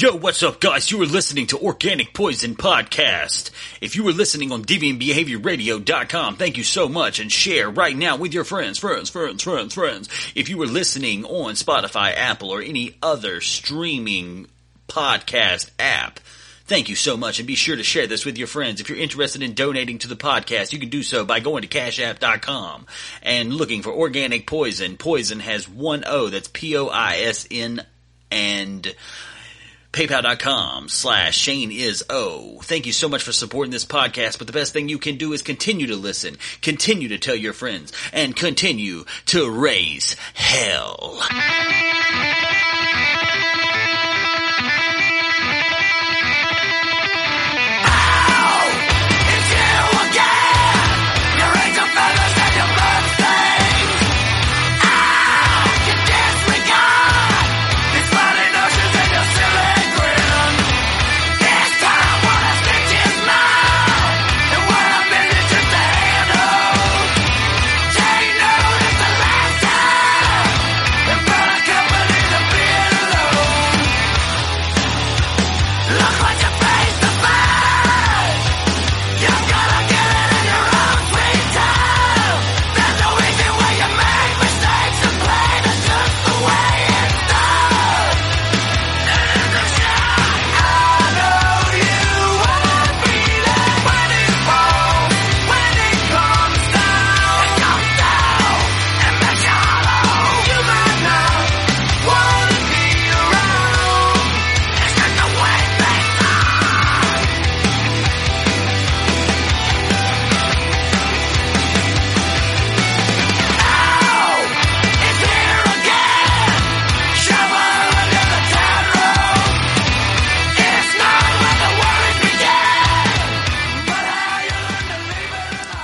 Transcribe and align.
Yo, 0.00 0.14
what's 0.14 0.44
up, 0.44 0.60
guys? 0.60 0.92
You 0.92 1.02
are 1.02 1.06
listening 1.06 1.48
to 1.48 1.58
Organic 1.58 2.14
Poison 2.14 2.54
Podcast. 2.54 3.50
If 3.80 3.96
you 3.96 4.06
are 4.06 4.12
listening 4.12 4.52
on 4.52 4.62
DeviantBehaviorRadio.com, 4.62 6.36
thank 6.36 6.56
you 6.56 6.62
so 6.62 6.88
much 6.88 7.18
and 7.18 7.32
share 7.32 7.68
right 7.68 7.96
now 7.96 8.16
with 8.16 8.32
your 8.32 8.44
friends, 8.44 8.78
friends, 8.78 9.10
friends, 9.10 9.42
friends, 9.42 9.74
friends. 9.74 10.08
If 10.36 10.50
you 10.50 10.62
are 10.62 10.68
listening 10.68 11.24
on 11.24 11.54
Spotify, 11.54 12.14
Apple, 12.14 12.52
or 12.52 12.62
any 12.62 12.94
other 13.02 13.40
streaming 13.40 14.46
podcast 14.86 15.70
app, 15.80 16.20
Thank 16.66 16.90
you 16.90 16.96
so 16.96 17.16
much 17.16 17.38
and 17.38 17.48
be 17.48 17.54
sure 17.54 17.76
to 17.76 17.82
share 17.82 18.06
this 18.06 18.26
with 18.26 18.36
your 18.36 18.46
friends. 18.46 18.78
If 18.78 18.90
you're 18.90 18.98
interested 18.98 19.42
in 19.42 19.54
donating 19.54 19.96
to 20.00 20.08
the 20.08 20.16
podcast, 20.16 20.70
you 20.70 20.78
can 20.78 20.90
do 20.90 21.02
so 21.02 21.24
by 21.24 21.40
going 21.40 21.62
to 21.62 21.68
cashapp.com 21.68 22.84
and 23.22 23.54
looking 23.54 23.80
for 23.80 23.90
organic 23.90 24.46
poison. 24.46 24.98
Poison 24.98 25.40
has 25.40 25.66
one 25.66 26.04
O, 26.06 26.28
that's 26.28 26.48
P-O-I-S-N 26.48 27.86
and 28.30 28.94
paypal.com 29.98 30.88
slash 30.88 31.36
Shane 31.36 31.72
is 31.72 32.04
O. 32.08 32.60
Thank 32.62 32.86
you 32.86 32.92
so 32.92 33.08
much 33.08 33.24
for 33.24 33.32
supporting 33.32 33.72
this 33.72 33.84
podcast, 33.84 34.38
but 34.38 34.46
the 34.46 34.52
best 34.52 34.72
thing 34.72 34.88
you 34.88 34.98
can 34.98 35.16
do 35.16 35.32
is 35.32 35.42
continue 35.42 35.88
to 35.88 35.96
listen, 35.96 36.36
continue 36.62 37.08
to 37.08 37.18
tell 37.18 37.34
your 37.34 37.52
friends, 37.52 37.92
and 38.12 38.36
continue 38.36 39.04
to 39.26 39.50
raise 39.50 40.14
hell. 40.34 41.18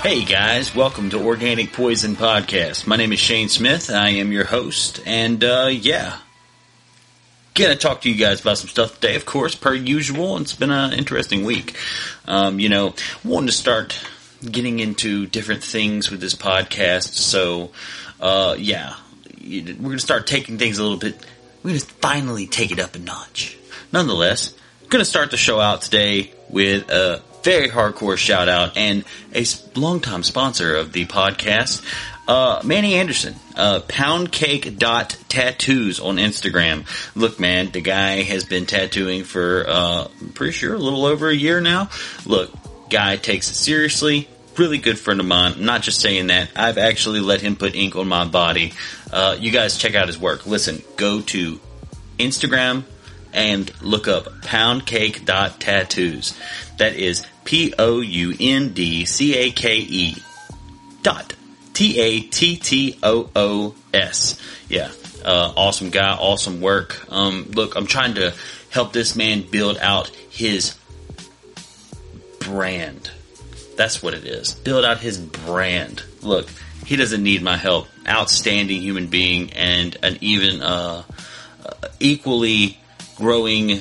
Hey 0.05 0.23
guys, 0.23 0.75
welcome 0.75 1.09
to 1.09 1.19
Organic 1.19 1.73
Poison 1.73 2.15
Podcast. 2.15 2.87
My 2.87 2.97
name 2.97 3.15
is 3.15 3.19
Shane 3.19 3.49
Smith. 3.49 3.89
I 3.89 4.11
am 4.11 4.33
your 4.33 4.45
host, 4.45 5.01
and 5.07 5.43
uh, 5.43 5.71
yeah, 5.73 6.19
gonna 7.55 7.75
talk 7.75 8.03
to 8.03 8.11
you 8.11 8.15
guys 8.15 8.43
about 8.43 8.59
some 8.59 8.69
stuff 8.69 9.01
today. 9.01 9.17
Of 9.17 9.25
course, 9.25 9.55
per 9.55 9.73
usual, 9.73 10.37
it's 10.37 10.53
been 10.53 10.71
an 10.71 10.93
interesting 10.93 11.43
week. 11.43 11.79
Um, 12.27 12.61
you 12.61 12.69
know, 12.69 12.93
wanting 13.25 13.47
to 13.47 13.55
start 13.55 13.99
getting 14.45 14.79
into 14.79 15.25
different 15.25 15.65
things 15.65 16.11
with 16.11 16.21
this 16.21 16.35
podcast. 16.35 17.15
So, 17.15 17.73
uh, 18.21 18.57
yeah, 18.59 18.97
we're 19.43 19.75
gonna 19.75 19.99
start 20.01 20.27
taking 20.27 20.59
things 20.59 20.77
a 20.77 20.83
little 20.83 20.99
bit. 20.99 21.17
We're 21.63 21.71
gonna 21.71 21.81
finally 21.81 22.47
take 22.47 22.73
it 22.73 22.79
up 22.79 22.95
a 22.95 22.99
notch. 22.99 23.57
Nonetheless, 23.91 24.53
gonna 24.91 25.07
start 25.07 25.31
the 25.31 25.39
show 25.39 25.61
out 25.61 25.81
today 25.81 26.31
with 26.51 26.91
a 26.91 27.23
very 27.45 27.69
hardcore 27.69 28.17
shout 28.17 28.49
out 28.49 28.77
and 28.77 29.05
a 29.35 29.45
longtime 29.75 30.23
sponsor 30.23 30.75
of 30.75 30.93
the 30.93 31.05
podcast, 31.05 31.85
uh, 32.27 32.63
Manny 32.65 32.95
Anderson, 32.95 33.35
uh, 33.55 33.81
poundcake.tattoos 33.81 36.01
on 36.01 36.17
Instagram. 36.17 36.87
Look, 37.15 37.39
man, 37.39 37.71
the 37.71 37.83
guy 37.83 38.23
has 38.23 38.45
been 38.45 38.65
tattooing 38.65 39.25
for, 39.25 39.67
uh, 39.69 40.09
I'm 40.21 40.31
pretty 40.31 40.53
sure 40.53 40.75
a 40.75 40.79
little 40.79 41.05
over 41.05 41.29
a 41.29 41.35
year 41.35 41.61
now. 41.61 41.91
Look, 42.25 42.51
guy 42.89 43.17
takes 43.17 43.51
it 43.51 43.55
seriously. 43.55 44.27
Really 44.57 44.79
good 44.79 44.99
friend 44.99 45.21
of 45.21 45.27
mine. 45.27 45.63
Not 45.65 45.83
just 45.83 46.01
saying 46.01 46.29
that. 46.29 46.49
I've 46.57 46.79
actually 46.79 47.21
let 47.21 47.43
him 47.43 47.57
put 47.57 47.75
ink 47.75 47.95
on 47.97 48.09
my 48.09 48.25
body. 48.25 48.73
Uh, 49.13 49.37
you 49.39 49.51
guys 49.51 49.77
check 49.77 49.95
out 49.95 50.07
his 50.07 50.19
work. 50.19 50.47
Listen, 50.47 50.83
go 50.97 51.21
to 51.21 51.61
Instagram 52.19 52.85
and 53.35 53.71
look 53.83 54.09
up 54.09 54.25
poundcake.tattoos. 54.43 56.39
That 56.79 56.95
is 56.95 57.27
P 57.45 57.75
O 57.79 58.01
U 58.01 58.35
N 58.39 58.73
D 58.73 59.05
C 59.05 59.37
A 59.37 59.51
K 59.51 59.77
E 59.77 60.17
dot 61.03 61.35
T 61.75 62.01
A 62.01 62.21
T 62.21 62.57
T 62.57 62.99
O 63.03 63.31
O 63.37 63.75
S. 63.93 64.41
Yeah, 64.69 64.91
uh, 65.25 65.53
awesome 65.57 65.91
guy, 65.91 66.15
awesome 66.15 66.61
work. 66.61 67.05
Um, 67.13 67.51
look, 67.51 67.77
I'm 67.77 67.87
trying 67.87 68.15
to 68.15 68.35
help 68.71 68.93
this 68.93 69.15
man 69.15 69.43
build 69.43 69.79
out 69.79 70.09
his 70.09 70.77
brand. 72.41 73.11
That's 73.77 74.03
what 74.03 74.15
it 74.15 74.25
is. 74.25 74.55
Build 74.55 74.85
out 74.85 74.99
his 74.99 75.19
brand. 75.19 76.03
Look, 76.23 76.49
he 76.87 76.97
doesn't 76.97 77.23
need 77.23 77.43
my 77.43 77.57
help. 77.57 77.89
Outstanding 78.07 78.83
human 78.83 79.07
being 79.09 79.53
and 79.53 79.97
an 80.03 80.19
even 80.21 80.61
uh, 80.61 81.03
uh, 81.65 81.89
equally 81.99 82.79
growing 83.17 83.81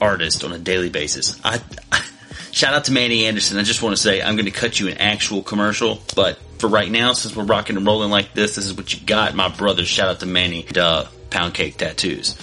artist 0.00 0.44
on 0.44 0.52
a 0.52 0.58
daily 0.58 0.90
basis. 0.90 1.40
I, 1.44 1.60
I 1.92 2.04
Shout 2.54 2.72
out 2.72 2.84
to 2.84 2.92
Manny 2.92 3.26
Anderson. 3.26 3.58
I 3.58 3.64
just 3.64 3.82
want 3.82 3.96
to 3.96 4.00
say 4.00 4.22
I'm 4.22 4.36
going 4.36 4.44
to 4.44 4.52
cut 4.52 4.78
you 4.78 4.86
an 4.86 4.98
actual 4.98 5.42
commercial, 5.42 6.00
but 6.14 6.38
for 6.58 6.68
right 6.68 6.88
now, 6.88 7.12
since 7.12 7.34
we're 7.34 7.42
rocking 7.42 7.76
and 7.76 7.84
rolling 7.84 8.12
like 8.12 8.32
this, 8.32 8.54
this 8.54 8.64
is 8.64 8.74
what 8.74 8.94
you 8.94 9.04
got, 9.04 9.34
my 9.34 9.48
brother. 9.48 9.84
Shout 9.84 10.08
out 10.08 10.20
to 10.20 10.26
Manny, 10.26 10.64
uh, 10.78 11.06
Pound 11.30 11.54
Cake 11.54 11.78
Tattoos. 11.78 12.38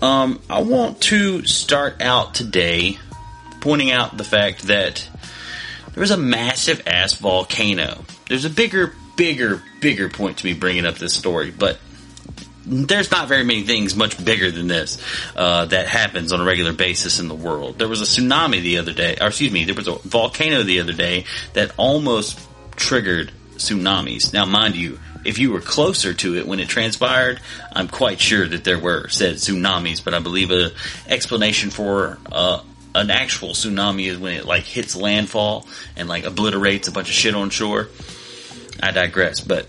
Um, 0.00 0.40
I 0.48 0.62
want 0.62 1.00
to 1.02 1.44
start 1.46 2.00
out 2.00 2.32
today 2.32 2.96
pointing 3.60 3.90
out 3.90 4.16
the 4.16 4.22
fact 4.22 4.68
that 4.68 5.08
there 5.94 6.00
was 6.00 6.12
a 6.12 6.16
massive 6.16 6.86
ass 6.86 7.14
volcano. 7.14 8.04
There's 8.28 8.44
a 8.44 8.50
bigger, 8.50 8.94
bigger, 9.16 9.60
bigger 9.80 10.08
point 10.08 10.38
to 10.38 10.46
me 10.46 10.54
bringing 10.54 10.86
up 10.86 10.94
this 10.94 11.14
story, 11.14 11.50
but 11.50 11.80
there's 12.66 13.10
not 13.10 13.28
very 13.28 13.44
many 13.44 13.62
things 13.62 13.94
much 13.94 14.22
bigger 14.22 14.50
than 14.50 14.66
this 14.66 15.02
uh, 15.36 15.66
that 15.66 15.86
happens 15.86 16.32
on 16.32 16.40
a 16.40 16.44
regular 16.44 16.72
basis 16.72 17.20
in 17.20 17.28
the 17.28 17.34
world. 17.34 17.78
There 17.78 17.88
was 17.88 18.02
a 18.02 18.04
tsunami 18.04 18.60
the 18.60 18.78
other 18.78 18.92
day, 18.92 19.16
or 19.20 19.28
excuse 19.28 19.52
me, 19.52 19.64
there 19.64 19.74
was 19.74 19.88
a 19.88 19.94
volcano 19.94 20.62
the 20.62 20.80
other 20.80 20.92
day 20.92 21.24
that 21.52 21.72
almost 21.76 22.40
triggered 22.74 23.32
tsunamis. 23.56 24.32
Now, 24.32 24.44
mind 24.44 24.74
you, 24.74 24.98
if 25.24 25.38
you 25.38 25.52
were 25.52 25.60
closer 25.60 26.12
to 26.14 26.36
it 26.36 26.46
when 26.46 26.60
it 26.60 26.68
transpired, 26.68 27.40
I'm 27.72 27.88
quite 27.88 28.20
sure 28.20 28.46
that 28.46 28.64
there 28.64 28.78
were 28.78 29.08
said 29.08 29.36
tsunamis. 29.36 30.04
But 30.04 30.14
I 30.14 30.18
believe 30.18 30.50
a 30.50 30.70
explanation 31.08 31.70
for 31.70 32.18
uh, 32.30 32.62
an 32.94 33.10
actual 33.10 33.50
tsunami 33.50 34.08
is 34.08 34.18
when 34.18 34.34
it 34.34 34.44
like 34.44 34.64
hits 34.64 34.96
landfall 34.96 35.66
and 35.96 36.08
like 36.08 36.24
obliterates 36.24 36.88
a 36.88 36.92
bunch 36.92 37.08
of 37.08 37.14
shit 37.14 37.34
on 37.34 37.50
shore. 37.50 37.88
I 38.82 38.90
digress, 38.90 39.40
but 39.40 39.66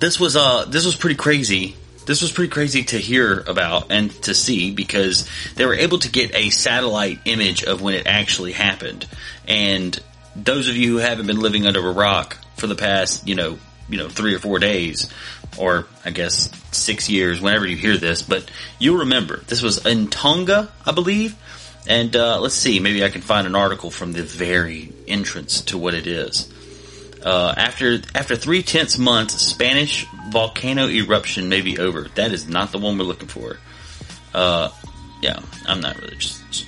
this 0.00 0.18
was 0.18 0.34
uh 0.34 0.64
this 0.64 0.84
was 0.84 0.96
pretty 0.96 1.16
crazy. 1.16 1.76
This 2.06 2.22
was 2.22 2.32
pretty 2.32 2.50
crazy 2.50 2.82
to 2.84 2.98
hear 2.98 3.44
about 3.46 3.92
and 3.92 4.10
to 4.22 4.34
see 4.34 4.72
because 4.72 5.28
they 5.54 5.66
were 5.66 5.74
able 5.74 5.98
to 5.98 6.10
get 6.10 6.34
a 6.34 6.50
satellite 6.50 7.20
image 7.26 7.62
of 7.62 7.82
when 7.82 7.94
it 7.94 8.06
actually 8.06 8.52
happened. 8.52 9.06
And 9.46 9.96
those 10.34 10.68
of 10.68 10.76
you 10.76 10.92
who 10.92 10.96
haven't 10.96 11.26
been 11.26 11.38
living 11.38 11.66
under 11.66 11.86
a 11.86 11.92
rock 11.92 12.38
for 12.56 12.66
the 12.66 12.74
past, 12.74 13.28
you 13.28 13.34
know, 13.34 13.58
you 13.88 13.98
know, 13.98 14.08
three 14.08 14.34
or 14.34 14.38
four 14.38 14.58
days, 14.58 15.12
or 15.58 15.86
I 16.04 16.10
guess 16.10 16.50
six 16.72 17.08
years, 17.10 17.40
whenever 17.40 17.66
you 17.66 17.76
hear 17.76 17.96
this, 17.96 18.22
but 18.22 18.50
you'll 18.78 19.00
remember 19.00 19.38
this 19.46 19.62
was 19.62 19.84
in 19.84 20.08
Tonga, 20.08 20.70
I 20.86 20.92
believe. 20.92 21.36
And 21.86 22.14
uh, 22.16 22.40
let's 22.40 22.54
see, 22.54 22.80
maybe 22.80 23.04
I 23.04 23.10
can 23.10 23.22
find 23.22 23.46
an 23.46 23.54
article 23.54 23.90
from 23.90 24.12
the 24.12 24.22
very 24.22 24.92
entrance 25.06 25.60
to 25.62 25.78
what 25.78 25.94
it 25.94 26.06
is. 26.06 26.50
Uh, 27.24 27.54
after 27.56 28.00
after 28.14 28.34
three 28.34 28.62
tenths 28.62 28.96
months, 28.96 29.34
Spanish 29.34 30.06
volcano 30.30 30.88
eruption 30.88 31.48
may 31.48 31.60
be 31.60 31.78
over. 31.78 32.08
That 32.14 32.32
is 32.32 32.48
not 32.48 32.72
the 32.72 32.78
one 32.78 32.96
we're 32.96 33.04
looking 33.04 33.28
for. 33.28 33.58
Uh, 34.32 34.70
yeah, 35.20 35.40
I'm 35.66 35.80
not 35.80 36.00
really 36.00 36.16
just. 36.16 36.66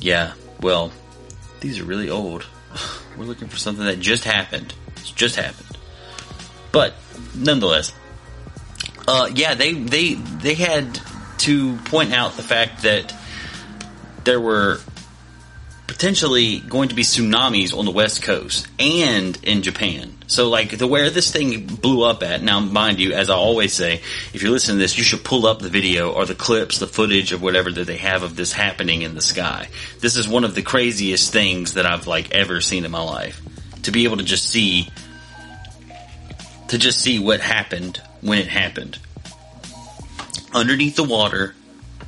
Yeah, 0.00 0.34
well, 0.60 0.92
these 1.60 1.78
are 1.78 1.84
really 1.84 2.10
old. 2.10 2.44
We're 3.16 3.24
looking 3.24 3.48
for 3.48 3.56
something 3.56 3.86
that 3.86 4.00
just 4.00 4.24
happened. 4.24 4.74
It's 4.96 5.10
just 5.10 5.36
happened. 5.36 5.78
But 6.72 6.94
nonetheless, 7.34 7.94
uh, 9.08 9.30
yeah, 9.34 9.54
they 9.54 9.72
they 9.72 10.14
they 10.14 10.54
had 10.54 11.00
to 11.38 11.76
point 11.76 12.12
out 12.12 12.36
the 12.36 12.42
fact 12.42 12.82
that 12.82 13.14
there 14.24 14.40
were 14.40 14.80
potentially 15.86 16.60
going 16.60 16.88
to 16.88 16.94
be 16.94 17.02
tsunamis 17.02 17.76
on 17.76 17.84
the 17.84 17.90
west 17.90 18.22
coast 18.22 18.68
and 18.78 19.38
in 19.42 19.62
Japan. 19.62 20.14
So, 20.26 20.48
like 20.48 20.76
the 20.78 20.86
where 20.86 21.10
this 21.10 21.30
thing 21.30 21.66
blew 21.66 22.04
up 22.04 22.22
at. 22.22 22.42
Now, 22.42 22.60
mind 22.60 22.98
you, 22.98 23.12
as 23.12 23.28
I 23.28 23.34
always 23.34 23.74
say, 23.74 24.00
if 24.32 24.42
you're 24.42 24.50
listening 24.50 24.78
to 24.78 24.82
this, 24.82 24.96
you 24.96 25.04
should 25.04 25.24
pull 25.24 25.46
up 25.46 25.60
the 25.60 25.68
video 25.68 26.12
or 26.12 26.24
the 26.24 26.34
clips, 26.34 26.78
the 26.78 26.86
footage 26.86 27.32
of 27.32 27.42
whatever 27.42 27.70
that 27.70 27.86
they 27.86 27.98
have 27.98 28.22
of 28.22 28.34
this 28.34 28.52
happening 28.52 29.02
in 29.02 29.14
the 29.14 29.20
sky. 29.20 29.68
This 30.00 30.16
is 30.16 30.26
one 30.26 30.44
of 30.44 30.54
the 30.54 30.62
craziest 30.62 31.32
things 31.32 31.74
that 31.74 31.84
I've 31.84 32.06
like 32.06 32.34
ever 32.34 32.60
seen 32.60 32.84
in 32.84 32.90
my 32.90 33.02
life. 33.02 33.40
To 33.82 33.92
be 33.92 34.04
able 34.04 34.16
to 34.16 34.24
just 34.24 34.48
see, 34.48 34.88
to 36.68 36.78
just 36.78 37.00
see 37.00 37.18
what 37.18 37.40
happened 37.40 38.00
when 38.22 38.38
it 38.38 38.48
happened. 38.48 38.98
Underneath 40.54 40.96
the 40.96 41.04
water, 41.04 41.54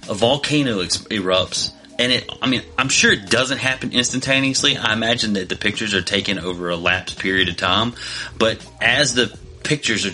a 0.08 0.14
volcano 0.14 0.82
erupts 0.82 1.72
and 1.98 2.12
it 2.12 2.30
i 2.42 2.48
mean 2.48 2.62
i'm 2.78 2.88
sure 2.88 3.12
it 3.12 3.28
doesn't 3.30 3.58
happen 3.58 3.92
instantaneously. 3.92 4.76
I 4.76 4.92
imagine 4.92 5.34
that 5.34 5.48
the 5.48 5.56
pictures 5.56 5.94
are 5.94 6.02
taken 6.02 6.38
over 6.38 6.70
a 6.70 6.76
lapsed 6.76 7.18
period 7.18 7.48
of 7.48 7.56
time. 7.56 7.94
But 8.38 8.64
as 8.80 9.14
the 9.14 9.36
pictures 9.62 10.06
are 10.06 10.10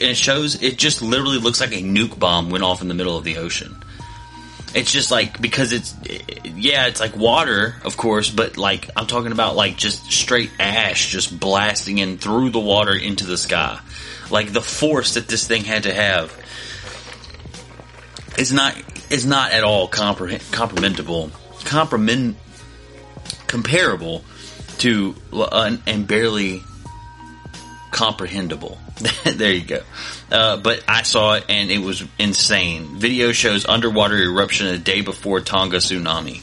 and 0.00 0.10
it 0.10 0.16
shows 0.16 0.62
it 0.62 0.78
just 0.78 1.02
literally 1.02 1.38
looks 1.38 1.60
like 1.60 1.72
a 1.72 1.82
nuke 1.82 2.18
bomb 2.18 2.50
went 2.50 2.64
off 2.64 2.82
in 2.82 2.88
the 2.88 2.94
middle 2.94 3.16
of 3.16 3.24
the 3.24 3.38
ocean. 3.38 3.76
It's 4.74 4.92
just 4.92 5.10
like 5.10 5.40
because 5.40 5.72
it's 5.72 5.94
yeah 6.44 6.86
it's 6.86 7.00
like 7.00 7.16
water 7.16 7.76
of 7.84 7.96
course 7.96 8.30
but 8.30 8.56
like 8.56 8.88
i'm 8.96 9.06
talking 9.06 9.32
about 9.32 9.56
like 9.56 9.76
just 9.76 10.12
straight 10.12 10.50
ash 10.60 11.10
just 11.10 11.38
blasting 11.40 11.98
in 11.98 12.18
through 12.18 12.50
the 12.50 12.60
water 12.60 12.94
into 12.94 13.26
the 13.26 13.36
sky. 13.36 13.80
Like 14.30 14.52
the 14.52 14.62
force 14.62 15.14
that 15.14 15.26
this 15.26 15.46
thing 15.46 15.64
had 15.64 15.84
to 15.84 15.94
have. 15.94 16.36
Is 18.38 18.52
not 18.52 18.74
is 19.10 19.26
not 19.26 19.52
at 19.52 19.64
all 19.64 19.88
comprehend, 19.88 20.42
comprehensible, 20.52 21.30
comprehend, 21.64 22.36
comparable 23.46 24.24
to 24.78 25.14
uh, 25.32 25.76
and 25.86 26.06
barely 26.06 26.62
comprehensible. 27.90 28.78
there 29.24 29.52
you 29.52 29.64
go. 29.64 29.82
Uh, 30.30 30.56
but 30.56 30.82
I 30.86 31.02
saw 31.02 31.34
it 31.34 31.44
and 31.48 31.70
it 31.70 31.78
was 31.78 32.04
insane. 32.18 32.98
Video 32.98 33.32
shows 33.32 33.66
underwater 33.66 34.16
eruption 34.16 34.68
a 34.68 34.78
day 34.78 35.00
before 35.00 35.40
Tonga 35.40 35.78
tsunami. 35.78 36.42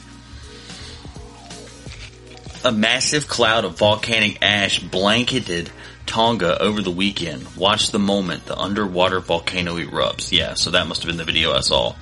A 2.64 2.72
massive 2.72 3.28
cloud 3.28 3.64
of 3.64 3.78
volcanic 3.78 4.38
ash 4.42 4.80
blanketed 4.80 5.70
Tonga 6.06 6.60
over 6.60 6.82
the 6.82 6.90
weekend. 6.90 7.56
Watch 7.56 7.90
the 7.90 7.98
moment 7.98 8.46
the 8.46 8.58
underwater 8.58 9.20
volcano 9.20 9.76
erupts. 9.76 10.32
Yeah, 10.32 10.54
so 10.54 10.70
that 10.72 10.86
must 10.86 11.02
have 11.02 11.08
been 11.08 11.18
the 11.18 11.24
video 11.24 11.52
I 11.52 11.60
saw. 11.60 11.94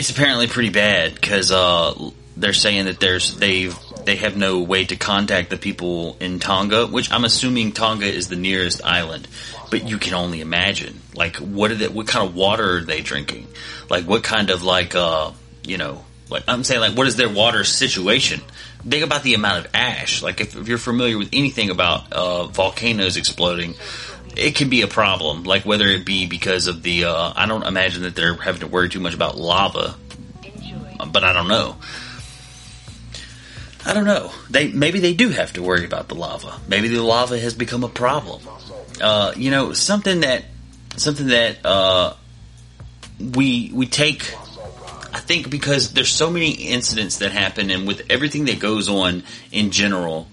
It's 0.00 0.08
apparently 0.08 0.46
pretty 0.46 0.70
bad 0.70 1.14
because 1.14 1.52
uh, 1.52 2.10
they're 2.34 2.54
saying 2.54 2.86
that 2.86 3.00
there's 3.00 3.36
they 3.36 3.70
they 4.06 4.16
have 4.16 4.34
no 4.34 4.60
way 4.60 4.86
to 4.86 4.96
contact 4.96 5.50
the 5.50 5.58
people 5.58 6.16
in 6.20 6.38
Tonga, 6.38 6.86
which 6.86 7.12
I'm 7.12 7.24
assuming 7.24 7.72
Tonga 7.72 8.06
is 8.06 8.28
the 8.28 8.36
nearest 8.36 8.82
island. 8.82 9.28
But 9.70 9.86
you 9.86 9.98
can 9.98 10.14
only 10.14 10.40
imagine, 10.40 11.02
like, 11.14 11.36
what 11.36 11.70
are 11.70 11.74
they, 11.74 11.88
what 11.88 12.08
kind 12.08 12.26
of 12.26 12.34
water 12.34 12.78
are 12.78 12.80
they 12.80 13.02
drinking? 13.02 13.48
Like, 13.90 14.06
what 14.06 14.22
kind 14.22 14.48
of 14.48 14.62
like, 14.62 14.94
uh, 14.94 15.32
you 15.64 15.76
know, 15.76 16.02
like 16.30 16.44
I'm 16.48 16.64
saying, 16.64 16.80
like, 16.80 16.96
what 16.96 17.06
is 17.06 17.16
their 17.16 17.28
water 17.28 17.62
situation? 17.62 18.40
Think 18.88 19.04
about 19.04 19.22
the 19.22 19.34
amount 19.34 19.66
of 19.66 19.74
ash. 19.74 20.22
Like, 20.22 20.40
if, 20.40 20.56
if 20.56 20.66
you're 20.66 20.78
familiar 20.78 21.18
with 21.18 21.28
anything 21.34 21.68
about 21.68 22.10
uh, 22.10 22.44
volcanoes 22.44 23.18
exploding, 23.18 23.74
it 24.40 24.54
can 24.54 24.70
be 24.70 24.82
a 24.82 24.88
problem. 24.88 25.44
Like 25.44 25.64
whether 25.64 25.86
it 25.86 26.04
be 26.04 26.26
because 26.26 26.66
of 26.66 26.82
the, 26.82 27.04
uh, 27.04 27.32
I 27.36 27.46
don't 27.46 27.62
imagine 27.62 28.02
that 28.02 28.16
they're 28.16 28.34
having 28.34 28.60
to 28.60 28.66
worry 28.66 28.88
too 28.88 29.00
much 29.00 29.14
about 29.14 29.36
lava, 29.36 29.94
but 31.12 31.22
I 31.22 31.32
don't 31.32 31.48
know. 31.48 31.76
I 33.84 33.94
don't 33.94 34.04
know. 34.04 34.30
They 34.50 34.68
maybe 34.68 35.00
they 35.00 35.14
do 35.14 35.30
have 35.30 35.54
to 35.54 35.62
worry 35.62 35.84
about 35.86 36.08
the 36.08 36.14
lava. 36.14 36.60
Maybe 36.68 36.88
the 36.88 37.02
lava 37.02 37.38
has 37.38 37.54
become 37.54 37.82
a 37.82 37.88
problem. 37.88 38.42
Uh, 39.00 39.32
you 39.36 39.50
know, 39.50 39.72
something 39.72 40.20
that 40.20 40.44
something 40.96 41.28
that 41.28 41.64
uh, 41.64 42.14
we 43.18 43.70
we 43.72 43.86
take. 43.86 44.34
I 45.12 45.18
think 45.18 45.50
because 45.50 45.92
there's 45.92 46.12
so 46.12 46.30
many 46.30 46.50
incidents 46.50 47.18
that 47.18 47.32
happen, 47.32 47.70
and 47.70 47.86
with 47.86 48.02
everything 48.10 48.44
that 48.44 48.60
goes 48.60 48.88
on 48.88 49.24
in 49.50 49.70
general, 49.70 50.28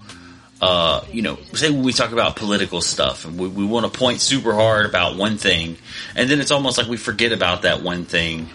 uh, 0.60 1.04
you 1.12 1.22
know, 1.22 1.38
say 1.52 1.70
we 1.70 1.92
talk 1.92 2.12
about 2.12 2.36
political 2.36 2.80
stuff 2.80 3.24
and 3.24 3.38
we, 3.38 3.48
we 3.48 3.64
want 3.64 3.90
to 3.90 3.98
point 3.98 4.20
super 4.20 4.52
hard 4.52 4.86
about 4.86 5.16
one 5.16 5.38
thing, 5.38 5.76
and 6.16 6.28
then 6.28 6.40
it's 6.40 6.50
almost 6.50 6.78
like 6.78 6.88
we 6.88 6.96
forget 6.96 7.32
about 7.32 7.62
that 7.62 7.82
one 7.82 8.04
thing 8.04 8.46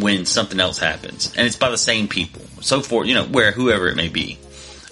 when 0.00 0.24
something 0.24 0.60
else 0.60 0.78
happens, 0.78 1.34
and 1.36 1.46
it's 1.46 1.56
by 1.56 1.70
the 1.70 1.78
same 1.78 2.08
people, 2.08 2.42
so 2.60 2.80
forth, 2.80 3.06
you 3.06 3.14
know, 3.14 3.24
where 3.24 3.52
whoever 3.52 3.88
it 3.88 3.96
may 3.96 4.08
be. 4.08 4.38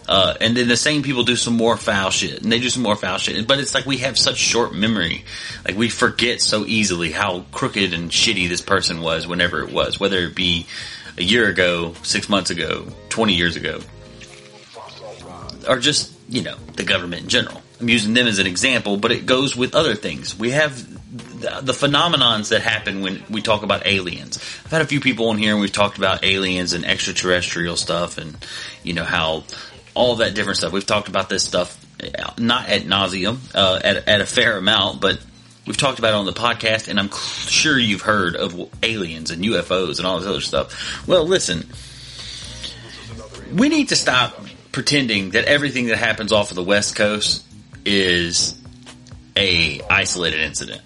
Uh, 0.08 0.34
and 0.40 0.56
then 0.56 0.66
the 0.66 0.76
same 0.76 1.04
people 1.04 1.22
do 1.22 1.36
some 1.36 1.56
more 1.56 1.76
foul 1.76 2.10
shit, 2.10 2.42
and 2.42 2.50
they 2.50 2.58
do 2.58 2.68
some 2.68 2.82
more 2.82 2.96
foul 2.96 3.16
shit. 3.16 3.46
But 3.46 3.60
it's 3.60 3.74
like 3.74 3.86
we 3.86 3.98
have 3.98 4.18
such 4.18 4.36
short 4.36 4.74
memory, 4.74 5.24
like 5.64 5.76
we 5.76 5.88
forget 5.88 6.40
so 6.40 6.66
easily 6.66 7.12
how 7.12 7.44
crooked 7.52 7.94
and 7.94 8.10
shitty 8.10 8.48
this 8.48 8.60
person 8.60 9.02
was 9.02 9.28
whenever 9.28 9.62
it 9.62 9.72
was, 9.72 10.00
whether 10.00 10.18
it 10.18 10.34
be 10.34 10.66
a 11.16 11.22
year 11.22 11.48
ago, 11.48 11.94
six 12.02 12.28
months 12.28 12.50
ago, 12.50 12.86
twenty 13.08 13.34
years 13.34 13.54
ago, 13.54 13.80
or 15.68 15.78
just 15.78 16.12
you 16.30 16.42
know, 16.42 16.56
the 16.76 16.84
government 16.84 17.22
in 17.24 17.28
general. 17.28 17.60
I'm 17.80 17.88
using 17.88 18.14
them 18.14 18.26
as 18.26 18.38
an 18.38 18.46
example, 18.46 18.96
but 18.96 19.10
it 19.10 19.26
goes 19.26 19.56
with 19.56 19.74
other 19.74 19.94
things. 19.94 20.38
We 20.38 20.52
have 20.52 20.78
the, 21.40 21.60
the 21.60 21.72
phenomenons 21.72 22.50
that 22.50 22.62
happen 22.62 23.02
when 23.02 23.22
we 23.28 23.42
talk 23.42 23.62
about 23.64 23.86
aliens. 23.86 24.38
I've 24.64 24.70
had 24.70 24.82
a 24.82 24.86
few 24.86 25.00
people 25.00 25.28
on 25.30 25.38
here 25.38 25.52
and 25.52 25.60
we've 25.60 25.72
talked 25.72 25.98
about 25.98 26.24
aliens 26.24 26.72
and 26.72 26.84
extraterrestrial 26.84 27.76
stuff 27.76 28.16
and, 28.16 28.36
you 28.84 28.92
know, 28.92 29.04
how 29.04 29.44
all 29.94 30.16
that 30.16 30.34
different 30.34 30.58
stuff. 30.58 30.72
We've 30.72 30.86
talked 30.86 31.08
about 31.08 31.28
this 31.28 31.42
stuff 31.42 31.76
not 32.38 32.68
at 32.68 32.82
nauseum, 32.82 33.38
uh, 33.54 33.80
at, 33.82 34.08
at 34.08 34.20
a 34.20 34.26
fair 34.26 34.56
amount, 34.56 35.00
but 35.00 35.20
we've 35.66 35.76
talked 35.76 35.98
about 35.98 36.10
it 36.10 36.16
on 36.16 36.26
the 36.26 36.32
podcast 36.32 36.86
and 36.86 37.00
I'm 37.00 37.10
sure 37.10 37.76
you've 37.76 38.02
heard 38.02 38.36
of 38.36 38.70
aliens 38.84 39.32
and 39.32 39.42
UFOs 39.42 39.98
and 39.98 40.06
all 40.06 40.20
this 40.20 40.28
other 40.28 40.40
stuff. 40.40 41.08
Well, 41.08 41.26
listen, 41.26 41.66
we 43.52 43.68
need 43.68 43.88
to 43.88 43.96
stop 43.96 44.38
pretending 44.72 45.30
that 45.30 45.44
everything 45.44 45.86
that 45.86 45.98
happens 45.98 46.32
off 46.32 46.50
of 46.50 46.56
the 46.56 46.62
West 46.62 46.96
Coast 46.96 47.44
is 47.84 48.56
a 49.36 49.80
isolated 49.88 50.40
incident. 50.40 50.82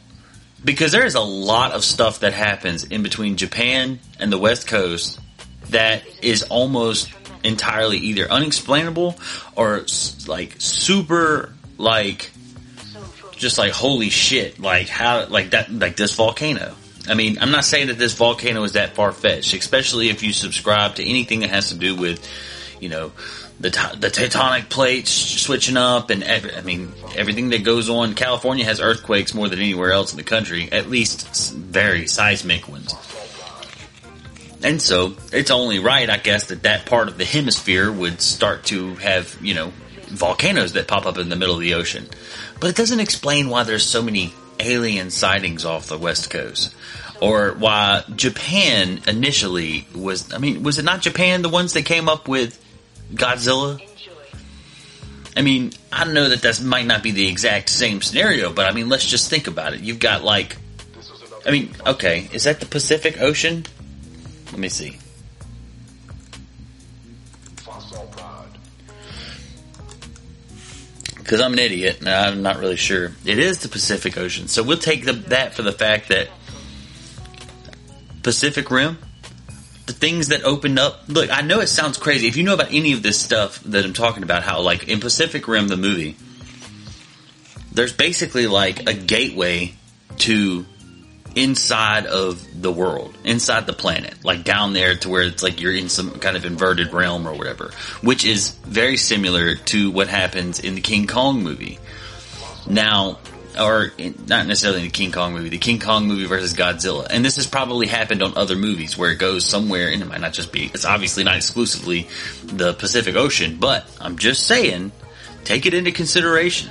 Because 0.64 0.92
there 0.92 1.04
is 1.04 1.14
a 1.14 1.20
lot 1.20 1.72
of 1.72 1.84
stuff 1.84 2.20
that 2.20 2.32
happens 2.32 2.84
in 2.84 3.02
between 3.02 3.36
Japan 3.36 3.98
and 4.18 4.32
the 4.32 4.38
West 4.38 4.66
Coast 4.66 5.20
that 5.70 6.02
is 6.22 6.44
almost 6.44 7.10
entirely 7.42 7.98
either 7.98 8.30
unexplainable 8.30 9.18
or 9.54 9.84
like 10.26 10.54
super 10.58 11.54
like 11.76 12.30
just 13.32 13.58
like 13.58 13.72
holy 13.72 14.08
shit 14.08 14.58
like 14.58 14.88
how 14.88 15.26
like 15.26 15.50
that 15.50 15.70
like 15.70 15.96
this 15.96 16.14
volcano 16.14 16.74
I 17.08 17.14
mean, 17.14 17.38
I'm 17.40 17.50
not 17.50 17.64
saying 17.64 17.88
that 17.88 17.98
this 17.98 18.14
volcano 18.14 18.62
is 18.64 18.72
that 18.72 18.94
far 18.94 19.12
fetched, 19.12 19.52
especially 19.52 20.08
if 20.08 20.22
you 20.22 20.32
subscribe 20.32 20.94
to 20.96 21.08
anything 21.08 21.40
that 21.40 21.50
has 21.50 21.68
to 21.68 21.74
do 21.74 21.94
with, 21.96 22.26
you 22.80 22.88
know, 22.88 23.12
the 23.60 23.70
t- 23.70 23.96
the 23.98 24.08
tectonic 24.08 24.68
plates 24.68 25.10
switching 25.10 25.76
up, 25.76 26.10
and 26.10 26.24
I 26.24 26.60
mean 26.62 26.92
everything 27.16 27.50
that 27.50 27.64
goes 27.64 27.88
on. 27.88 28.14
California 28.14 28.64
has 28.64 28.80
earthquakes 28.80 29.34
more 29.34 29.48
than 29.48 29.58
anywhere 29.58 29.92
else 29.92 30.12
in 30.12 30.16
the 30.16 30.24
country, 30.24 30.68
at 30.72 30.88
least 30.88 31.52
very 31.54 32.06
seismic 32.06 32.68
ones. 32.68 32.94
And 34.62 34.80
so 34.80 35.14
it's 35.30 35.50
only 35.50 35.78
right, 35.78 36.08
I 36.08 36.16
guess, 36.16 36.46
that 36.46 36.62
that 36.62 36.86
part 36.86 37.08
of 37.08 37.18
the 37.18 37.24
hemisphere 37.24 37.92
would 37.92 38.20
start 38.20 38.64
to 38.66 38.94
have 38.96 39.36
you 39.40 39.54
know 39.54 39.72
volcanoes 40.06 40.72
that 40.72 40.88
pop 40.88 41.06
up 41.06 41.18
in 41.18 41.28
the 41.28 41.36
middle 41.36 41.54
of 41.54 41.60
the 41.60 41.74
ocean. 41.74 42.08
But 42.60 42.70
it 42.70 42.76
doesn't 42.76 43.00
explain 43.00 43.50
why 43.50 43.64
there's 43.64 43.84
so 43.84 44.02
many 44.02 44.32
alien 44.60 45.10
sightings 45.10 45.64
off 45.64 45.86
the 45.86 45.98
west 45.98 46.30
coast 46.30 46.74
or 47.20 47.52
why 47.52 48.04
Japan 48.14 49.00
initially 49.06 49.86
was. 49.94 50.32
I 50.32 50.38
mean, 50.38 50.62
was 50.62 50.78
it 50.78 50.84
not 50.84 51.02
Japan 51.02 51.42
the 51.42 51.48
ones 51.48 51.74
that 51.74 51.84
came 51.84 52.08
up 52.08 52.26
with 52.28 52.60
Godzilla. 53.14 53.80
I 55.36 55.42
mean, 55.42 55.72
I 55.92 56.04
know 56.04 56.28
that 56.28 56.42
that 56.42 56.62
might 56.62 56.86
not 56.86 57.02
be 57.02 57.10
the 57.10 57.26
exact 57.28 57.68
same 57.68 58.02
scenario, 58.02 58.52
but 58.52 58.66
I 58.70 58.72
mean, 58.72 58.88
let's 58.88 59.04
just 59.04 59.30
think 59.30 59.46
about 59.46 59.74
it. 59.74 59.80
You've 59.80 59.98
got 59.98 60.22
like, 60.22 60.56
I 61.46 61.50
mean, 61.50 61.70
okay, 61.86 62.28
is 62.32 62.44
that 62.44 62.60
the 62.60 62.66
Pacific 62.66 63.20
Ocean? 63.20 63.64
Let 64.52 64.58
me 64.58 64.68
see. 64.68 64.98
because 71.24 71.40
I'm 71.40 71.54
an 71.54 71.58
idiot 71.58 72.00
and 72.00 72.08
I'm 72.08 72.42
not 72.42 72.58
really 72.58 72.76
sure. 72.76 73.12
It 73.24 73.38
is 73.38 73.60
the 73.60 73.68
Pacific 73.68 74.18
Ocean, 74.18 74.46
so 74.46 74.62
we'll 74.62 74.76
take 74.76 75.06
the, 75.06 75.12
that 75.12 75.54
for 75.54 75.62
the 75.62 75.72
fact 75.72 76.10
that 76.10 76.28
Pacific 78.22 78.70
Rim, 78.70 78.98
the 79.86 79.92
things 79.92 80.28
that 80.28 80.44
opened 80.44 80.78
up. 80.78 81.02
Look, 81.08 81.30
I 81.30 81.42
know 81.42 81.60
it 81.60 81.68
sounds 81.68 81.98
crazy. 81.98 82.26
If 82.26 82.36
you 82.36 82.42
know 82.42 82.54
about 82.54 82.72
any 82.72 82.92
of 82.92 83.02
this 83.02 83.20
stuff 83.20 83.60
that 83.64 83.84
I'm 83.84 83.92
talking 83.92 84.22
about, 84.22 84.42
how 84.42 84.60
like 84.60 84.88
in 84.88 85.00
Pacific 85.00 85.46
Rim, 85.46 85.68
the 85.68 85.76
movie, 85.76 86.16
there's 87.72 87.92
basically 87.92 88.46
like 88.46 88.88
a 88.88 88.94
gateway 88.94 89.74
to 90.18 90.64
inside 91.34 92.06
of 92.06 92.62
the 92.62 92.70
world, 92.70 93.16
inside 93.24 93.66
the 93.66 93.72
planet, 93.72 94.14
like 94.24 94.44
down 94.44 94.72
there 94.72 94.94
to 94.96 95.08
where 95.08 95.22
it's 95.22 95.42
like 95.42 95.60
you're 95.60 95.74
in 95.74 95.88
some 95.88 96.12
kind 96.20 96.36
of 96.36 96.44
inverted 96.44 96.92
realm 96.92 97.26
or 97.26 97.34
whatever, 97.34 97.72
which 98.02 98.24
is 98.24 98.50
very 98.64 98.96
similar 98.96 99.56
to 99.56 99.90
what 99.90 100.08
happens 100.08 100.60
in 100.60 100.76
the 100.76 100.80
King 100.80 101.06
Kong 101.06 101.42
movie. 101.42 101.78
Now, 102.68 103.18
or 103.58 103.92
not 104.26 104.46
necessarily 104.46 104.82
the 104.82 104.90
King 104.90 105.12
Kong 105.12 105.32
movie, 105.32 105.48
the 105.48 105.58
King 105.58 105.78
Kong 105.78 106.06
movie 106.06 106.26
versus 106.26 106.54
Godzilla. 106.54 107.06
And 107.08 107.24
this 107.24 107.36
has 107.36 107.46
probably 107.46 107.86
happened 107.86 108.22
on 108.22 108.36
other 108.36 108.56
movies 108.56 108.96
where 108.98 109.10
it 109.10 109.18
goes 109.18 109.44
somewhere, 109.44 109.88
and 109.90 110.02
it 110.02 110.06
might 110.06 110.20
not 110.20 110.32
just 110.32 110.52
be, 110.52 110.66
it's 110.66 110.84
obviously 110.84 111.24
not 111.24 111.36
exclusively 111.36 112.08
the 112.44 112.74
Pacific 112.74 113.16
Ocean, 113.16 113.56
but 113.58 113.88
I'm 114.00 114.18
just 114.18 114.46
saying, 114.46 114.92
take 115.44 115.66
it 115.66 115.74
into 115.74 115.92
consideration. 115.92 116.70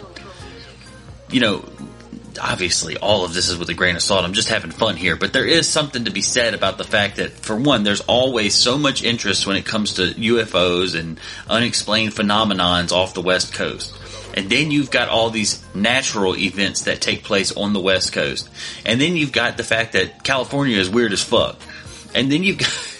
You 1.29 1.39
know, 1.41 1.65
obviously 2.41 2.97
all 2.97 3.25
of 3.25 3.33
this 3.33 3.49
is 3.49 3.57
with 3.57 3.69
a 3.69 3.73
grain 3.73 3.95
of 3.95 4.01
salt. 4.01 4.25
I'm 4.25 4.33
just 4.33 4.49
having 4.49 4.71
fun 4.71 4.95
here, 4.95 5.15
but 5.15 5.33
there 5.33 5.45
is 5.45 5.67
something 5.67 6.05
to 6.05 6.11
be 6.11 6.21
said 6.21 6.53
about 6.53 6.77
the 6.77 6.83
fact 6.83 7.17
that, 7.17 7.31
for 7.31 7.55
one, 7.55 7.83
there's 7.83 8.01
always 8.01 8.55
so 8.55 8.77
much 8.77 9.03
interest 9.03 9.47
when 9.47 9.55
it 9.55 9.65
comes 9.65 9.93
to 9.93 10.07
UFOs 10.07 10.99
and 10.99 11.19
unexplained 11.49 12.13
phenomenons 12.13 12.91
off 12.91 13.13
the 13.13 13.21
West 13.21 13.53
Coast. 13.53 13.93
And 14.33 14.49
then 14.49 14.71
you've 14.71 14.89
got 14.89 15.09
all 15.09 15.29
these 15.29 15.63
natural 15.75 16.35
events 16.35 16.81
that 16.83 17.01
take 17.01 17.23
place 17.23 17.51
on 17.51 17.73
the 17.73 17.79
West 17.79 18.13
Coast. 18.13 18.49
And 18.85 18.99
then 18.99 19.15
you've 19.15 19.31
got 19.31 19.57
the 19.57 19.63
fact 19.63 19.93
that 19.93 20.23
California 20.23 20.77
is 20.77 20.89
weird 20.89 21.13
as 21.13 21.23
fuck. 21.23 21.57
And 22.15 22.31
then 22.31 22.43
you've 22.43 22.57
got, 22.57 22.69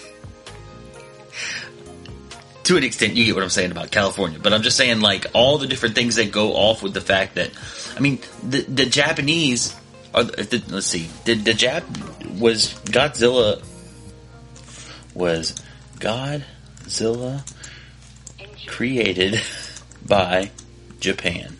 to 2.66 2.78
an 2.78 2.84
extent, 2.84 3.16
you 3.16 3.26
get 3.26 3.36
what 3.36 3.44
I'm 3.44 3.50
saying 3.50 3.72
about 3.72 3.92
California, 3.92 4.40
but 4.42 4.54
I'm 4.54 4.62
just 4.62 4.78
saying 4.78 5.02
like 5.02 5.26
all 5.34 5.58
the 5.58 5.68
different 5.68 5.96
things 5.96 6.16
that 6.16 6.32
go 6.32 6.54
off 6.54 6.84
with 6.84 6.94
the 6.94 7.02
fact 7.02 7.36
that, 7.36 7.52
I 7.96 8.00
mean, 8.00 8.20
the 8.44 8.62
the 8.62 8.86
Japanese 8.86 9.76
are. 10.14 10.24
The, 10.24 10.64
let's 10.70 10.88
see, 10.88 11.10
the 11.26 11.36
the 11.36 11.52
Jap 11.52 11.84
was 12.40 12.74
Godzilla 12.86 13.64
was 15.14 15.54
Godzilla 16.00 17.48
created 18.66 19.40
by 20.08 20.50
Japan. 21.04 21.58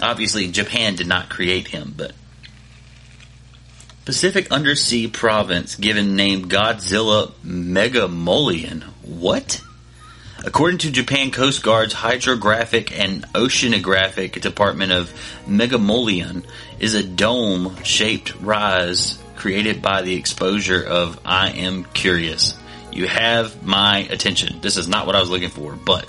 Obviously, 0.00 0.46
Japan 0.48 0.94
did 0.94 1.08
not 1.08 1.30
create 1.30 1.68
him, 1.68 1.94
but 1.96 2.12
Pacific 4.04 4.52
Undersea 4.52 5.08
Province 5.08 5.74
given 5.74 6.14
name 6.14 6.48
Godzilla 6.48 7.32
Megamullion. 7.44 8.82
What? 9.02 9.62
According 10.44 10.78
to 10.78 10.90
Japan 10.90 11.30
Coast 11.30 11.62
Guard's 11.62 11.94
Hydrographic 11.94 12.96
and 12.96 13.24
Oceanographic 13.32 14.40
Department 14.40 14.92
of 14.92 15.10
Megamullion 15.46 16.44
is 16.78 16.94
a 16.94 17.02
dome-shaped 17.02 18.40
rise 18.40 19.18
created 19.36 19.80
by 19.80 20.02
the 20.02 20.14
exposure 20.14 20.82
of 20.82 21.18
I 21.24 21.50
am 21.52 21.84
curious. 21.84 22.54
You 22.92 23.08
have 23.08 23.64
my 23.64 24.00
attention. 24.10 24.60
This 24.60 24.76
is 24.76 24.88
not 24.88 25.06
what 25.06 25.16
I 25.16 25.20
was 25.20 25.30
looking 25.30 25.48
for, 25.48 25.74
but 25.74 26.06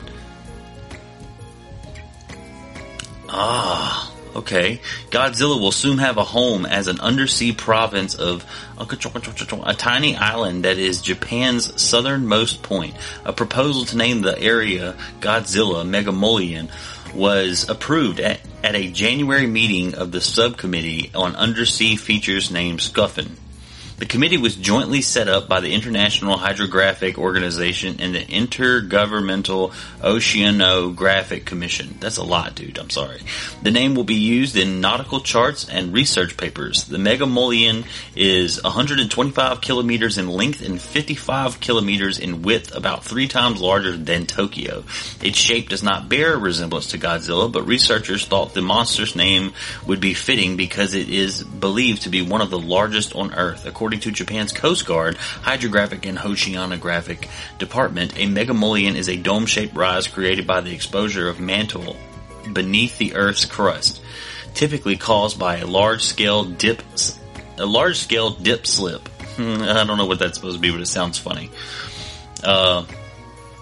ah, 3.30 4.12
Okay, 4.36 4.80
Godzilla 5.10 5.60
will 5.60 5.72
soon 5.72 5.98
have 5.98 6.18
a 6.18 6.24
home 6.24 6.66
as 6.66 6.88
an 6.88 7.00
undersea 7.00 7.52
province 7.52 8.14
of 8.14 8.46
a 8.78 8.86
tiny 9.76 10.16
island 10.16 10.66
that 10.66 10.78
is 10.78 11.02
Japan's 11.02 11.82
southernmost 11.82 12.62
point. 12.62 12.96
A 13.26 13.34
proposal 13.34 13.86
to 13.86 13.98
name 13.98 14.22
the 14.22 14.40
area 14.40 14.96
Godzilla 15.20 15.84
Megamullion 15.84 16.70
was 17.14 17.68
approved 17.68 18.20
at, 18.20 18.40
at 18.64 18.76
a 18.76 18.92
January 18.92 19.48
meeting 19.48 19.96
of 19.96 20.12
the 20.12 20.22
subcommittee 20.22 21.12
on 21.16 21.36
undersea 21.36 21.96
features 21.96 22.52
named 22.52 22.80
SCUFN. 22.80 23.32
The 24.00 24.06
committee 24.06 24.38
was 24.38 24.56
jointly 24.56 25.02
set 25.02 25.28
up 25.28 25.50
by 25.50 25.60
the 25.60 25.74
International 25.74 26.38
Hydrographic 26.38 27.18
Organization 27.18 27.98
and 28.00 28.16
the 28.16 28.24
Intergovernmental 28.24 29.74
Oceanographic 30.00 31.44
Commission. 31.44 31.98
That's 32.00 32.16
a 32.16 32.24
lot, 32.24 32.56
dude. 32.56 32.78
I'm 32.78 32.90
sorry. 32.90 33.20
The 33.62 33.72
name 33.72 33.96
will 33.96 34.06
be 34.06 34.16
used 34.16 34.56
in 34.56 34.80
nautical 34.80 35.20
charts 35.20 35.68
and 35.68 35.92
research 35.92 36.38
papers. 36.38 36.86
The 36.86 36.98
Megamullion 36.98 37.86
is 38.16 38.64
125 38.64 39.60
kilometers 39.60 40.18
in 40.18 40.30
length 40.30 40.66
and 40.66 40.82
55 40.82 41.60
kilometers 41.60 42.20
in 42.20 42.42
width, 42.42 42.74
about 42.74 43.04
three 43.04 43.28
times 43.28 43.60
larger 43.60 43.98
than 43.98 44.26
Tokyo. 44.26 44.86
Its 45.22 45.38
shape 45.38 45.68
does 45.68 45.84
not 45.84 46.08
bear 46.08 46.36
a 46.36 46.38
resemblance 46.38 46.88
to 46.92 46.98
Godzilla, 46.98 47.52
but 47.52 47.68
researchers 47.68 48.26
thought 48.26 48.54
the 48.54 48.62
monster's 48.62 49.18
name 49.18 49.52
would 49.86 50.00
be 50.00 50.14
fitting 50.14 50.56
because 50.56 50.94
it 50.94 51.10
is 51.10 51.44
believed 51.44 52.04
to 52.04 52.10
be 52.10 52.22
one 52.22 52.40
of 52.40 52.50
the 52.50 52.58
largest 52.58 53.14
on 53.14 53.34
Earth. 53.34 53.66
According 53.66 53.89
according 53.90 54.02
to 54.02 54.12
Japan's 54.12 54.52
Coast 54.52 54.86
Guard 54.86 55.18
Hydrographic 55.18 56.06
and 56.06 56.20
Oceanographic 56.20 57.28
Department, 57.58 58.14
a 58.20 58.28
megamullion 58.28 58.94
is 58.94 59.10
a 59.10 59.18
dome-shaped 59.18 59.76
rise 59.76 60.08
created 60.08 60.46
by 60.46 60.62
the 60.62 60.72
exposure 60.72 61.28
of 61.28 61.40
mantle 61.40 61.96
beneath 62.54 63.00
the 63.00 63.16
Earth's 63.16 63.46
crust, 63.46 64.00
typically 64.54 64.96
caused 64.96 65.40
by 65.40 65.58
a 65.58 65.66
large-scale 65.66 66.44
dip, 66.44 66.84
a 67.58 67.66
large-scale 67.66 68.30
dip 68.30 68.68
slip. 68.68 69.08
Hmm, 69.38 69.64
I 69.64 69.84
don't 69.86 69.98
know 69.98 70.06
what 70.06 70.20
that's 70.20 70.36
supposed 70.36 70.58
to 70.58 70.62
be, 70.62 70.70
but 70.70 70.82
it 70.82 70.86
sounds 70.86 71.18
funny. 71.18 71.50
Uh, 72.44 72.86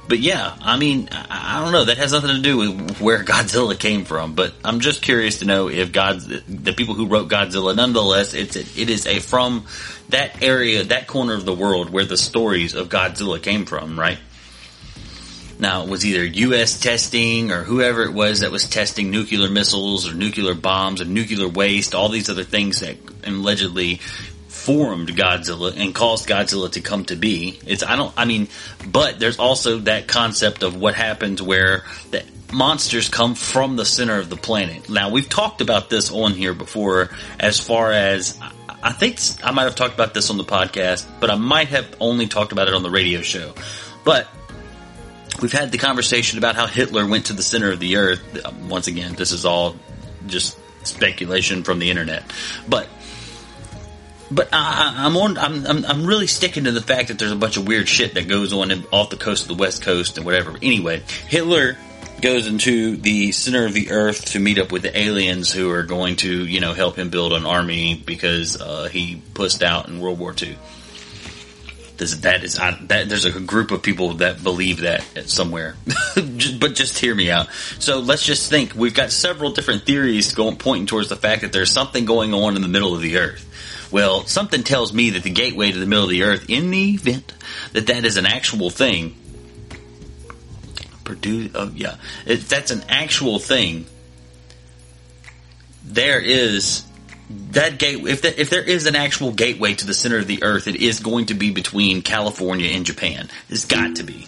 but 0.07 0.19
yeah, 0.19 0.55
I 0.61 0.77
mean, 0.77 1.09
I, 1.11 1.61
don't 1.61 1.71
know. 1.71 1.85
That 1.85 1.97
has 1.97 2.13
nothing 2.13 2.35
to 2.35 2.41
do 2.41 2.57
with 2.57 3.01
where 3.01 3.23
Godzilla 3.23 3.77
came 3.77 4.05
from. 4.05 4.35
But 4.35 4.53
I'm 4.63 4.79
just 4.79 5.01
curious 5.01 5.39
to 5.39 5.45
know 5.45 5.69
if 5.69 5.91
God, 5.91 6.21
the 6.21 6.73
people 6.73 6.95
who 6.95 7.07
wrote 7.07 7.29
Godzilla, 7.29 7.75
nonetheless, 7.75 8.33
it's 8.33 8.55
a, 8.55 8.59
it 8.59 8.89
is 8.89 9.05
a 9.05 9.19
from 9.19 9.65
that 10.09 10.41
area, 10.41 10.83
that 10.85 11.07
corner 11.07 11.33
of 11.33 11.45
the 11.45 11.53
world 11.53 11.89
where 11.89 12.05
the 12.05 12.17
stories 12.17 12.73
of 12.73 12.87
Godzilla 12.87 13.41
came 13.41 13.65
from, 13.65 13.99
right? 13.99 14.19
Now, 15.59 15.83
it 15.83 15.89
was 15.89 16.05
either 16.05 16.23
U.S. 16.23 16.79
testing 16.79 17.51
or 17.51 17.63
whoever 17.63 18.03
it 18.03 18.13
was 18.13 18.41
that 18.41 18.51
was 18.51 18.69
testing 18.69 19.09
nuclear 19.09 19.49
missiles 19.49 20.07
or 20.07 20.13
nuclear 20.13 20.53
bombs 20.53 21.01
or 21.01 21.05
nuclear 21.05 21.47
waste, 21.47 21.95
all 21.95 22.09
these 22.09 22.29
other 22.29 22.43
things 22.43 22.81
that 22.81 22.97
allegedly 23.25 23.99
formed 24.67 25.07
Godzilla 25.07 25.74
and 25.77 25.95
caused 25.95 26.27
Godzilla 26.27 26.69
to 26.74 26.81
come 26.81 27.05
to 27.05 27.15
be. 27.15 27.57
It's 27.65 27.83
I 27.83 27.95
don't 27.95 28.13
I 28.17 28.25
mean, 28.25 28.50
but 28.86 29.17
there's 29.17 29.39
also 29.39 29.77
that 29.79 30.09
concept 30.09 30.62
of 30.62 30.75
what 30.75 30.93
happens 30.93 31.41
where 31.41 31.86
the 32.12 32.25
monsters 32.51 33.07
come 33.07 33.36
from 33.36 33.77
the 33.77 33.86
center 33.86 34.19
of 34.19 34.29
the 34.29 34.36
planet. 34.36 34.89
Now 34.89 35.09
we've 35.09 35.29
talked 35.29 35.62
about 35.62 35.89
this 35.89 36.12
on 36.12 36.33
here 36.33 36.53
before 36.53 37.12
as 37.39 37.62
far 37.62 37.93
as 37.93 38.38
I 38.83 38.91
think 38.91 39.17
I 39.41 39.51
might 39.51 39.63
have 39.63 39.75
talked 39.75 39.93
about 39.93 40.13
this 40.13 40.29
on 40.29 40.36
the 40.36 40.43
podcast, 40.43 41.05
but 41.21 41.29
I 41.29 41.36
might 41.36 41.69
have 41.69 41.88
only 42.01 42.27
talked 42.27 42.51
about 42.51 42.67
it 42.67 42.74
on 42.74 42.83
the 42.83 42.91
radio 42.91 43.21
show. 43.21 43.53
But 44.03 44.27
we've 45.41 45.53
had 45.53 45.71
the 45.71 45.77
conversation 45.77 46.39
about 46.39 46.55
how 46.55 46.67
Hitler 46.67 47.07
went 47.07 47.27
to 47.27 47.33
the 47.33 47.41
center 47.41 47.71
of 47.71 47.79
the 47.79 47.95
earth. 47.95 48.21
Once 48.67 48.88
again, 48.88 49.15
this 49.15 49.31
is 49.31 49.45
all 49.45 49.77
just 50.25 50.59
speculation 50.86 51.63
from 51.63 51.79
the 51.79 51.89
internet. 51.89 52.24
But 52.67 52.89
but 54.29 54.50
I, 54.51 55.05
am 55.05 55.15
on. 55.17 55.38
I'm, 55.38 55.65
I'm, 55.65 55.86
I'm 55.86 56.05
really 56.05 56.27
sticking 56.27 56.65
to 56.65 56.72
the 56.72 56.81
fact 56.81 57.07
that 57.10 57.19
there's 57.19 57.31
a 57.31 57.36
bunch 57.36 57.57
of 57.57 57.67
weird 57.67 57.88
shit 57.88 58.15
that 58.15 58.27
goes 58.27 58.53
on 58.53 58.72
in, 58.72 58.84
off 58.91 59.10
the 59.10 59.17
coast 59.17 59.43
of 59.43 59.48
the 59.48 59.62
West 59.62 59.81
Coast 59.81 60.17
and 60.17 60.25
whatever. 60.25 60.55
Anyway, 60.62 61.03
Hitler 61.27 61.77
goes 62.22 62.48
into 62.48 62.98
the 62.98 63.31
center 63.31 63.65
of 63.65 63.74
the 63.74 63.91
earth 63.91 64.25
to 64.25 64.39
meet 64.39 64.57
up 64.57 64.72
with 64.72 64.81
the 64.81 64.98
aliens 64.98 65.51
who 65.51 65.69
are 65.69 65.84
going 65.84 66.15
to, 66.17 66.46
you 66.46 66.60
know, 66.60 66.74
help 66.74 66.98
him 66.98 67.10
build 67.10 67.34
an 67.34 67.46
army 67.46 68.01
because 68.05 68.60
uh, 68.60 68.89
he 68.91 69.22
pussed 69.34 69.63
out 69.63 69.88
in 69.88 70.00
World 70.00 70.19
War 70.19 70.34
II. 70.39 70.57
This, 71.98 72.15
that 72.17 72.43
is 72.43 72.60
I, 72.60 72.77
that 72.88 73.10
there's 73.10 73.25
a 73.25 73.39
group 73.39 73.72
of 73.72 73.81
people 73.81 74.15
that 74.15 74.43
believe 74.43 74.81
that 74.81 75.03
somewhere, 75.27 75.75
but 76.15 76.75
just 76.75 77.00
hear 77.00 77.15
me 77.15 77.31
out. 77.31 77.48
So 77.79 78.00
let's 78.00 78.24
just 78.24 78.51
think 78.51 78.75
we've 78.75 78.93
got 78.93 79.12
several 79.12 79.51
different 79.51 79.84
theories 79.84 80.36
going 80.36 80.57
pointing 80.57 80.86
towards 80.86 81.10
the 81.10 81.15
fact 81.15 81.41
that 81.41 81.51
there's 81.51 81.72
something 81.72 82.05
going 82.05 82.36
on 82.36 82.55
in 82.55 82.62
the 82.62 82.67
middle 82.67 82.93
of 82.93 83.01
the 83.01 83.17
earth. 83.17 83.47
Well, 83.91 84.25
something 84.25 84.63
tells 84.63 84.94
me 84.94 85.12
that 85.12 85.24
the 85.24 85.29
gateway 85.29 85.72
to 85.72 85.79
the 85.79 85.86
middle 85.86 86.06
of 86.06 86.10
the 86.10 86.24
earth, 86.24 86.50
in 86.50 86.72
the 86.72 86.91
event 86.91 87.34
that 87.74 87.88
that 87.88 88.06
is 88.06 88.17
an 88.17 88.25
actual 88.25 88.70
thing, 88.70 89.15
Purdue, 91.03 91.50
oh 91.56 91.72
yeah, 91.74 91.96
if 92.25 92.50
that's 92.50 92.72
an 92.72 92.84
actual 92.89 93.39
thing, 93.39 93.86
there 95.86 96.20
is 96.20 96.84
that 97.51 97.79
gate. 97.79 98.06
If 98.06 98.25
if 98.25 98.50
there 98.50 98.63
is 98.63 98.88
an 98.88 98.96
actual 98.96 99.32
gateway 99.32 99.74
to 99.75 99.88
the 99.88 99.94
center 99.94 100.17
of 100.17 100.27
the 100.27 100.44
earth, 100.44 100.67
it 100.67 100.75
is 100.75 101.00
going 101.00 101.27
to 101.27 101.34
be 101.34 101.51
between 101.51 102.01
California 102.01 102.72
and 102.72 102.86
Japan. 102.86 103.29
It's 103.50 103.65
got 103.65 103.96
to 103.98 104.03
be. 104.03 104.27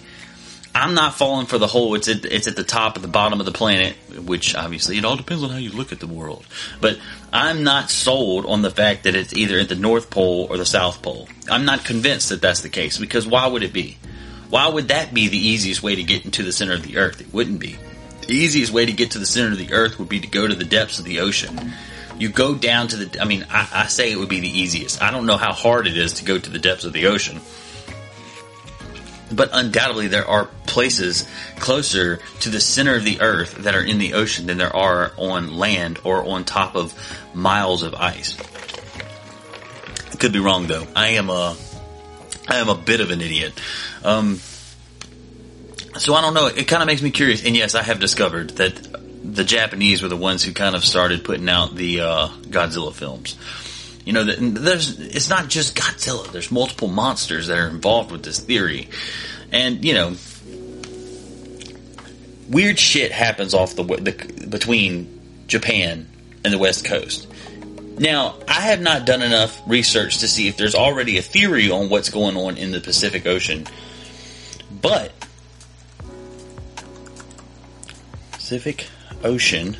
I'm 0.74 0.94
not 0.94 1.16
falling 1.16 1.48
for 1.48 1.58
the 1.58 1.68
whole 1.68 1.96
it's 1.96 2.08
at, 2.08 2.26
it's 2.26 2.48
at 2.48 2.56
the 2.56 2.64
top 2.64 2.96
of 2.96 3.02
the 3.02 3.08
bottom 3.08 3.40
of 3.40 3.46
the 3.46 3.52
planet, 3.52 3.96
which 4.16 4.56
obviously 4.56 4.98
it 4.98 5.06
all 5.06 5.16
depends 5.16 5.44
on 5.44 5.50
how 5.50 5.58
you 5.58 5.72
look 5.72 5.92
at 5.92 6.00
the 6.00 6.08
world. 6.08 6.46
But 6.80 7.00
I'm 7.34 7.64
not 7.64 7.90
sold 7.90 8.46
on 8.46 8.62
the 8.62 8.72
fact 8.72 9.04
that 9.04 9.16
it's 9.16 9.34
either 9.34 9.60
at 9.60 9.70
the 9.70 9.76
North 9.76 10.10
Pole 10.10 10.48
or 10.50 10.58
the 10.58 10.66
South 10.66 11.02
Pole. 11.02 11.28
I'm 11.50 11.66
not 11.66 11.86
convinced 11.86 12.30
that 12.30 12.42
that's 12.42 12.62
the 12.62 12.70
case 12.70 12.98
because 12.98 13.26
why 13.26 13.48
would 13.48 13.64
it 13.64 13.74
be? 13.74 13.98
Why 14.50 14.68
would 14.68 14.88
that 14.88 15.14
be 15.14 15.28
the 15.28 15.38
easiest 15.38 15.84
way 15.84 15.96
to 15.96 16.04
get 16.04 16.26
into 16.26 16.44
the 16.44 16.52
center 16.52 16.74
of 16.74 16.84
the 16.84 16.98
earth? 16.98 17.22
It 17.22 17.34
wouldn't 17.34 17.60
be. 17.60 17.78
The 18.22 18.34
easiest 18.34 18.72
way 18.72 18.86
to 18.86 18.92
get 18.92 19.12
to 19.12 19.20
the 19.20 19.26
center 19.26 19.52
of 19.52 19.58
the 19.58 19.74
earth 19.74 20.00
would 20.00 20.10
be 20.10 20.20
to 20.20 20.28
go 20.28 20.48
to 20.48 20.56
the 20.56 20.64
depths 20.64 21.00
of 21.00 21.06
the 21.06 21.20
ocean. 21.20 21.74
You 22.18 22.30
go 22.30 22.54
down 22.54 22.90
to 22.90 23.06
the, 23.06 23.22
I 23.22 23.26
mean, 23.26 23.46
I, 23.50 23.68
I 23.72 23.88
say 23.88 24.12
it 24.12 24.18
would 24.18 24.30
be 24.30 24.40
the 24.40 24.60
easiest. 24.60 25.02
I 25.02 25.12
don't 25.12 25.26
know 25.26 25.38
how 25.38 25.54
hard 25.54 25.88
it 25.88 25.98
is 25.98 26.14
to 26.14 26.26
go 26.26 26.38
to 26.38 26.50
the 26.50 26.60
depths 26.60 26.84
of 26.84 26.94
the 26.94 27.08
ocean 27.08 27.42
but 29.32 29.50
undoubtedly 29.54 30.08
there 30.08 30.28
are 30.28 30.46
places 30.66 31.28
closer 31.60 32.20
to 32.42 32.50
the 32.50 32.60
center 32.60 32.96
of 32.96 33.04
the 33.04 33.22
earth 33.22 33.56
that 33.60 33.76
are 33.76 33.84
in 33.84 33.98
the 33.98 34.14
ocean 34.14 34.48
than 34.48 34.58
there 34.58 34.76
are 34.76 35.12
on 35.18 35.56
land 35.56 36.00
or 36.04 36.26
on 36.26 36.44
top 36.44 36.76
of 36.76 36.94
miles 37.34 37.84
of 37.84 37.94
ice. 37.96 38.38
I 40.12 40.16
Could 40.18 40.34
be 40.34 40.40
wrong 40.40 40.68
though. 40.68 40.88
I 40.96 41.10
am 41.10 41.30
a, 41.30 41.56
I 42.48 42.58
am 42.58 42.70
a 42.70 42.76
bit 42.76 43.02
of 43.02 43.12
an 43.12 43.22
idiot. 43.22 43.54
Um, 44.04 44.40
so 45.98 46.14
I 46.14 46.22
don't 46.22 46.34
know. 46.34 46.48
It 46.48 46.68
kind 46.68 46.82
of 46.82 46.88
makes 46.88 47.02
me 47.02 47.12
curious. 47.12 47.46
And 47.46 47.56
yes, 47.56 47.76
I 47.76 47.84
have 47.84 48.00
discovered 48.00 48.52
that 48.52 48.74
the 49.24 49.44
Japanese 49.44 50.02
were 50.02 50.08
the 50.08 50.18
ones 50.18 50.44
who 50.44 50.54
kind 50.54 50.76
of 50.76 50.86
started 50.86 51.24
putting 51.24 51.50
out 51.50 51.76
the 51.76 52.02
uh, 52.02 52.28
Godzilla 52.44 52.94
films. 52.94 53.38
You 54.10 54.14
know, 54.14 54.24
there's 54.24 55.00
it's 55.00 55.30
not 55.30 55.50
just 55.50 55.76
Godzilla. 55.76 56.32
There's 56.32 56.50
multiple 56.50 56.88
monsters 56.88 57.46
that 57.46 57.60
are 57.60 57.68
involved 57.68 58.12
with 58.12 58.24
this 58.24 58.40
theory, 58.40 58.90
and 59.52 59.86
you 59.86 59.94
know, 59.94 60.16
weird 62.50 62.80
shit 62.80 63.12
happens 63.12 63.54
off 63.54 63.76
the, 63.76 63.84
the 63.84 64.48
between 64.48 65.46
Japan 65.46 66.10
and 66.44 66.52
the 66.52 66.58
West 66.58 66.86
Coast. 66.86 67.28
Now, 68.00 68.40
I 68.48 68.62
have 68.62 68.82
not 68.82 69.06
done 69.06 69.22
enough 69.22 69.62
research 69.68 70.18
to 70.22 70.28
see 70.28 70.48
if 70.48 70.58
there's 70.58 70.74
already 70.74 71.20
a 71.20 71.22
theory 71.22 71.70
on 71.70 71.90
what's 71.90 72.10
going 72.10 72.36
on 72.36 72.58
in 72.58 72.72
the 72.72 72.82
Pacific 72.82 73.28
Ocean, 73.28 73.68
but 74.82 75.12
Pacific 78.32 78.88
Ocean 79.24 79.78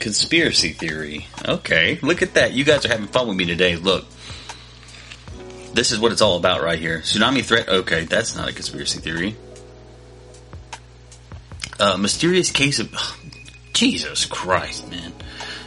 Conspiracy 0.00 0.70
theory. 0.70 1.26
Okay, 1.46 1.98
look 2.02 2.22
at 2.22 2.34
that. 2.34 2.52
You 2.52 2.64
guys 2.64 2.84
are 2.84 2.88
having 2.88 3.06
fun 3.06 3.28
with 3.28 3.36
me 3.36 3.44
today. 3.44 3.76
Look. 3.76 4.06
This 5.74 5.92
is 5.92 6.00
what 6.00 6.10
it's 6.10 6.22
all 6.22 6.36
about 6.36 6.62
right 6.62 6.78
here. 6.78 6.98
Tsunami 6.98 7.44
threat. 7.44 7.68
Okay, 7.68 8.04
that's 8.04 8.34
not 8.34 8.48
a 8.48 8.52
conspiracy 8.52 8.98
theory. 8.98 9.36
Uh, 11.78 11.96
mysterious 11.96 12.50
case 12.50 12.80
of. 12.80 12.92
Jesus 13.72 14.26
Christ, 14.26 14.90
man. 14.90 15.12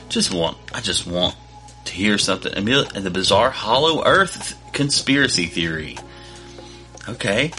Just 0.10 0.34
want. 0.34 0.58
I 0.74 0.82
just 0.82 1.08
want 1.08 1.36
to 1.86 1.94
hear 1.94 2.18
something. 2.18 2.54
And 2.54 2.68
the 2.68 3.10
bizarre 3.12 3.50
Hollow 3.50 4.04
Earth 4.04 4.60
conspiracy 4.74 5.46
theory. 5.46 5.98
Okay. 7.08 7.52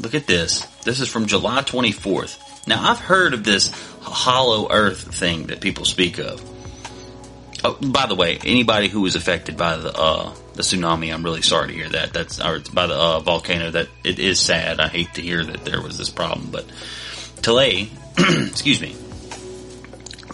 Look 0.00 0.14
at 0.14 0.26
this. 0.26 0.60
This 0.84 1.00
is 1.00 1.08
from 1.08 1.26
July 1.26 1.62
24th. 1.62 2.45
Now, 2.66 2.90
I've 2.90 2.98
heard 2.98 3.32
of 3.32 3.44
this 3.44 3.70
hollow 4.00 4.68
earth 4.70 5.14
thing 5.14 5.46
that 5.46 5.60
people 5.60 5.84
speak 5.84 6.18
of. 6.18 6.42
Oh, 7.64 7.74
by 7.74 8.06
the 8.06 8.14
way, 8.14 8.38
anybody 8.44 8.88
who 8.88 9.00
was 9.00 9.16
affected 9.16 9.56
by 9.56 9.76
the 9.76 9.92
uh, 9.92 10.34
the 10.54 10.62
tsunami, 10.62 11.12
I'm 11.12 11.22
really 11.22 11.42
sorry 11.42 11.68
to 11.68 11.74
hear 11.74 11.88
that. 11.90 12.12
That's 12.12 12.40
or 12.40 12.60
by 12.72 12.86
the 12.86 12.94
uh, 12.94 13.20
volcano. 13.20 13.70
That 13.70 13.88
it 14.04 14.18
is 14.18 14.40
sad. 14.40 14.80
I 14.80 14.88
hate 14.88 15.14
to 15.14 15.22
hear 15.22 15.44
that 15.44 15.64
there 15.64 15.80
was 15.80 15.96
this 15.96 16.10
problem, 16.10 16.50
but 16.50 16.66
today, 17.42 17.88
excuse 18.18 18.80
me. 18.80 18.96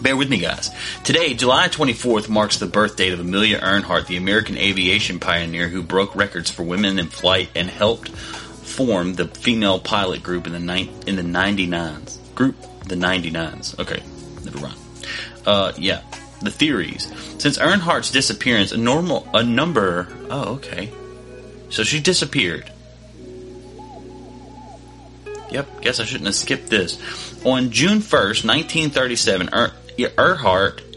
Bear 0.01 0.17
with 0.17 0.29
me, 0.29 0.39
guys. 0.39 0.69
Today, 1.03 1.33
July 1.33 1.69
24th, 1.69 2.27
marks 2.27 2.57
the 2.57 2.65
birth 2.65 2.97
date 2.97 3.13
of 3.13 3.21
Amelia 3.21 3.59
Earhart, 3.59 4.07
the 4.07 4.17
American 4.17 4.57
aviation 4.57 5.19
pioneer 5.19 5.69
who 5.69 5.81
broke 5.81 6.13
records 6.13 6.51
for 6.51 6.63
women 6.63 6.99
in 6.99 7.07
flight 7.07 7.49
and 7.55 7.69
helped 7.69 8.09
form 8.09 9.13
the 9.13 9.27
female 9.27 9.79
pilot 9.79 10.21
group 10.21 10.45
in 10.45 10.51
the 10.51 10.59
ni- 10.59 10.91
in 11.07 11.15
the 11.15 11.21
99s. 11.21 12.22
Group 12.35 12.55
the 12.85 12.95
99s. 12.95 13.79
Okay, 13.79 14.03
never 14.43 14.59
mind. 14.59 14.77
Uh, 15.45 15.73
yeah, 15.77 16.01
the 16.41 16.51
theories. 16.51 17.11
Since 17.37 17.57
Earnhardt's 17.57 18.11
disappearance, 18.11 18.71
a 18.71 18.77
normal 18.77 19.27
a 19.33 19.43
number. 19.43 20.07
Oh, 20.29 20.55
okay. 20.55 20.91
So 21.69 21.83
she 21.83 21.99
disappeared. 21.99 22.71
Yep, 25.51 25.81
guess 25.81 25.99
I 25.99 26.05
shouldn't 26.05 26.25
have 26.25 26.35
skipped 26.35 26.67
this. 26.67 26.97
On 27.45 27.69
June 27.71 27.99
1st, 27.99 28.45
1937, 28.45 29.49
er- 29.53 29.73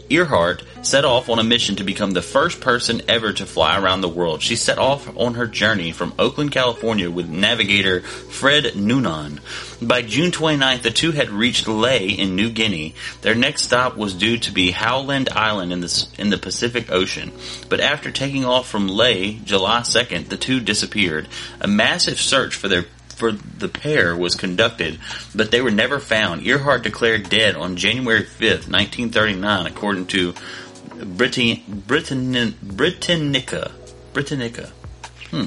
Earhart 0.09 0.63
set 0.81 1.05
off 1.05 1.29
on 1.29 1.39
a 1.39 1.43
mission 1.43 1.75
to 1.75 1.83
become 1.83 2.11
the 2.11 2.21
first 2.21 2.61
person 2.61 3.01
ever 3.07 3.33
to 3.33 3.45
fly 3.45 3.79
around 3.79 4.01
the 4.01 4.09
world. 4.09 4.41
She 4.41 4.55
set 4.55 4.77
off 4.77 5.15
on 5.17 5.33
her 5.33 5.47
journey 5.47 5.91
from 5.91 6.13
Oakland, 6.17 6.51
California 6.51 7.09
with 7.09 7.29
navigator 7.29 8.01
Fred 8.01 8.75
Noonan. 8.75 9.41
By 9.81 10.01
June 10.01 10.31
29th, 10.31 10.81
the 10.81 10.91
two 10.91 11.11
had 11.11 11.29
reached 11.29 11.67
Lae 11.67 12.07
in 12.07 12.35
New 12.35 12.49
Guinea. 12.49 12.95
Their 13.21 13.35
next 13.35 13.63
stop 13.63 13.97
was 13.97 14.13
due 14.13 14.37
to 14.39 14.51
be 14.51 14.71
Howland 14.71 15.29
Island 15.29 15.71
in 15.73 15.81
the, 15.81 16.07
in 16.17 16.29
the 16.29 16.37
Pacific 16.37 16.91
Ocean. 16.91 17.31
But 17.69 17.79
after 17.79 18.11
taking 18.11 18.45
off 18.45 18.67
from 18.67 18.87
Lae, 18.87 19.33
July 19.43 19.81
2nd, 19.81 20.29
the 20.29 20.37
two 20.37 20.59
disappeared. 20.59 21.27
A 21.61 21.67
massive 21.67 22.19
search 22.19 22.55
for 22.55 22.67
their 22.67 22.85
for 23.17 23.31
the 23.31 23.67
pair 23.67 24.15
was 24.15 24.35
conducted, 24.35 24.99
but 25.33 25.49
they 25.49 25.59
were 25.59 25.71
never 25.71 25.99
found. 25.99 26.45
Earhart 26.45 26.83
declared 26.83 27.29
dead 27.29 27.55
on 27.55 27.75
January 27.75 28.21
5th, 28.23 28.69
1939, 28.69 29.65
according 29.65 30.05
to 30.07 30.33
Britann- 30.99 31.63
Britann- 31.87 32.53
Britannica. 32.61 33.71
Britannica. 34.13 34.71
Hmm. 35.31 35.45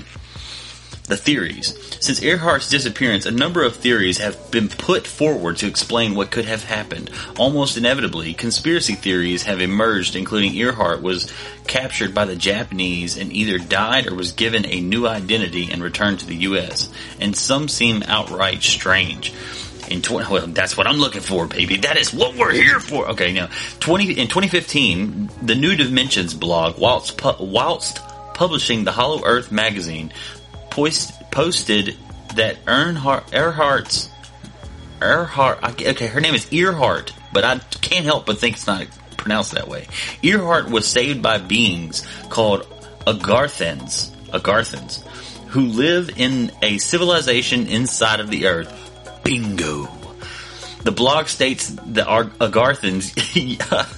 The 1.10 1.16
theories. 1.16 1.76
Since 1.98 2.20
Earhart's 2.20 2.70
disappearance, 2.70 3.26
a 3.26 3.32
number 3.32 3.64
of 3.64 3.74
theories 3.74 4.18
have 4.18 4.52
been 4.52 4.68
put 4.68 5.08
forward 5.08 5.56
to 5.56 5.66
explain 5.66 6.14
what 6.14 6.30
could 6.30 6.44
have 6.44 6.62
happened. 6.62 7.10
Almost 7.36 7.76
inevitably, 7.76 8.32
conspiracy 8.32 8.94
theories 8.94 9.42
have 9.42 9.60
emerged, 9.60 10.14
including 10.14 10.54
Earhart 10.54 11.02
was 11.02 11.28
captured 11.66 12.14
by 12.14 12.26
the 12.26 12.36
Japanese 12.36 13.18
and 13.18 13.32
either 13.32 13.58
died 13.58 14.06
or 14.06 14.14
was 14.14 14.30
given 14.30 14.64
a 14.66 14.80
new 14.80 15.08
identity 15.08 15.72
and 15.72 15.82
returned 15.82 16.20
to 16.20 16.26
the 16.26 16.36
U.S. 16.36 16.88
And 17.18 17.34
some 17.34 17.66
seem 17.66 18.04
outright 18.04 18.62
strange. 18.62 19.34
In 19.90 20.02
20, 20.02 20.32
well, 20.32 20.46
that's 20.46 20.76
what 20.76 20.86
I'm 20.86 20.98
looking 20.98 21.22
for, 21.22 21.48
baby. 21.48 21.78
That 21.78 21.96
is 21.96 22.14
what 22.14 22.36
we're 22.36 22.52
here 22.52 22.78
for. 22.78 23.08
Okay, 23.08 23.32
now 23.32 23.48
20 23.80 24.12
in 24.12 24.28
2015, 24.28 25.28
the 25.42 25.56
New 25.56 25.74
Dimensions 25.74 26.34
blog, 26.34 26.78
whilst 26.78 27.18
pu- 27.18 27.44
whilst 27.44 27.98
publishing 28.32 28.84
the 28.84 28.92
Hollow 28.92 29.22
Earth 29.24 29.50
magazine, 29.50 30.12
post, 30.70 31.30
posted 31.30 31.96
that 32.36 32.64
Earnhardt, 32.64 33.30
Earhart's 33.32 34.08
Earhart. 35.00 35.62
Okay, 35.82 36.06
her 36.06 36.20
name 36.20 36.34
is 36.34 36.52
Earhart, 36.52 37.12
but 37.32 37.44
I 37.44 37.58
can't 37.80 38.04
help 38.04 38.26
but 38.26 38.38
think 38.38 38.56
it's 38.56 38.66
not 38.66 38.86
pronounced 39.16 39.52
that 39.52 39.68
way. 39.68 39.86
Earhart 40.22 40.70
was 40.70 40.86
saved 40.86 41.22
by 41.22 41.38
beings 41.38 42.06
called 42.28 42.62
Agarthans, 43.06 44.10
Agarthans, 44.28 45.06
who 45.48 45.66
live 45.66 46.10
in 46.16 46.52
a 46.62 46.78
civilization 46.78 47.66
inside 47.66 48.20
of 48.20 48.30
the 48.30 48.46
earth. 48.46 49.20
Bingo. 49.24 49.99
The 50.82 50.92
blog 50.92 51.26
states 51.26 51.68
that 51.68 52.06
Agarthans. 52.06 53.12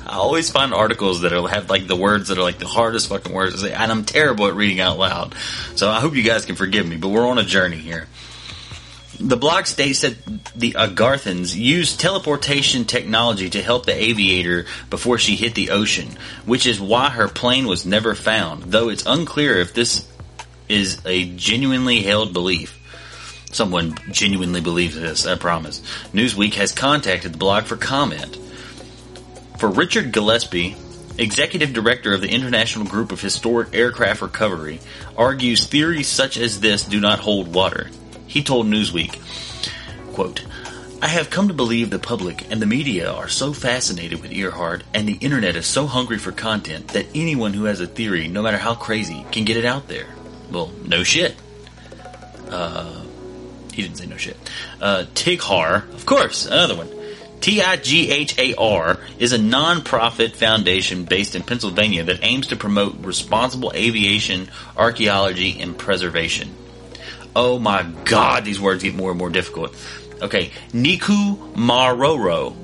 I 0.06 0.16
always 0.16 0.50
find 0.50 0.74
articles 0.74 1.20
that 1.20 1.32
are, 1.32 1.48
have 1.48 1.70
like 1.70 1.86
the 1.86 1.96
words 1.96 2.28
that 2.28 2.38
are 2.38 2.42
like 2.42 2.58
the 2.58 2.66
hardest 2.66 3.08
fucking 3.08 3.32
words 3.32 3.54
to 3.54 3.60
say, 3.60 3.72
and 3.72 3.92
I'm 3.92 4.04
terrible 4.04 4.46
at 4.48 4.54
reading 4.54 4.80
out 4.80 4.98
loud. 4.98 5.34
So 5.76 5.88
I 5.88 6.00
hope 6.00 6.16
you 6.16 6.22
guys 6.22 6.44
can 6.44 6.56
forgive 6.56 6.86
me, 6.86 6.96
but 6.96 7.08
we're 7.08 7.26
on 7.26 7.38
a 7.38 7.44
journey 7.44 7.76
here. 7.76 8.08
The 9.20 9.36
blog 9.36 9.66
states 9.66 10.00
that 10.00 10.16
the 10.56 10.72
Agarthans 10.72 11.54
used 11.54 12.00
teleportation 12.00 12.84
technology 12.84 13.50
to 13.50 13.62
help 13.62 13.86
the 13.86 13.94
aviator 13.94 14.66
before 14.90 15.18
she 15.18 15.36
hit 15.36 15.54
the 15.54 15.70
ocean, 15.70 16.08
which 16.44 16.66
is 16.66 16.80
why 16.80 17.10
her 17.10 17.28
plane 17.28 17.66
was 17.66 17.86
never 17.86 18.16
found, 18.16 18.64
though 18.64 18.88
it's 18.88 19.06
unclear 19.06 19.58
if 19.58 19.74
this 19.74 20.08
is 20.68 21.00
a 21.06 21.26
genuinely 21.36 22.02
held 22.02 22.32
belief. 22.32 22.81
Someone 23.52 23.94
genuinely 24.10 24.62
believes 24.62 24.94
this, 24.98 25.26
I 25.26 25.36
promise. 25.36 25.80
Newsweek 26.12 26.54
has 26.54 26.72
contacted 26.72 27.34
the 27.34 27.38
blog 27.38 27.64
for 27.64 27.76
comment. 27.76 28.36
For 29.58 29.68
Richard 29.68 30.10
Gillespie, 30.10 30.74
executive 31.18 31.74
director 31.74 32.14
of 32.14 32.22
the 32.22 32.30
International 32.30 32.86
Group 32.86 33.12
of 33.12 33.20
Historic 33.20 33.74
Aircraft 33.74 34.22
Recovery, 34.22 34.80
argues 35.16 35.66
theories 35.66 36.08
such 36.08 36.38
as 36.38 36.60
this 36.60 36.84
do 36.84 36.98
not 36.98 37.20
hold 37.20 37.54
water. 37.54 37.90
He 38.26 38.42
told 38.42 38.66
Newsweek, 38.66 39.18
quote, 40.14 40.44
I 41.02 41.08
have 41.08 41.30
come 41.30 41.48
to 41.48 41.54
believe 41.54 41.90
the 41.90 41.98
public 41.98 42.50
and 42.50 42.62
the 42.62 42.66
media 42.66 43.12
are 43.12 43.28
so 43.28 43.52
fascinated 43.52 44.22
with 44.22 44.32
Earhart 44.32 44.84
and 44.94 45.06
the 45.06 45.14
internet 45.14 45.56
is 45.56 45.66
so 45.66 45.86
hungry 45.86 46.16
for 46.16 46.32
content 46.32 46.88
that 46.88 47.06
anyone 47.14 47.52
who 47.52 47.64
has 47.64 47.80
a 47.80 47.86
theory, 47.86 48.28
no 48.28 48.40
matter 48.40 48.56
how 48.56 48.74
crazy, 48.74 49.26
can 49.30 49.44
get 49.44 49.56
it 49.56 49.64
out 49.64 49.88
there. 49.88 50.06
Well, 50.50 50.72
no 50.86 51.02
shit. 51.02 51.34
Uh, 52.48 53.01
he 53.72 53.82
didn't 53.82 53.98
say 53.98 54.06
no 54.06 54.16
shit. 54.16 54.36
Uh, 54.80 55.04
Tighar, 55.14 55.92
of 55.94 56.06
course, 56.06 56.46
another 56.46 56.76
one. 56.76 56.88
T 57.40 57.60
I 57.60 57.76
G 57.76 58.10
H 58.10 58.38
A 58.38 58.54
R 58.54 58.98
is 59.18 59.32
a 59.32 59.38
non-profit 59.38 60.36
foundation 60.36 61.04
based 61.04 61.34
in 61.34 61.42
Pennsylvania 61.42 62.04
that 62.04 62.20
aims 62.22 62.46
to 62.48 62.56
promote 62.56 63.04
responsible 63.04 63.72
aviation, 63.74 64.48
archaeology, 64.76 65.60
and 65.60 65.76
preservation. 65.76 66.54
Oh 67.34 67.58
my 67.58 67.82
god, 68.04 68.44
these 68.44 68.60
words 68.60 68.84
get 68.84 68.94
more 68.94 69.10
and 69.10 69.18
more 69.18 69.30
difficult. 69.30 69.74
Okay, 70.22 70.52
Nikumaroro. 70.70 72.54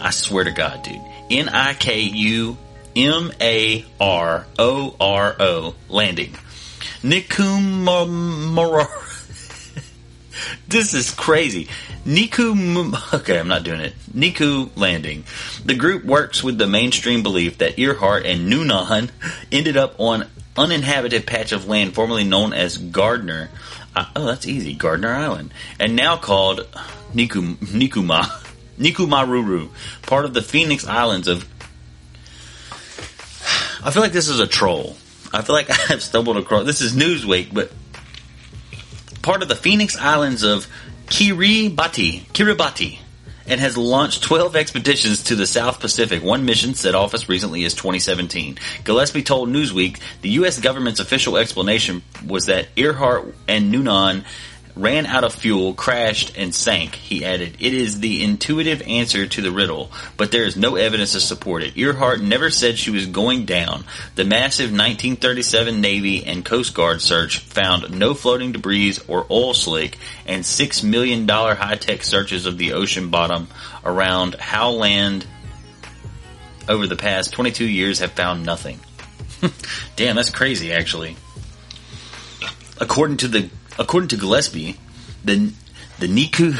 I 0.00 0.10
swear 0.10 0.44
to 0.44 0.52
God, 0.52 0.84
dude. 0.84 1.00
N 1.30 1.48
I 1.48 1.74
K 1.74 2.00
U 2.02 2.56
M 2.94 3.32
A 3.40 3.84
R 4.00 4.46
O 4.56 4.94
R 5.00 5.36
O 5.40 5.74
landing. 5.88 6.36
Niku 7.02 7.60
Maroro. 8.54 8.86
This 10.68 10.94
is 10.94 11.10
crazy. 11.10 11.68
Niku, 12.04 13.14
okay, 13.14 13.38
I'm 13.38 13.48
not 13.48 13.64
doing 13.64 13.80
it. 13.80 13.94
Niku 14.14 14.70
Landing. 14.76 15.24
The 15.64 15.74
group 15.74 16.04
works 16.04 16.42
with 16.42 16.58
the 16.58 16.66
mainstream 16.66 17.22
belief 17.22 17.58
that 17.58 17.78
Earhart 17.78 18.26
and 18.26 18.48
Noonan 18.48 19.10
ended 19.52 19.76
up 19.76 19.98
on 19.98 20.26
uninhabited 20.56 21.26
patch 21.26 21.52
of 21.52 21.68
land 21.68 21.94
formerly 21.94 22.24
known 22.24 22.52
as 22.52 22.76
Gardner. 22.76 23.50
Uh, 23.94 24.06
oh, 24.16 24.26
that's 24.26 24.46
easy. 24.46 24.74
Gardner 24.74 25.12
Island. 25.12 25.52
And 25.78 25.96
now 25.96 26.16
called 26.16 26.66
Niku, 27.12 27.56
Nikuma. 27.56 28.24
Nikumaruru. 28.78 29.70
Part 30.02 30.24
of 30.24 30.34
the 30.34 30.42
Phoenix 30.42 30.86
Islands 30.86 31.28
of. 31.28 31.42
I 33.84 33.90
feel 33.90 34.02
like 34.02 34.12
this 34.12 34.28
is 34.28 34.40
a 34.40 34.46
troll. 34.46 34.96
I 35.32 35.42
feel 35.42 35.54
like 35.54 35.70
I've 35.90 36.02
stumbled 36.02 36.36
across. 36.36 36.64
This 36.64 36.80
is 36.80 36.94
Newsweek, 36.94 37.52
but 37.52 37.70
part 39.28 39.42
of 39.42 39.48
the 39.48 39.54
Phoenix 39.54 39.94
Islands 39.98 40.42
of 40.42 40.66
Kiribati, 41.08 42.22
Kiribati, 42.32 42.98
and 43.46 43.60
has 43.60 43.76
launched 43.76 44.22
12 44.22 44.56
expeditions 44.56 45.24
to 45.24 45.36
the 45.36 45.46
South 45.46 45.80
Pacific. 45.80 46.22
One 46.22 46.46
mission 46.46 46.72
set 46.72 46.94
off 46.94 47.12
as 47.12 47.28
recently 47.28 47.62
as 47.66 47.74
2017. 47.74 48.58
Gillespie 48.84 49.22
told 49.22 49.50
Newsweek 49.50 50.00
the 50.22 50.30
U.S. 50.30 50.58
government's 50.58 50.98
official 50.98 51.36
explanation 51.36 52.00
was 52.26 52.46
that 52.46 52.68
Earhart 52.74 53.34
and 53.46 53.70
Noonan 53.70 54.24
ran 54.78 55.06
out 55.06 55.24
of 55.24 55.34
fuel, 55.34 55.74
crashed, 55.74 56.36
and 56.38 56.54
sank. 56.54 56.94
He 56.94 57.24
added, 57.24 57.56
It 57.58 57.74
is 57.74 58.00
the 58.00 58.22
intuitive 58.22 58.80
answer 58.82 59.26
to 59.26 59.42
the 59.42 59.50
riddle, 59.50 59.90
but 60.16 60.30
there 60.30 60.44
is 60.44 60.56
no 60.56 60.76
evidence 60.76 61.12
to 61.12 61.20
support 61.20 61.62
it. 61.62 61.76
Earhart 61.76 62.20
never 62.20 62.48
said 62.50 62.78
she 62.78 62.90
was 62.90 63.06
going 63.06 63.44
down. 63.44 63.84
The 64.14 64.24
massive 64.24 64.70
1937 64.70 65.80
Navy 65.80 66.24
and 66.24 66.44
Coast 66.44 66.74
Guard 66.74 67.02
search 67.02 67.40
found 67.40 67.98
no 67.98 68.14
floating 68.14 68.52
debris 68.52 68.98
or 69.08 69.26
oil 69.30 69.52
slick, 69.52 69.98
and 70.26 70.44
$6 70.44 70.84
million 70.84 71.28
high 71.28 71.76
tech 71.76 72.04
searches 72.04 72.46
of 72.46 72.56
the 72.56 72.72
ocean 72.74 73.10
bottom 73.10 73.48
around 73.84 74.34
Howland 74.36 75.26
over 76.68 76.86
the 76.86 76.96
past 76.96 77.32
22 77.32 77.64
years 77.64 77.98
have 77.98 78.12
found 78.12 78.44
nothing. 78.44 78.78
Damn, 79.96 80.16
that's 80.16 80.30
crazy, 80.30 80.72
actually. 80.72 81.16
According 82.80 83.16
to 83.18 83.28
the 83.28 83.50
According 83.78 84.08
to 84.08 84.16
Gillespie, 84.16 84.76
the 85.24 85.52
the 85.98 86.06
Niku 86.06 86.54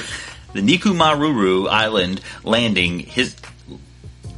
the 0.53 0.61
Nikumaruru 0.61 1.69
Island 1.69 2.21
landing 2.43 3.01
his 3.01 3.37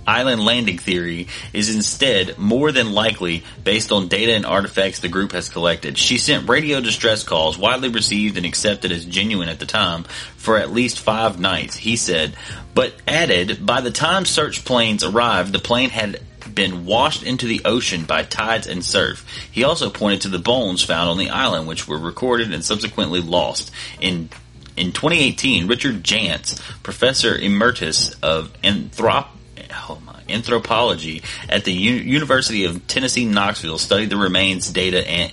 island 0.07 0.43
landing 0.43 0.79
theory 0.79 1.29
is 1.53 1.73
instead 1.75 2.37
more 2.37 2.73
than 2.73 2.93
likely 2.93 3.45
based 3.63 3.93
on 3.93 4.09
data 4.09 4.33
and 4.33 4.45
artifacts 4.45 4.99
the 4.99 5.09
group 5.09 5.33
has 5.33 5.49
collected. 5.49 5.97
She 5.97 6.19
sent 6.19 6.49
radio 6.49 6.81
distress 6.81 7.23
calls, 7.23 7.57
widely 7.57 7.91
received 7.91 8.37
and 8.37 8.45
accepted 8.45 8.91
as 8.91 9.05
genuine 9.05 9.49
at 9.49 9.61
the 9.61 9.67
time, 9.67 10.05
for 10.37 10.59
at 10.59 10.73
least 10.73 10.99
five 10.99 11.39
nights, 11.39 11.77
he 11.77 11.97
said, 11.97 12.35
but 12.75 12.95
added, 13.07 13.65
by 13.65 13.81
the 13.81 13.91
time 13.93 14.25
search 14.25 14.65
planes 14.65 15.05
arrived, 15.05 15.53
the 15.53 15.59
plane 15.59 15.91
had 15.91 16.21
been 16.61 16.85
washed 16.85 17.23
into 17.23 17.47
the 17.47 17.63
ocean 17.65 18.05
by 18.05 18.23
tides 18.23 18.67
and 18.67 18.85
surf. 18.85 19.25
He 19.51 19.65
also 19.65 19.89
pointed 19.89 20.21
to 20.23 20.29
the 20.29 20.39
bones 20.39 20.85
found 20.85 21.09
on 21.09 21.17
the 21.17 21.31
island, 21.31 21.67
which 21.67 21.89
were 21.89 21.97
recorded 21.97 22.53
and 22.53 22.63
subsequently 22.63 23.23
lost. 23.23 23.71
In 23.99 24.29
in 24.77 24.93
2018, 24.93 25.69
Richard 25.69 26.05
Jantz, 26.05 26.61
professor 26.83 27.35
emeritus 27.35 28.11
of 28.23 28.53
anthrop- 28.63 29.29
oh 29.73 30.03
my, 30.05 30.21
anthropology 30.29 31.23
at 31.49 31.65
the 31.65 31.73
U- 31.73 31.95
University 31.95 32.67
of 32.67 32.87
Tennessee 32.87 33.25
Knoxville, 33.25 33.79
studied 33.79 34.11
the 34.11 34.19
remains 34.19 34.71
data 34.71 35.09
and 35.09 35.33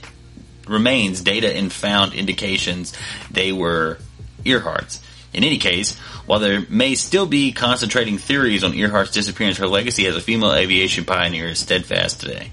remains 0.66 1.20
data 1.20 1.54
and 1.54 1.74
found 1.74 2.14
indications 2.14 2.94
they 3.30 3.52
were 3.52 4.00
Earhart's. 4.46 5.02
In 5.34 5.44
any 5.44 5.58
case, 5.58 5.98
while 6.26 6.40
there 6.40 6.66
may 6.70 6.96
still 6.96 7.26
be 7.26 7.52
concentrating 7.52 8.18
theories 8.18 8.64
on 8.64 8.74
Earhart's 8.74 9.12
disappearance, 9.12 9.58
her 9.58 9.68
legacy 9.68 10.08
as 10.08 10.16
a 10.16 10.22
female 10.22 10.54
aviation 10.54 11.06
pioneer 11.06 11.48
is 11.48 11.60
steadfast 11.60 12.22
today. 12.22 12.52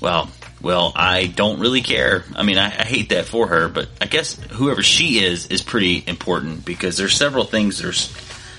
Well, 0.00 0.30
well, 0.60 0.92
I 0.96 1.26
don't 1.26 1.60
really 1.60 1.82
care. 1.82 2.24
I 2.34 2.42
mean, 2.42 2.56
I, 2.56 2.66
I, 2.66 2.84
hate 2.84 3.10
that 3.10 3.26
for 3.26 3.48
her, 3.48 3.68
but 3.68 3.88
I 4.00 4.06
guess 4.06 4.40
whoever 4.52 4.82
she 4.82 5.22
is 5.22 5.46
is 5.48 5.62
pretty 5.62 6.02
important 6.06 6.64
because 6.64 6.96
there's 6.96 7.14
several 7.14 7.44
things, 7.44 7.78
there's 7.78 8.10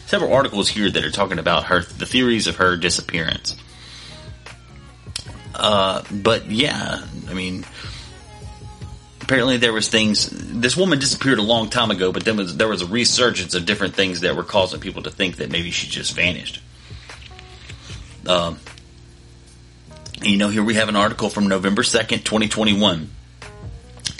several 0.05 0.31
articles 0.31 0.69
here 0.69 0.89
that 0.89 1.03
are 1.03 1.11
talking 1.11 1.39
about 1.39 1.65
her, 1.65 1.81
the 1.81 2.05
theories 2.05 2.45
of 2.45 2.57
her 2.57 2.77
disappearance. 2.77 3.55
Uh, 5.55 6.03
but 6.11 6.51
yeah, 6.51 7.01
I 7.27 7.33
mean, 7.33 7.65
apparently 9.25 9.57
there 9.57 9.73
was 9.73 9.89
things. 9.89 10.29
This 10.29 10.77
woman 10.77 10.99
disappeared 10.99 11.39
a 11.39 11.41
long 11.43 11.69
time 11.69 11.89
ago, 11.89 12.11
but 12.11 12.23
then 12.23 12.37
was, 12.37 12.55
there 12.55 12.67
was 12.67 12.83
a 12.83 12.85
resurgence 12.85 13.55
of 13.55 13.65
different 13.65 13.95
things 13.95 14.21
that 14.21 14.35
were 14.35 14.43
causing 14.43 14.79
people 14.79 15.01
to 15.01 15.09
think 15.09 15.37
that 15.37 15.49
maybe 15.49 15.71
she 15.71 15.87
just 15.87 16.15
vanished. 16.15 16.61
Um, 18.27 18.59
you 20.21 20.37
know, 20.37 20.49
here 20.49 20.63
we 20.63 20.75
have 20.75 20.89
an 20.89 20.95
article 20.95 21.29
from 21.29 21.47
November 21.47 21.81
second, 21.81 22.23
twenty 22.23 22.47
twenty 22.47 22.79
one. 22.79 23.09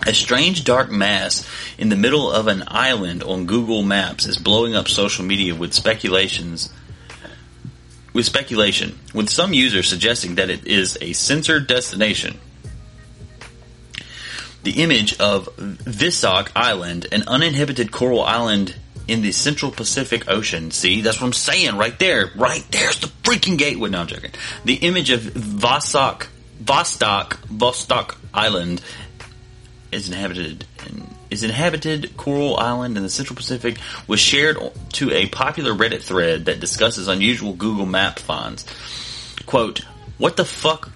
A 0.08 0.14
strange 0.14 0.64
dark 0.64 0.92
mass 0.92 1.48
in 1.78 1.90
the 1.90 1.96
middle 1.96 2.32
of 2.32 2.48
an 2.48 2.64
island 2.68 3.24
on 3.24 3.46
Google 3.46 3.84
Maps 3.84 4.26
is 4.26 4.38
blowing 4.38 4.76
up 4.76 4.88
social 4.88 5.24
media 5.24 5.54
with 5.54 5.74
speculations 5.74 6.74
with 8.12 8.26
speculation, 8.26 8.98
with 9.14 9.30
some 9.30 9.54
users 9.54 9.90
suggesting 9.90 10.36
that 10.36 10.50
it 10.50 10.66
is 10.66 10.98
a 11.02 11.12
censored 11.14 11.68
destination 11.68 12.40
the 14.66 14.82
image 14.82 15.18
of 15.20 15.48
Visok 15.58 16.50
Island, 16.56 17.08
an 17.12 17.24
uninhabited 17.28 17.92
coral 17.92 18.24
island 18.24 18.76
in 19.08 19.22
the 19.22 19.32
central 19.32 19.72
Pacific 19.72 20.28
Ocean. 20.28 20.72
See, 20.72 21.02
that's 21.02 21.22
what 21.22 21.28
I'm 21.28 21.34
saying 21.34 21.78
right 21.78 21.98
there. 22.00 22.32
Right 22.36 22.66
there's 22.72 23.00
the 23.00 23.08
freaking 23.24 23.60
gateway. 23.60 23.92
No, 23.92 24.02
I'm 24.02 24.08
joking. 24.08 24.32
The 24.66 24.74
image 24.76 25.12
of 25.12 25.22
Vostok, 25.22 26.28
Vostok, 26.64 27.34
Vostok 27.48 28.18
Island 28.34 28.82
is 29.92 30.10
inhabited 30.10 30.66
is 31.30 31.44
inhabited 31.44 32.16
coral 32.18 32.58
island 32.58 32.98
in 32.98 33.04
the 33.04 33.10
central 33.10 33.36
Pacific 33.36 33.78
was 34.08 34.20
shared 34.20 34.58
to 34.94 35.12
a 35.12 35.28
popular 35.28 35.74
Reddit 35.74 36.02
thread 36.02 36.46
that 36.46 36.60
discusses 36.60 37.08
unusual 37.08 37.54
Google 37.54 37.86
Map 37.86 38.20
finds. 38.20 38.66
Quote, 39.46 39.80
what 40.18 40.38
the 40.38 40.46
fuck 40.46 40.95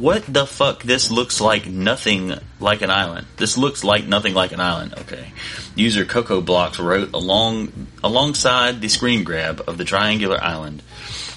what 0.00 0.24
the 0.26 0.46
fuck? 0.46 0.82
This 0.82 1.10
looks 1.10 1.40
like 1.40 1.66
nothing 1.66 2.34
like 2.60 2.82
an 2.82 2.90
island. 2.90 3.26
This 3.36 3.56
looks 3.56 3.84
like 3.84 4.06
nothing 4.06 4.34
like 4.34 4.52
an 4.52 4.60
island. 4.60 4.94
Okay. 4.98 5.32
User 5.74 6.04
Coco 6.04 6.40
Blocks 6.40 6.78
wrote 6.78 7.12
along 7.14 7.88
alongside 8.02 8.80
the 8.80 8.88
screen 8.88 9.24
grab 9.24 9.62
of 9.66 9.78
the 9.78 9.84
triangular 9.84 10.42
island. 10.42 10.82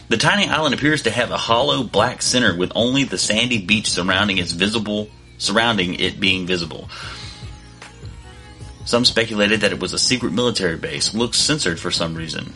The 0.09 0.17
tiny 0.17 0.47
island 0.47 0.73
appears 0.73 1.03
to 1.03 1.11
have 1.11 1.31
a 1.31 1.37
hollow 1.37 1.83
black 1.83 2.21
center 2.21 2.55
with 2.55 2.71
only 2.75 3.03
the 3.03 3.17
sandy 3.17 3.65
beach 3.65 3.89
surrounding 3.89 4.37
its 4.37 4.51
visible 4.51 5.09
surrounding 5.37 5.95
it 5.95 6.19
being 6.19 6.45
visible. 6.45 6.89
Some 8.85 9.05
speculated 9.05 9.61
that 9.61 9.71
it 9.71 9.79
was 9.79 9.93
a 9.93 9.99
secret 9.99 10.31
military 10.31 10.77
base. 10.77 11.13
Looks 11.13 11.37
censored 11.37 11.79
for 11.79 11.91
some 11.91 12.15
reason. 12.15 12.53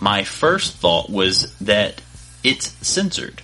My 0.00 0.24
first 0.24 0.76
thought 0.76 1.10
was 1.10 1.54
that 1.58 2.00
it's 2.42 2.68
censored. 2.86 3.42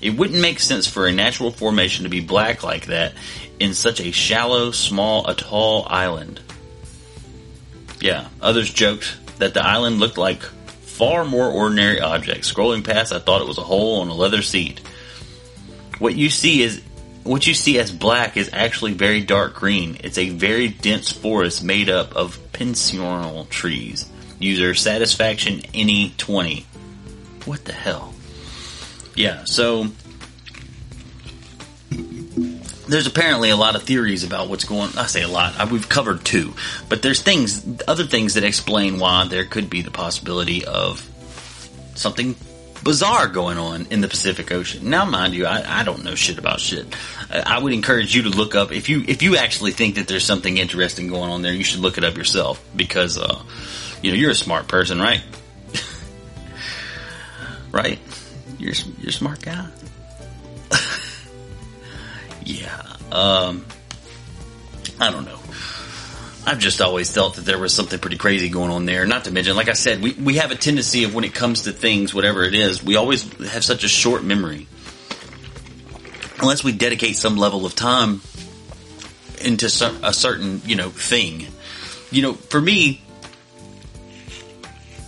It 0.00 0.10
wouldn't 0.10 0.40
make 0.40 0.60
sense 0.60 0.86
for 0.86 1.06
a 1.06 1.12
natural 1.12 1.50
formation 1.50 2.04
to 2.04 2.10
be 2.10 2.20
black 2.20 2.62
like 2.62 2.86
that 2.86 3.14
in 3.58 3.74
such 3.74 4.00
a 4.00 4.10
shallow, 4.10 4.70
small 4.70 5.26
atoll 5.26 5.86
island. 5.88 6.40
Yeah, 8.00 8.28
others 8.40 8.72
joked 8.72 9.16
that 9.38 9.54
the 9.54 9.64
island 9.64 9.98
looked 9.98 10.18
like 10.18 10.42
far 10.42 11.24
more 11.24 11.50
ordinary 11.50 12.00
objects. 12.00 12.52
Scrolling 12.52 12.84
past, 12.84 13.12
I 13.12 13.18
thought 13.18 13.40
it 13.40 13.48
was 13.48 13.58
a 13.58 13.62
hole 13.62 14.00
on 14.00 14.08
a 14.08 14.14
leather 14.14 14.42
seat. 14.42 14.80
What 15.98 16.14
you 16.14 16.30
see 16.30 16.62
is 16.62 16.82
what 17.22 17.46
you 17.46 17.54
see 17.54 17.78
as 17.78 17.90
black 17.90 18.36
is 18.36 18.50
actually 18.52 18.92
very 18.92 19.20
dark 19.20 19.54
green. 19.54 19.98
It's 20.04 20.18
a 20.18 20.30
very 20.30 20.68
dense 20.68 21.10
forest 21.10 21.64
made 21.64 21.90
up 21.90 22.14
of 22.14 22.38
pensional 22.52 23.46
trees. 23.46 24.08
User 24.38 24.74
satisfaction 24.74 25.62
any 25.74 26.14
20. 26.18 26.66
What 27.44 27.64
the 27.64 27.72
hell? 27.72 28.14
Yeah, 29.16 29.44
so 29.44 29.88
there's 32.88 33.06
apparently 33.06 33.50
a 33.50 33.56
lot 33.56 33.74
of 33.74 33.82
theories 33.82 34.22
about 34.24 34.48
what's 34.48 34.64
going. 34.64 34.96
I 34.96 35.06
say 35.06 35.22
a 35.22 35.28
lot. 35.28 35.70
We've 35.70 35.88
covered 35.88 36.24
two, 36.24 36.54
but 36.88 37.02
there's 37.02 37.22
things, 37.22 37.66
other 37.88 38.04
things 38.04 38.34
that 38.34 38.44
explain 38.44 38.98
why 38.98 39.26
there 39.26 39.44
could 39.44 39.68
be 39.68 39.82
the 39.82 39.90
possibility 39.90 40.64
of 40.64 41.00
something 41.94 42.36
bizarre 42.84 43.26
going 43.26 43.58
on 43.58 43.86
in 43.90 44.00
the 44.00 44.08
Pacific 44.08 44.52
Ocean. 44.52 44.88
Now, 44.88 45.04
mind 45.04 45.34
you, 45.34 45.46
I, 45.46 45.80
I 45.80 45.82
don't 45.82 46.04
know 46.04 46.14
shit 46.14 46.38
about 46.38 46.60
shit. 46.60 46.94
I 47.30 47.58
would 47.58 47.72
encourage 47.72 48.14
you 48.14 48.22
to 48.22 48.28
look 48.28 48.54
up 48.54 48.70
if 48.70 48.88
you 48.88 49.04
if 49.08 49.22
you 49.22 49.36
actually 49.36 49.72
think 49.72 49.96
that 49.96 50.06
there's 50.06 50.24
something 50.24 50.56
interesting 50.56 51.08
going 51.08 51.30
on 51.30 51.42
there. 51.42 51.52
You 51.52 51.64
should 51.64 51.80
look 51.80 51.98
it 51.98 52.04
up 52.04 52.16
yourself 52.16 52.64
because 52.76 53.18
uh, 53.18 53.42
you 54.02 54.12
know 54.12 54.16
you're 54.16 54.30
a 54.30 54.36
smart 54.36 54.68
person, 54.68 55.00
right? 55.00 55.22
right? 57.72 57.98
You're 58.58 58.74
you're 59.00 59.12
smart 59.12 59.42
guy. 59.42 59.68
yeah. 62.44 62.82
Um, 63.12 63.64
I 64.98 65.10
don't 65.10 65.24
know. 65.24 65.38
I've 66.46 66.60
just 66.60 66.80
always 66.80 67.12
felt 67.12 67.34
that 67.36 67.44
there 67.44 67.58
was 67.58 67.74
something 67.74 67.98
pretty 67.98 68.18
crazy 68.18 68.48
going 68.48 68.70
on 68.70 68.86
there. 68.86 69.04
Not 69.04 69.24
to 69.24 69.32
mention, 69.32 69.56
like 69.56 69.68
I 69.68 69.72
said, 69.72 70.00
we, 70.00 70.12
we 70.12 70.36
have 70.36 70.52
a 70.52 70.54
tendency 70.54 71.02
of 71.02 71.12
when 71.12 71.24
it 71.24 71.34
comes 71.34 71.62
to 71.62 71.72
things, 71.72 72.14
whatever 72.14 72.44
it 72.44 72.54
is, 72.54 72.84
we 72.84 72.94
always 72.94 73.24
have 73.48 73.64
such 73.64 73.82
a 73.82 73.88
short 73.88 74.22
memory. 74.22 74.68
Unless 76.38 76.62
we 76.62 76.70
dedicate 76.70 77.16
some 77.16 77.36
level 77.36 77.66
of 77.66 77.74
time 77.74 78.20
into 79.40 79.66
a 79.66 80.12
certain, 80.12 80.62
you 80.64 80.76
know, 80.76 80.90
thing. 80.90 81.48
You 82.12 82.22
know, 82.22 82.34
for 82.34 82.60
me, 82.60 83.02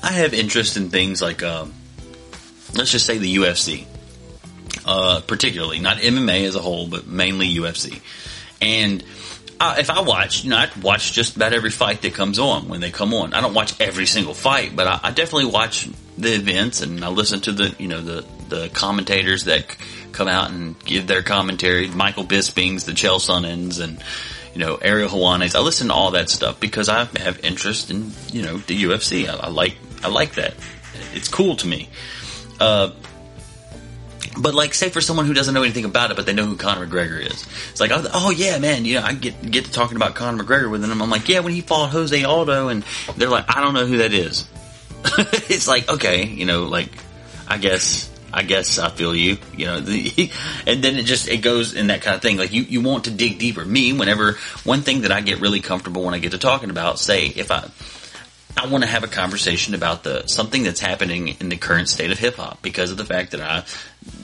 I 0.02 0.12
have 0.12 0.34
interest 0.34 0.76
in 0.76 0.90
things 0.90 1.22
like, 1.22 1.44
um, 1.44 1.72
let's 2.74 2.90
just 2.90 3.06
say 3.06 3.18
the 3.18 3.36
UFC. 3.36 3.86
Uh, 4.84 5.20
particularly, 5.20 5.80
not 5.80 5.98
MMA 5.98 6.46
as 6.46 6.54
a 6.54 6.60
whole, 6.60 6.86
but 6.86 7.06
mainly 7.06 7.54
UFC. 7.54 8.00
And 8.62 9.04
uh, 9.60 9.76
if 9.78 9.90
I 9.90 10.00
watch, 10.02 10.44
you 10.44 10.50
know, 10.50 10.56
I 10.56 10.70
watch 10.80 11.12
just 11.12 11.36
about 11.36 11.52
every 11.52 11.70
fight 11.70 12.02
that 12.02 12.14
comes 12.14 12.38
on 12.38 12.68
when 12.68 12.80
they 12.80 12.90
come 12.90 13.12
on. 13.12 13.34
I 13.34 13.40
don't 13.40 13.54
watch 13.54 13.78
every 13.80 14.06
single 14.06 14.34
fight, 14.34 14.76
but 14.76 14.86
I, 14.86 15.00
I 15.04 15.10
definitely 15.10 15.50
watch 15.50 15.88
the 16.16 16.34
events 16.34 16.80
and 16.80 17.04
I 17.04 17.08
listen 17.08 17.40
to 17.42 17.52
the, 17.52 17.74
you 17.78 17.88
know, 17.88 18.00
the, 18.00 18.24
the 18.48 18.68
commentators 18.68 19.44
that 19.44 19.76
come 20.12 20.28
out 20.28 20.50
and 20.50 20.78
give 20.84 21.06
their 21.06 21.22
commentary. 21.22 21.88
Michael 21.88 22.24
Bisping's, 22.24 22.84
the 22.84 22.92
Chael 22.92 23.18
Sonnens, 23.18 23.82
and, 23.82 24.02
you 24.54 24.60
know, 24.60 24.76
Ariel 24.76 25.08
Helwani's. 25.08 25.54
I 25.54 25.60
listen 25.60 25.88
to 25.88 25.94
all 25.94 26.12
that 26.12 26.30
stuff 26.30 26.60
because 26.60 26.88
I 26.88 27.04
have 27.04 27.44
interest 27.44 27.90
in, 27.90 28.12
you 28.32 28.42
know, 28.42 28.58
the 28.58 28.84
UFC. 28.84 29.28
I, 29.28 29.34
I 29.34 29.48
like, 29.48 29.76
I 30.02 30.08
like 30.08 30.36
that. 30.36 30.54
It's 31.14 31.28
cool 31.28 31.56
to 31.56 31.66
me. 31.66 31.88
Uh, 32.60 32.90
but 34.38 34.54
like, 34.54 34.74
say 34.74 34.88
for 34.88 35.00
someone 35.00 35.26
who 35.26 35.34
doesn't 35.34 35.52
know 35.52 35.62
anything 35.62 35.84
about 35.84 36.10
it, 36.10 36.16
but 36.16 36.26
they 36.26 36.32
know 36.32 36.44
who 36.44 36.56
Conor 36.56 36.86
McGregor 36.86 37.20
is, 37.20 37.46
it's 37.70 37.80
like, 37.80 37.90
oh 37.94 38.30
yeah, 38.30 38.58
man, 38.58 38.84
you 38.84 38.94
know, 38.94 39.02
I 39.02 39.12
get 39.12 39.50
get 39.50 39.64
to 39.64 39.72
talking 39.72 39.96
about 39.96 40.14
Conor 40.14 40.44
McGregor 40.44 40.70
with 40.70 40.82
them. 40.82 41.02
I'm 41.02 41.10
like, 41.10 41.28
yeah, 41.28 41.40
when 41.40 41.52
he 41.52 41.60
fought 41.60 41.90
Jose 41.90 42.22
Aldo, 42.22 42.68
and 42.68 42.84
they're 43.16 43.28
like, 43.28 43.54
I 43.54 43.60
don't 43.60 43.74
know 43.74 43.86
who 43.86 43.98
that 43.98 44.12
is. 44.12 44.48
it's 45.48 45.68
like, 45.68 45.88
okay, 45.88 46.24
you 46.26 46.44
know, 46.44 46.64
like, 46.64 46.90
I 47.46 47.58
guess, 47.58 48.10
I 48.32 48.42
guess 48.42 48.78
I 48.78 48.90
feel 48.90 49.14
you, 49.14 49.38
you 49.56 49.66
know, 49.66 49.80
the, 49.80 50.30
and 50.66 50.82
then 50.82 50.96
it 50.96 51.04
just 51.04 51.28
it 51.28 51.38
goes 51.38 51.74
in 51.74 51.88
that 51.88 52.02
kind 52.02 52.14
of 52.14 52.22
thing. 52.22 52.36
Like 52.36 52.52
you 52.52 52.62
you 52.62 52.80
want 52.80 53.04
to 53.04 53.10
dig 53.10 53.38
deeper. 53.38 53.64
Me, 53.64 53.92
whenever 53.92 54.32
one 54.64 54.82
thing 54.82 55.02
that 55.02 55.12
I 55.12 55.20
get 55.20 55.40
really 55.40 55.60
comfortable 55.60 56.04
when 56.04 56.14
I 56.14 56.18
get 56.18 56.32
to 56.32 56.38
talking 56.38 56.70
about, 56.70 56.98
say 56.98 57.26
if 57.26 57.50
I 57.50 57.68
I 58.58 58.66
want 58.66 58.82
to 58.82 58.90
have 58.90 59.04
a 59.04 59.08
conversation 59.08 59.74
about 59.74 60.02
the 60.02 60.26
something 60.26 60.64
that's 60.64 60.80
happening 60.80 61.28
in 61.40 61.48
the 61.48 61.56
current 61.56 61.88
state 61.88 62.10
of 62.10 62.18
hip 62.18 62.36
hop 62.36 62.60
because 62.60 62.90
of 62.90 62.96
the 62.96 63.04
fact 63.04 63.30
that 63.30 63.40
I, 63.40 63.64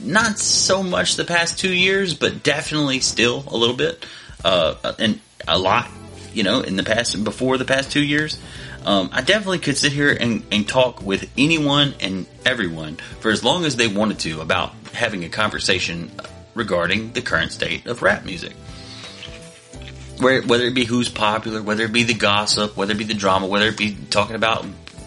not 0.03 0.39
so 0.39 0.83
much 0.83 1.15
the 1.15 1.23
past 1.23 1.57
two 1.57 1.73
years, 1.73 2.13
but 2.13 2.43
definitely 2.43 2.99
still 2.99 3.45
a 3.47 3.55
little 3.55 3.77
bit, 3.77 4.05
uh, 4.43 4.93
and 4.99 5.21
a 5.47 5.57
lot, 5.57 5.89
you 6.33 6.43
know, 6.43 6.59
in 6.59 6.75
the 6.75 6.83
past 6.83 7.23
before 7.23 7.57
the 7.57 7.65
past 7.65 7.91
two 7.91 8.03
years. 8.03 8.37
Um, 8.85 9.09
I 9.13 9.21
definitely 9.21 9.59
could 9.59 9.77
sit 9.77 9.93
here 9.93 10.11
and, 10.11 10.43
and 10.51 10.67
talk 10.67 11.01
with 11.01 11.31
anyone 11.37 11.95
and 12.01 12.27
everyone 12.45 12.97
for 13.19 13.31
as 13.31 13.43
long 13.43 13.65
as 13.65 13.77
they 13.77 13.87
wanted 13.87 14.19
to 14.19 14.41
about 14.41 14.73
having 14.93 15.23
a 15.23 15.29
conversation 15.29 16.11
regarding 16.53 17.13
the 17.13 17.21
current 17.21 17.51
state 17.51 17.87
of 17.87 18.01
rap 18.01 18.25
music 18.25 18.53
whether 20.19 20.65
it 20.65 20.73
be 20.73 20.85
who's 20.85 21.09
popular, 21.09 21.61
whether 21.61 21.83
it 21.83 21.91
be 21.91 22.03
the 22.03 22.13
gossip, 22.13 22.77
whether 22.77 22.93
it 22.93 22.97
be 22.97 23.03
the 23.03 23.13
drama, 23.13 23.47
whether 23.47 23.67
it 23.67 23.77
be 23.77 23.95
talking 24.09 24.35
about 24.35 24.65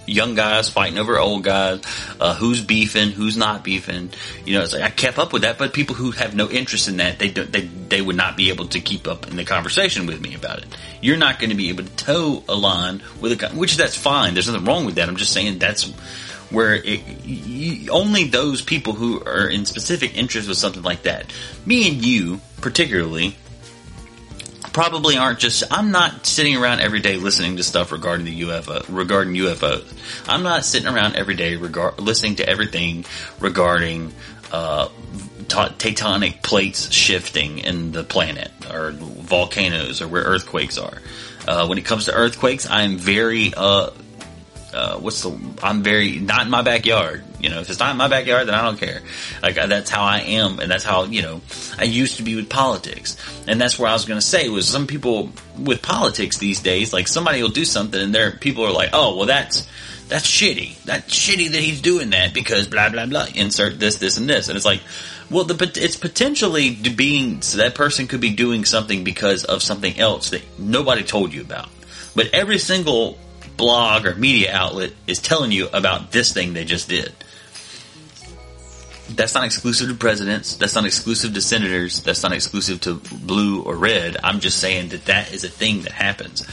young 0.09 0.35
guys 0.35 0.71
fighting 0.71 0.99
over 0.99 1.18
old 1.18 1.44
guys, 1.44 1.83
uh, 2.21 2.35
who's 2.35 2.64
beefing, 2.64 3.11
who's 3.11 3.37
not 3.37 3.62
beefing. 3.62 4.11
You 4.44 4.55
know, 4.55 4.62
it's 4.64 4.73
like 4.73 4.83
I 4.83 4.90
kept 4.90 5.18
up 5.18 5.33
with 5.33 5.42
that, 5.42 5.59
but 5.59 5.73
people 5.73 5.94
who 5.94 6.11
have 6.12 6.35
no 6.35 6.49
interest 6.49 6.88
in 6.88 6.97
that, 6.99 7.18
they 7.18 7.31
don't, 7.31 7.51
they 7.53 7.62
they 7.62 8.01
would 8.01 8.16
not 8.16 8.37
be 8.37 8.51
able 8.51 8.66
to 8.68 8.81
keep 8.81 9.07
up 9.07 9.29
in 9.29 9.37
the 9.37 9.44
conversation 9.44 10.07
with 10.07 10.21
me 10.21 10.35
about 10.35 10.59
it. 10.59 10.66
You're 11.01 11.16
not 11.16 11.38
going 11.38 11.51
to 11.51 11.57
be 11.57 11.68
able 11.68 11.85
to 11.85 11.97
toe 11.97 12.42
a 12.49 12.55
line 12.55 13.03
with 13.21 13.42
a, 13.42 13.49
which 13.51 13.77
that's 13.77 13.97
fine. 13.97 14.35
There's 14.35 14.49
nothing 14.49 14.64
wrong 14.64 14.85
with 14.85 14.97
that. 14.97 15.09
I'm 15.09 15.16
just 15.16 15.33
saying 15.33 15.59
that's 15.59 15.90
where 16.51 16.81
it, 16.83 17.90
only 17.90 18.25
those 18.25 18.62
people 18.62 18.94
who 18.94 19.23
are 19.23 19.49
in 19.49 19.66
specific 19.66 20.16
interest 20.16 20.49
with 20.49 20.57
something 20.57 20.83
like 20.83 21.03
that, 21.03 21.33
me 21.66 21.88
and 21.88 22.05
you 22.05 22.40
particularly, 22.61 23.37
probably 24.79 25.17
aren't 25.17 25.41
just. 25.41 25.64
I'm 25.73 25.91
not 25.91 26.25
sitting 26.25 26.57
around 26.57 26.79
every 26.79 27.01
day 27.01 27.17
listening 27.17 27.57
to 27.57 27.64
stuff 27.64 27.91
regarding 27.91 28.25
the 28.25 28.43
UFO, 28.43 28.85
regarding 28.88 29.35
UFOs. 29.35 29.85
I'm 30.29 30.45
not 30.45 30.64
sitting 30.64 30.87
around 30.88 31.17
every 31.17 31.35
day 31.35 31.57
regard, 31.57 31.99
listening 31.99 32.37
to 32.37 32.49
everything 32.49 33.05
regarding 33.41 34.12
uh, 34.53 34.88
tectonic 35.49 36.45
plates 36.45 36.93
shifting 36.93 37.59
in 37.59 37.91
the 37.91 38.05
planet 38.05 38.53
or 38.71 38.93
volcanoes 38.93 40.01
or 40.01 40.07
where 40.07 40.23
earthquakes 40.23 40.79
are. 40.79 41.03
Uh, 41.49 41.67
when 41.67 41.79
it 41.79 41.85
comes 41.85 42.05
to 42.05 42.14
earthquakes, 42.14 42.64
I 42.71 42.83
am 42.83 42.99
very 42.99 43.53
uh, 43.57 43.91
uh, 44.73 44.99
what's 44.99 45.23
the 45.23 45.39
I'm 45.63 45.83
very 45.83 46.19
not 46.19 46.43
in 46.43 46.51
my 46.51 46.63
backyard. 46.63 47.25
You 47.41 47.51
know, 47.51 47.61
if 47.61 47.71
it's 47.71 47.79
not 47.79 47.91
in 47.91 47.97
my 47.97 48.09
backyard, 48.09 48.49
then 48.49 48.55
I 48.55 48.63
don't 48.63 48.79
care. 48.79 49.01
Like 49.43 49.55
that's 49.55 49.91
how 49.91 50.03
I 50.03 50.21
am, 50.21 50.59
and 50.61 50.71
that's 50.71 50.85
how 50.85 51.05
you 51.05 51.23
know 51.23 51.41
I 51.79 51.85
used 51.85 52.17
to 52.17 52.23
be 52.23 52.35
with 52.35 52.51
politics, 52.51 53.17
and 53.47 53.61
that's 53.61 53.79
where 53.79 53.89
I 53.89 53.93
was 53.93 54.05
going 54.05 54.21
to 54.21 54.27
say 54.27 54.49
was 54.49 54.69
some 54.69 54.87
people 54.87 55.31
with 55.59 55.83
politics 55.83 56.39
these 56.39 56.61
days, 56.61 56.93
like 56.93 57.09
somebody 57.09 57.43
will 57.43 57.51
do 57.51 57.65
something, 57.65 58.01
and 58.01 58.15
there 58.15 58.33
people 58.33 58.65
are 58.65 58.73
like, 58.73 58.91
oh 58.93 59.17
well, 59.17 59.27
that's 59.27 59.67
that's 60.09 60.27
shitty. 60.27 60.83
That's 60.85 61.15
shitty 61.15 61.53
that 61.53 61.61
he's 61.61 61.81
doing 61.81 62.11
that 62.11 62.35
because 62.35 62.67
blah 62.67 62.91
blah 62.91 63.07
blah. 63.07 63.27
Insert 63.35 63.79
this, 63.79 63.97
this, 63.97 64.17
and 64.17 64.29
this, 64.29 64.49
and 64.49 64.57
it's 64.57 64.67
like, 64.67 64.81
well, 65.31 65.45
the 65.45 65.71
it's 65.77 65.97
potentially 65.97 66.75
being 66.75 67.43
so 67.43 67.59
that 67.59 67.75
person 67.75 68.07
could 68.07 68.21
be 68.21 68.35
doing 68.35 68.65
something 68.65 69.05
because 69.05 69.45
of 69.45 69.63
something 69.63 69.99
else 69.99 70.31
that 70.31 70.43
nobody 70.59 71.03
told 71.03 71.33
you 71.33 71.41
about. 71.41 71.69
But 72.15 72.29
every 72.33 72.59
single 72.59 73.19
blog 73.59 74.07
or 74.07 74.14
media 74.14 74.55
outlet 74.55 74.92
is 75.07 75.18
telling 75.18 75.53
you 75.53 75.68
about 75.75 76.12
this 76.12 76.33
thing 76.33 76.55
they 76.55 76.64
just 76.64 76.88
did. 76.88 77.12
That's 79.11 79.35
not 79.35 79.44
exclusive 79.44 79.88
to 79.88 79.94
presidents. 79.94 80.57
That's 80.57 80.75
not 80.75 80.85
exclusive 80.85 81.35
to 81.35 81.40
senators. 81.40 82.03
That's 82.03 82.23
not 82.23 82.33
exclusive 82.33 82.81
to 82.83 82.94
blue 82.94 83.62
or 83.62 83.75
red. 83.75 84.16
I'm 84.23 84.40
just 84.40 84.61
saying 84.61 84.90
that 84.90 85.07
that 85.07 85.33
is 85.33 85.44
a 85.44 85.49
thing 85.49 85.83
that 85.83 85.92
happens. 85.92 86.47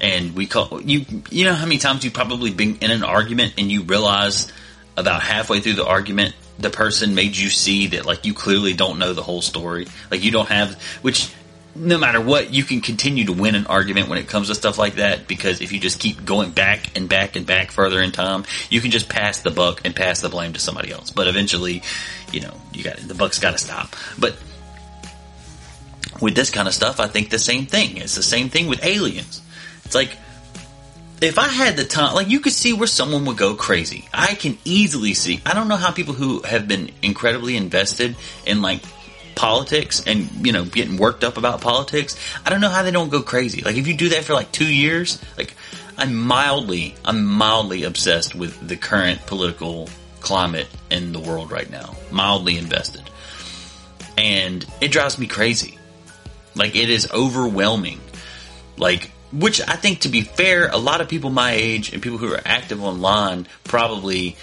And 0.00 0.34
we 0.34 0.46
call 0.46 0.80
you. 0.82 1.04
You 1.30 1.44
know 1.44 1.54
how 1.54 1.66
many 1.66 1.78
times 1.78 2.04
you've 2.04 2.14
probably 2.14 2.52
been 2.52 2.78
in 2.80 2.90
an 2.90 3.04
argument 3.04 3.54
and 3.58 3.70
you 3.70 3.82
realize 3.82 4.52
about 4.96 5.22
halfway 5.22 5.60
through 5.60 5.74
the 5.74 5.86
argument 5.86 6.34
the 6.58 6.70
person 6.70 7.14
made 7.14 7.36
you 7.36 7.48
see 7.48 7.86
that 7.88 8.04
like 8.04 8.26
you 8.26 8.34
clearly 8.34 8.74
don't 8.74 8.98
know 8.98 9.12
the 9.12 9.22
whole 9.22 9.42
story. 9.42 9.86
Like 10.10 10.22
you 10.22 10.30
don't 10.30 10.48
have 10.48 10.80
which 11.02 11.32
no 11.74 11.98
matter 11.98 12.20
what, 12.20 12.52
you 12.52 12.64
can 12.64 12.80
continue 12.80 13.26
to 13.26 13.32
win 13.32 13.54
an 13.54 13.66
argument 13.66 14.08
when 14.08 14.18
it 14.18 14.28
comes 14.28 14.48
to 14.48 14.54
stuff 14.54 14.78
like 14.78 14.96
that 14.96 15.28
because 15.28 15.60
if 15.60 15.72
you 15.72 15.78
just 15.78 16.00
keep 16.00 16.24
going 16.24 16.50
back 16.50 16.96
and 16.96 17.08
back 17.08 17.36
and 17.36 17.46
back 17.46 17.70
further 17.70 18.00
in 18.00 18.12
time, 18.12 18.44
you 18.70 18.80
can 18.80 18.90
just 18.90 19.08
pass 19.08 19.40
the 19.40 19.50
buck 19.50 19.82
and 19.84 19.94
pass 19.94 20.20
the 20.20 20.28
blame 20.28 20.52
to 20.54 20.60
somebody 20.60 20.90
else. 20.92 21.10
But 21.10 21.28
eventually, 21.28 21.82
you 22.32 22.40
know, 22.40 22.54
you 22.72 22.82
got 22.82 22.96
the 22.96 23.14
buck's 23.14 23.38
got 23.38 23.52
to 23.52 23.58
stop. 23.58 23.94
But 24.18 24.36
with 26.20 26.34
this 26.34 26.50
kind 26.50 26.66
of 26.66 26.74
stuff, 26.74 26.98
I 27.00 27.06
think 27.06 27.30
the 27.30 27.38
same 27.38 27.66
thing. 27.66 27.98
It's 27.98 28.16
the 28.16 28.22
same 28.22 28.48
thing 28.48 28.66
with 28.66 28.84
aliens. 28.84 29.40
It's 29.84 29.94
like 29.94 30.16
if 31.20 31.38
I 31.38 31.48
had 31.48 31.76
the 31.76 31.84
time, 31.84 32.14
like 32.14 32.28
you 32.28 32.40
could 32.40 32.52
see 32.52 32.72
where 32.72 32.86
someone 32.86 33.24
would 33.26 33.36
go 33.36 33.54
crazy. 33.54 34.08
I 34.12 34.34
can 34.34 34.58
easily 34.64 35.14
see. 35.14 35.40
I 35.44 35.54
don't 35.54 35.68
know 35.68 35.76
how 35.76 35.92
people 35.92 36.14
who 36.14 36.42
have 36.42 36.66
been 36.66 36.90
incredibly 37.02 37.56
invested 37.56 38.16
in 38.46 38.62
like 38.62 38.82
politics 39.34 40.02
and 40.06 40.46
you 40.46 40.52
know 40.52 40.64
getting 40.64 40.96
worked 40.96 41.24
up 41.24 41.36
about 41.36 41.60
politics, 41.60 42.16
I 42.44 42.50
don't 42.50 42.60
know 42.60 42.68
how 42.68 42.82
they 42.82 42.90
don't 42.90 43.10
go 43.10 43.22
crazy. 43.22 43.62
Like 43.62 43.76
if 43.76 43.86
you 43.86 43.96
do 43.96 44.10
that 44.10 44.24
for 44.24 44.34
like 44.34 44.52
two 44.52 44.72
years, 44.72 45.20
like 45.36 45.54
I'm 45.96 46.14
mildly, 46.14 46.94
I'm 47.04 47.24
mildly 47.24 47.84
obsessed 47.84 48.34
with 48.34 48.66
the 48.66 48.76
current 48.76 49.26
political 49.26 49.88
climate 50.20 50.68
in 50.90 51.12
the 51.12 51.20
world 51.20 51.50
right 51.50 51.70
now. 51.70 51.96
Mildly 52.10 52.58
invested, 52.58 53.08
and 54.16 54.64
it 54.80 54.90
drives 54.92 55.18
me 55.18 55.26
crazy. 55.26 55.78
Like 56.54 56.76
it 56.76 56.90
is 56.90 57.10
overwhelming. 57.12 58.00
Like 58.76 59.10
which 59.32 59.60
I 59.60 59.76
think, 59.76 60.00
to 60.00 60.08
be 60.08 60.22
fair, 60.22 60.68
a 60.68 60.76
lot 60.76 61.00
of 61.00 61.08
people 61.08 61.30
my 61.30 61.52
age 61.52 61.92
and 61.92 62.02
people 62.02 62.18
who 62.18 62.32
are 62.32 62.40
active 62.44 62.82
online 62.82 63.46
probably 63.64 64.36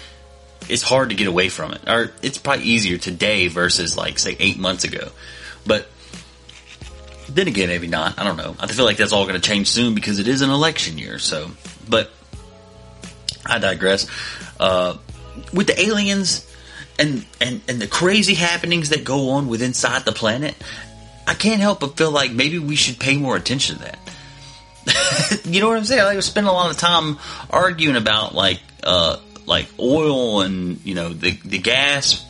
it's 0.68 0.82
hard 0.82 1.10
to 1.10 1.14
get 1.14 1.26
away 1.28 1.48
from 1.48 1.72
it. 1.72 1.88
Or 1.88 2.12
it's 2.22 2.38
probably 2.38 2.64
easier 2.64 2.98
today 2.98 3.48
versus 3.48 3.96
like 3.96 4.18
say 4.18 4.36
eight 4.38 4.58
months 4.58 4.84
ago. 4.84 5.10
But 5.66 5.88
Then 7.28 7.48
again, 7.48 7.68
maybe 7.68 7.86
not. 7.88 8.18
I 8.18 8.24
don't 8.24 8.36
know. 8.36 8.56
I 8.58 8.66
feel 8.66 8.84
like 8.84 8.96
that's 8.96 9.12
all 9.12 9.26
going 9.26 9.40
to 9.40 9.46
change 9.46 9.68
soon 9.68 9.94
because 9.94 10.18
it 10.18 10.28
is 10.28 10.40
an 10.40 10.50
election 10.50 10.98
year. 10.98 11.18
So, 11.18 11.50
but 11.88 12.10
I 13.44 13.58
digress. 13.58 14.06
Uh, 14.58 14.96
with 15.52 15.66
the 15.66 15.80
aliens 15.80 16.44
and, 16.98 17.24
and, 17.40 17.60
and 17.68 17.80
the 17.80 17.86
crazy 17.86 18.34
happenings 18.34 18.88
that 18.88 19.04
go 19.04 19.30
on 19.30 19.48
with 19.48 19.62
inside 19.62 20.04
the 20.04 20.12
planet, 20.12 20.54
I 21.26 21.34
can't 21.34 21.60
help 21.60 21.80
but 21.80 21.96
feel 21.96 22.10
like 22.10 22.32
maybe 22.32 22.58
we 22.58 22.76
should 22.76 22.98
pay 22.98 23.16
more 23.16 23.36
attention 23.36 23.76
to 23.76 23.82
that. 23.84 25.44
you 25.44 25.60
know 25.60 25.68
what 25.68 25.76
I'm 25.76 25.84
saying? 25.84 26.02
Like, 26.02 26.16
we 26.16 26.22
spend 26.22 26.46
a 26.46 26.52
lot 26.52 26.70
of 26.70 26.78
time 26.78 27.18
arguing 27.50 27.96
about 27.96 28.34
like, 28.34 28.60
uh, 28.82 29.18
like 29.48 29.68
oil 29.80 30.42
and, 30.42 30.78
you 30.84 30.94
know, 30.94 31.08
the, 31.08 31.32
the 31.44 31.58
gas 31.58 32.24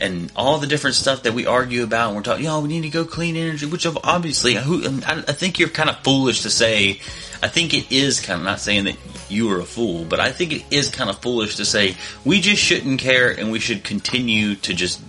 and 0.00 0.32
all 0.34 0.58
the 0.58 0.66
different 0.66 0.96
stuff 0.96 1.22
that 1.22 1.34
we 1.34 1.46
argue 1.46 1.84
about, 1.84 2.08
and 2.08 2.16
we're 2.16 2.22
talking, 2.22 2.44
know, 2.44 2.60
we 2.60 2.68
need 2.68 2.82
to 2.82 2.88
go 2.88 3.04
clean 3.04 3.36
energy, 3.36 3.66
which 3.66 3.86
obviously, 3.86 4.54
who, 4.54 4.82
I, 5.06 5.18
I 5.28 5.32
think 5.32 5.58
you're 5.58 5.68
kind 5.68 5.88
of 5.88 5.98
foolish 6.00 6.42
to 6.42 6.50
say. 6.50 7.00
I 7.42 7.48
think 7.48 7.74
it 7.74 7.92
is 7.92 8.20
kind 8.20 8.40
of 8.40 8.44
not 8.44 8.58
saying 8.58 8.84
that 8.84 8.96
you 9.28 9.52
are 9.52 9.60
a 9.60 9.64
fool, 9.64 10.04
but 10.04 10.18
I 10.18 10.32
think 10.32 10.52
it 10.52 10.64
is 10.70 10.88
kind 10.88 11.10
of 11.10 11.20
foolish 11.20 11.56
to 11.56 11.64
say 11.64 11.96
we 12.24 12.40
just 12.40 12.62
shouldn't 12.62 13.00
care 13.00 13.30
and 13.30 13.52
we 13.52 13.60
should 13.60 13.84
continue 13.84 14.54
to 14.56 14.74
just 14.74 15.00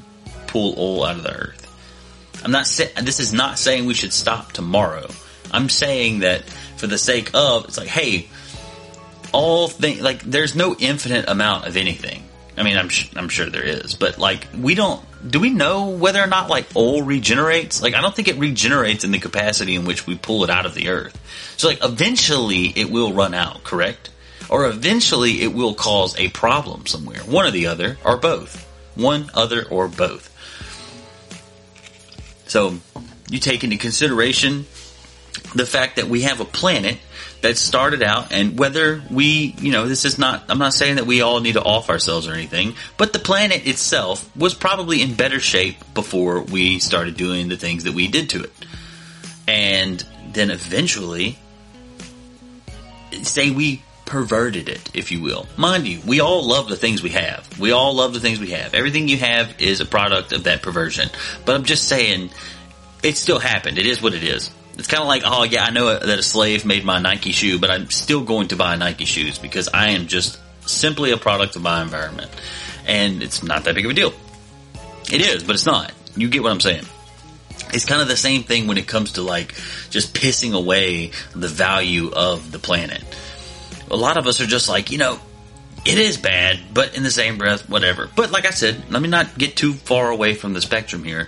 pull 0.47 0.75
oil 0.77 1.05
out 1.05 1.15
of 1.15 1.23
the 1.23 1.33
earth. 1.33 2.41
I'm 2.43 2.51
not 2.51 2.67
saying 2.67 2.91
this 3.03 3.19
is 3.19 3.33
not 3.33 3.57
saying 3.57 3.85
we 3.85 3.93
should 3.93 4.13
stop 4.13 4.51
tomorrow. 4.51 5.07
I'm 5.51 5.69
saying 5.69 6.19
that 6.19 6.43
for 6.77 6.87
the 6.87 6.97
sake 6.97 7.31
of, 7.33 7.65
it's 7.65 7.77
like, 7.77 7.87
hey, 7.87 8.27
all 9.35 9.67
things 9.67 10.01
like 10.01 10.21
there's 10.21 10.55
no 10.55 10.75
infinite 10.79 11.27
amount 11.27 11.67
of 11.67 11.75
anything. 11.75 12.23
I 12.57 12.63
mean, 12.63 12.77
I'm 12.77 12.89
I'm 13.15 13.27
sure 13.27 13.49
there 13.49 13.63
is, 13.63 13.95
but 13.95 14.17
like 14.17 14.47
we 14.57 14.75
don't. 14.75 15.03
Do 15.29 15.39
we 15.39 15.49
know 15.49 15.89
whether 15.89 16.21
or 16.21 16.27
not 16.27 16.49
like 16.49 16.67
oil 16.75 17.01
regenerates? 17.01 17.81
Like, 17.81 17.95
I 17.95 18.01
don't 18.01 18.15
think 18.15 18.27
it 18.27 18.37
regenerates 18.37 19.03
in 19.03 19.11
the 19.11 19.19
capacity 19.19 19.75
in 19.75 19.83
which 19.85 20.07
we 20.07 20.15
pull 20.17 20.43
it 20.43 20.49
out 20.49 20.65
of 20.65 20.75
the 20.75 20.89
earth. 20.89 21.17
So, 21.57 21.67
like, 21.67 21.83
eventually 21.83 22.67
it 22.67 22.91
will 22.91 23.11
run 23.11 23.33
out, 23.33 23.63
correct? 23.63 24.11
Or 24.49 24.67
eventually 24.67 25.41
it 25.41 25.51
will 25.51 25.73
cause 25.73 26.17
a 26.19 26.29
problem 26.29 26.85
somewhere. 26.85 27.21
One 27.21 27.45
or 27.45 27.51
the 27.51 27.65
other, 27.65 27.97
or 28.05 28.17
both. 28.17 28.63
One, 28.93 29.31
other, 29.33 29.65
or 29.67 29.87
both. 29.87 30.31
So, 32.45 32.77
you 33.31 33.39
take 33.39 33.63
into 33.63 33.77
consideration 33.77 34.67
the 35.55 35.65
fact 35.65 35.95
that 35.95 36.07
we 36.07 36.21
have 36.21 36.39
a 36.39 36.45
planet 36.45 36.99
that 37.45 37.57
started 37.57 38.01
out 38.01 38.31
and 38.31 38.57
whether 38.57 39.03
we, 39.11 39.53
you 39.59 39.71
know, 39.71 39.87
this 39.87 40.03
is 40.03 40.17
not, 40.17 40.45
I'm 40.49 40.57
not 40.57 40.73
saying 40.73 40.95
that 40.95 41.05
we 41.05 41.21
all 41.21 41.41
need 41.41 41.53
to 41.53 41.61
off 41.61 41.91
ourselves 41.91 42.27
or 42.27 42.33
anything, 42.33 42.73
but 42.97 43.13
the 43.13 43.19
planet 43.19 43.67
itself 43.67 44.35
was 44.35 44.55
probably 44.55 45.03
in 45.03 45.13
better 45.13 45.39
shape 45.39 45.77
before 45.93 46.41
we 46.41 46.79
started 46.79 47.17
doing 47.17 47.47
the 47.47 47.55
things 47.55 47.83
that 47.83 47.93
we 47.93 48.07
did 48.07 48.31
to 48.31 48.43
it. 48.45 48.51
And 49.47 50.03
then 50.31 50.49
eventually, 50.49 51.37
say 53.21 53.51
we 53.51 53.83
perverted 54.05 54.67
it, 54.67 54.89
if 54.95 55.11
you 55.11 55.21
will. 55.21 55.45
Mind 55.55 55.87
you, 55.87 56.01
we 56.03 56.21
all 56.21 56.43
love 56.43 56.67
the 56.67 56.75
things 56.75 57.03
we 57.03 57.11
have. 57.11 57.59
We 57.59 57.71
all 57.71 57.93
love 57.93 58.15
the 58.15 58.19
things 58.19 58.39
we 58.39 58.51
have. 58.51 58.73
Everything 58.73 59.07
you 59.07 59.17
have 59.17 59.61
is 59.61 59.81
a 59.81 59.85
product 59.85 60.31
of 60.31 60.45
that 60.45 60.63
perversion. 60.63 61.09
But 61.45 61.53
I'm 61.53 61.63
just 61.63 61.87
saying, 61.87 62.31
it 63.03 63.17
still 63.17 63.39
happened. 63.39 63.77
It 63.77 63.85
is 63.85 64.01
what 64.01 64.15
it 64.15 64.23
is. 64.23 64.49
It's 64.77 64.87
kind 64.87 65.01
of 65.01 65.07
like, 65.07 65.23
oh 65.25 65.43
yeah, 65.43 65.63
I 65.63 65.71
know 65.71 65.97
that 65.97 66.19
a 66.19 66.23
slave 66.23 66.65
made 66.65 66.83
my 66.83 66.99
Nike 66.99 67.31
shoe, 67.31 67.59
but 67.59 67.71
I'm 67.71 67.89
still 67.89 68.23
going 68.23 68.49
to 68.49 68.55
buy 68.55 68.75
Nike 68.75 69.05
shoes 69.05 69.37
because 69.37 69.69
I 69.73 69.91
am 69.91 70.07
just 70.07 70.39
simply 70.67 71.11
a 71.11 71.17
product 71.17 71.55
of 71.55 71.61
my 71.61 71.81
environment. 71.81 72.31
And 72.85 73.23
it's 73.23 73.41
not 73.41 73.63
that 73.63 73.75
big 73.75 73.85
of 73.85 73.91
a 73.91 73.93
deal. 73.93 74.13
It 75.11 75.21
is, 75.21 75.43
but 75.43 75.55
it's 75.55 75.65
not. 75.65 75.91
You 76.15 76.29
get 76.29 76.43
what 76.43 76.51
I'm 76.51 76.59
saying. 76.59 76.85
It's 77.73 77.85
kind 77.85 78.01
of 78.01 78.07
the 78.07 78.17
same 78.17 78.43
thing 78.43 78.67
when 78.67 78.77
it 78.77 78.87
comes 78.87 79.13
to 79.13 79.21
like 79.21 79.53
just 79.89 80.13
pissing 80.13 80.53
away 80.53 81.11
the 81.33 81.47
value 81.47 82.11
of 82.11 82.51
the 82.51 82.59
planet. 82.59 83.03
A 83.89 83.95
lot 83.95 84.17
of 84.17 84.27
us 84.27 84.41
are 84.41 84.45
just 84.45 84.67
like, 84.67 84.91
you 84.91 84.97
know, 84.97 85.19
it 85.85 85.97
is 85.97 86.17
bad, 86.17 86.59
but 86.73 86.97
in 86.97 87.03
the 87.03 87.11
same 87.11 87.37
breath, 87.37 87.69
whatever. 87.69 88.09
But 88.15 88.31
like 88.31 88.45
I 88.45 88.49
said, 88.49 88.91
let 88.91 89.01
me 89.01 89.07
not 89.07 89.37
get 89.37 89.55
too 89.55 89.73
far 89.73 90.09
away 90.09 90.33
from 90.33 90.53
the 90.53 90.61
spectrum 90.61 91.03
here. 91.03 91.27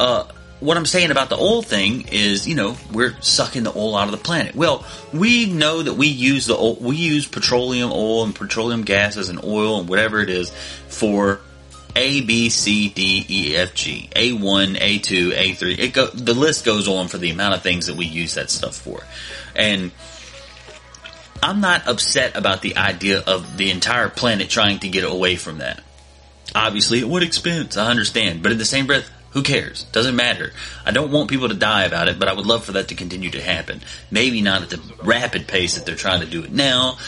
Uh, 0.00 0.24
what 0.60 0.76
I'm 0.76 0.86
saying 0.86 1.10
about 1.10 1.28
the 1.28 1.36
oil 1.36 1.62
thing 1.62 2.08
is, 2.08 2.48
you 2.48 2.54
know, 2.54 2.76
we're 2.92 3.20
sucking 3.20 3.64
the 3.64 3.76
oil 3.76 3.96
out 3.96 4.06
of 4.06 4.12
the 4.12 4.18
planet. 4.18 4.54
Well, 4.54 4.84
we 5.12 5.46
know 5.46 5.82
that 5.82 5.94
we 5.94 6.06
use 6.06 6.46
the 6.46 6.56
oil, 6.56 6.76
we 6.76 6.96
use 6.96 7.26
petroleum 7.26 7.90
oil 7.92 8.24
and 8.24 8.34
petroleum 8.34 8.82
gases 8.82 9.28
and 9.28 9.44
oil 9.44 9.80
and 9.80 9.88
whatever 9.88 10.20
it 10.20 10.30
is 10.30 10.50
for 10.88 11.40
A, 11.96 12.22
B, 12.22 12.48
C, 12.48 12.88
D, 12.88 13.26
E, 13.28 13.56
F, 13.56 13.74
G, 13.74 14.08
A1, 14.14 14.78
A2, 14.78 15.32
A3. 15.32 15.78
It 15.78 15.92
go, 15.92 16.06
the 16.06 16.34
list 16.34 16.64
goes 16.64 16.88
on 16.88 17.08
for 17.08 17.18
the 17.18 17.30
amount 17.30 17.54
of 17.54 17.62
things 17.62 17.86
that 17.86 17.96
we 17.96 18.06
use 18.06 18.34
that 18.34 18.50
stuff 18.50 18.76
for. 18.76 19.02
And 19.54 19.90
I'm 21.42 21.60
not 21.60 21.86
upset 21.86 22.36
about 22.36 22.62
the 22.62 22.78
idea 22.78 23.20
of 23.20 23.58
the 23.58 23.70
entire 23.70 24.08
planet 24.08 24.48
trying 24.48 24.78
to 24.78 24.88
get 24.88 25.04
away 25.04 25.36
from 25.36 25.58
that. 25.58 25.82
Obviously, 26.54 27.00
at 27.00 27.08
what 27.08 27.22
expense? 27.22 27.76
I 27.76 27.90
understand. 27.90 28.42
But 28.42 28.52
in 28.52 28.58
the 28.58 28.64
same 28.64 28.86
breath, 28.86 29.10
who 29.34 29.42
cares? 29.42 29.82
Doesn't 29.84 30.14
matter. 30.14 30.52
I 30.86 30.92
don't 30.92 31.10
want 31.10 31.28
people 31.28 31.48
to 31.48 31.54
die 31.54 31.84
about 31.84 32.08
it, 32.08 32.20
but 32.20 32.28
I 32.28 32.32
would 32.32 32.46
love 32.46 32.64
for 32.64 32.72
that 32.72 32.88
to 32.88 32.94
continue 32.94 33.30
to 33.30 33.42
happen. 33.42 33.80
Maybe 34.08 34.40
not 34.40 34.62
at 34.62 34.70
the 34.70 34.80
rapid 35.02 35.48
pace 35.48 35.74
that 35.74 35.84
they're 35.84 35.96
trying 35.96 36.20
to 36.20 36.26
do 36.26 36.44
it 36.44 36.52
now. 36.52 36.98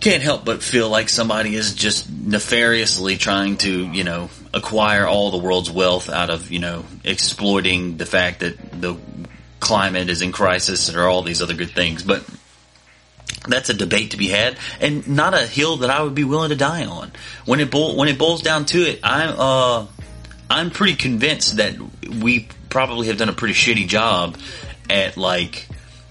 Can't 0.00 0.24
help 0.24 0.44
but 0.44 0.60
feel 0.60 0.88
like 0.88 1.08
somebody 1.08 1.54
is 1.54 1.74
just 1.74 2.10
nefariously 2.10 3.16
trying 3.16 3.58
to, 3.58 3.86
you 3.92 4.02
know, 4.02 4.28
acquire 4.52 5.06
all 5.06 5.30
the 5.30 5.38
world's 5.38 5.70
wealth 5.70 6.10
out 6.10 6.30
of, 6.30 6.50
you 6.50 6.58
know, 6.58 6.84
exploiting 7.04 7.96
the 7.96 8.06
fact 8.06 8.40
that 8.40 8.80
the 8.80 8.96
climate 9.60 10.08
is 10.08 10.22
in 10.22 10.32
crisis 10.32 10.92
or 10.92 11.06
all 11.06 11.22
these 11.22 11.42
other 11.42 11.54
good 11.54 11.70
things. 11.70 12.02
But 12.02 12.24
that's 13.46 13.68
a 13.68 13.74
debate 13.74 14.10
to 14.10 14.16
be 14.16 14.26
had, 14.26 14.58
and 14.80 15.06
not 15.06 15.34
a 15.34 15.46
hill 15.46 15.78
that 15.78 15.90
I 15.90 16.02
would 16.02 16.14
be 16.16 16.24
willing 16.24 16.50
to 16.50 16.56
die 16.56 16.86
on. 16.86 17.12
When 17.44 17.60
it 17.60 17.72
when 17.72 18.08
it 18.08 18.18
boils 18.18 18.42
down 18.42 18.64
to 18.66 18.78
it, 18.78 19.00
I'm 19.04 19.34
uh, 19.38 19.86
I'm 20.50 20.70
pretty 20.70 20.96
convinced 20.96 21.56
that 21.56 21.76
we 22.08 22.48
probably 22.68 23.06
have 23.06 23.18
done 23.18 23.28
a 23.28 23.32
pretty 23.32 23.54
shitty 23.54 23.86
job 23.86 24.36
at 24.90 25.16
like 25.16 25.68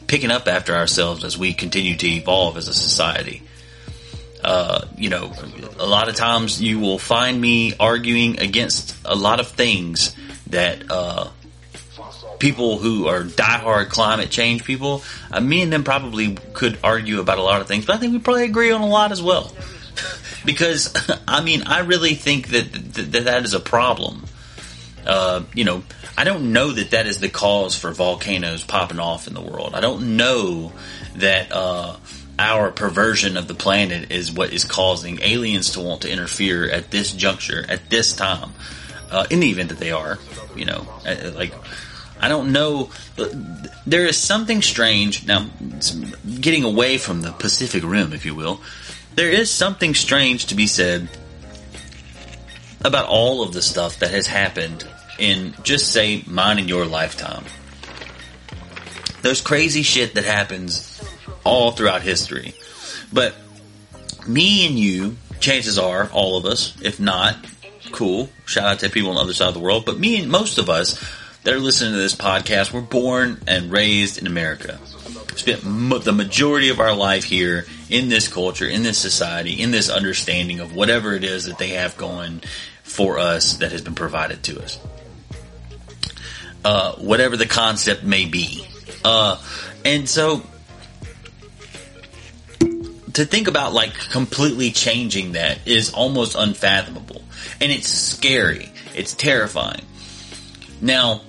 picking 0.08 0.32
up 0.32 0.48
after 0.48 0.74
ourselves 0.74 1.26
as 1.26 1.38
we 1.38 1.54
continue 1.54 1.96
to 1.98 2.08
evolve 2.08 2.56
as 2.56 2.70
a 2.70 2.74
society. 2.74 3.44
Uh, 4.42 4.86
you 4.98 5.10
know, 5.10 5.34
a 5.78 5.86
lot 5.86 6.08
of 6.08 6.16
times 6.16 6.62
you 6.62 6.80
will 6.80 6.98
find 6.98 7.40
me 7.40 7.74
arguing 7.78 8.40
against 8.40 8.96
a 9.04 9.14
lot 9.14 9.42
of 9.42 9.50
things 9.50 10.16
that 10.48 10.90
uh, 10.90 11.30
people 12.40 12.78
who 12.78 13.08
are 13.08 13.24
diehard 13.24 13.90
climate 13.90 14.30
change 14.30 14.64
people. 14.64 15.04
Uh, 15.30 15.42
me 15.42 15.62
and 15.62 15.74
them 15.74 15.84
probably 15.84 16.36
could 16.54 16.80
argue 16.82 17.20
about 17.20 17.38
a 17.38 17.44
lot 17.44 17.60
of 17.60 17.68
things, 17.68 17.86
but 17.86 17.98
I 17.98 18.00
think 18.00 18.14
we 18.14 18.20
probably 18.20 18.46
agree 18.46 18.72
on 18.72 18.80
a 18.80 18.88
lot 18.88 19.12
as 19.12 19.22
well. 19.22 19.54
because 20.46 20.94
I 21.28 21.42
mean, 21.42 21.64
I 21.64 21.80
really 21.80 22.16
think 22.16 22.48
that 22.50 22.72
that, 22.72 23.26
that 23.26 23.44
is 23.44 23.54
a 23.54 23.60
problem. 23.60 24.26
Uh, 25.06 25.44
you 25.54 25.64
know, 25.64 25.84
I 26.18 26.24
don't 26.24 26.54
know 26.54 26.72
that 26.72 26.92
that 26.92 27.08
is 27.08 27.20
the 27.20 27.30
cause 27.30 27.76
for 27.76 27.92
volcanoes 27.92 28.64
popping 28.64 29.00
off 29.00 29.28
in 29.28 29.34
the 29.34 29.42
world. 29.42 29.74
I 29.74 29.82
don't 29.82 30.18
know 30.18 30.74
that 31.16 31.52
uh, 31.52 31.98
our 32.38 32.72
perversion 32.72 33.38
of 33.38 33.48
the 33.48 33.54
planet 33.54 34.12
is 34.12 34.32
what 34.32 34.54
is 34.54 34.64
causing 34.64 35.22
aliens 35.22 35.72
to 35.72 35.82
want 35.82 36.02
to 36.02 36.12
interfere 36.12 36.70
at 36.70 36.92
this 36.92 37.12
juncture, 37.12 37.66
at 37.68 37.90
this 37.90 38.14
time. 38.16 38.52
Uh, 39.12 39.26
in 39.32 39.40
the 39.40 39.50
event 39.50 39.70
that 39.70 39.80
they 39.80 39.92
are, 39.92 40.20
you 40.56 40.66
know, 40.66 40.88
uh, 41.04 41.32
like 41.34 41.52
I 42.20 42.28
don't 42.28 42.52
know. 42.52 42.92
There 43.88 44.06
is 44.06 44.18
something 44.18 44.62
strange 44.62 45.26
now. 45.26 45.50
Getting 46.40 46.64
away 46.64 46.98
from 46.98 47.22
the 47.22 47.32
Pacific 47.32 47.84
Rim, 47.84 48.14
if 48.14 48.26
you 48.26 48.36
will, 48.36 48.62
there 49.16 49.32
is 49.32 49.50
something 49.50 49.96
strange 49.96 50.48
to 50.48 50.56
be 50.56 50.68
said 50.68 51.10
about 52.84 53.08
all 53.08 53.44
of 53.44 53.54
the 53.54 53.62
stuff 53.62 54.00
that 54.00 54.12
has 54.12 54.28
happened 54.28 54.86
in 55.18 55.54
just 55.64 55.92
say 55.92 56.24
mine 56.28 56.60
and 56.60 56.70
your 56.70 56.86
lifetime. 56.86 57.44
There's 59.22 59.42
crazy 59.42 59.84
shit 59.84 60.16
that 60.16 60.24
happens 60.24 61.02
all 61.44 61.72
throughout 61.72 62.02
history. 62.02 62.54
But 63.12 63.36
me 64.28 64.66
and 64.68 64.80
you, 64.80 65.18
chances 65.40 65.78
are, 65.78 66.10
all 66.12 66.38
of 66.38 66.46
us, 66.46 66.80
if 66.82 67.00
not, 67.00 67.36
cool. 67.92 68.30
Shout 68.46 68.66
out 68.66 68.80
to 68.80 68.90
people 68.90 69.10
on 69.10 69.16
the 69.16 69.22
other 69.22 69.34
side 69.34 69.50
of 69.50 69.54
the 69.56 69.60
world. 69.60 69.86
But 69.86 70.00
me 70.00 70.22
and 70.22 70.32
most 70.32 70.58
of 70.58 70.70
us 70.70 71.04
that 71.44 71.54
are 71.54 71.60
listening 71.60 71.94
to 71.94 71.98
this 71.98 72.16
podcast 72.16 72.72
were 72.72 72.82
born 72.82 73.42
and 73.48 73.72
raised 73.72 74.18
in 74.18 74.28
America. 74.28 74.80
Spent 75.36 75.62
the 76.04 76.12
majority 76.12 76.70
of 76.70 76.80
our 76.80 76.94
life 76.94 77.24
here 77.24 77.66
in 77.90 78.10
this 78.10 78.28
culture, 78.28 78.68
in 78.68 78.84
this 78.84 78.98
society, 78.98 79.62
in 79.62 79.72
this 79.72 79.90
understanding 79.90 80.60
of 80.60 80.76
whatever 80.76 81.14
it 81.14 81.24
is 81.24 81.46
that 81.46 81.58
they 81.58 81.70
have 81.70 81.96
going 81.98 82.42
for 82.90 83.20
us 83.20 83.58
that 83.58 83.72
has 83.72 83.82
been 83.82 83.96
provided 83.96 84.44
to 84.44 84.62
us 84.62 84.80
uh, 86.64 86.94
whatever 86.96 87.38
the 87.38 87.46
concept 87.46 88.04
may 88.04 88.26
be. 88.26 88.66
Uh, 89.04 89.42
and 89.86 90.10
so 90.10 90.44
to 93.14 93.26
think 93.26 93.48
about 93.48 93.74
like 93.74 93.94
completely 93.94 94.72
changing 94.72 95.34
that 95.34 95.60
is 95.68 95.94
almost 95.94 96.36
unfathomable. 96.36 97.24
And 97.62 97.72
it's 97.72 97.88
scary. 97.88 98.72
It's 98.96 99.14
terrifying. 99.14 99.86
Now, 100.82 101.22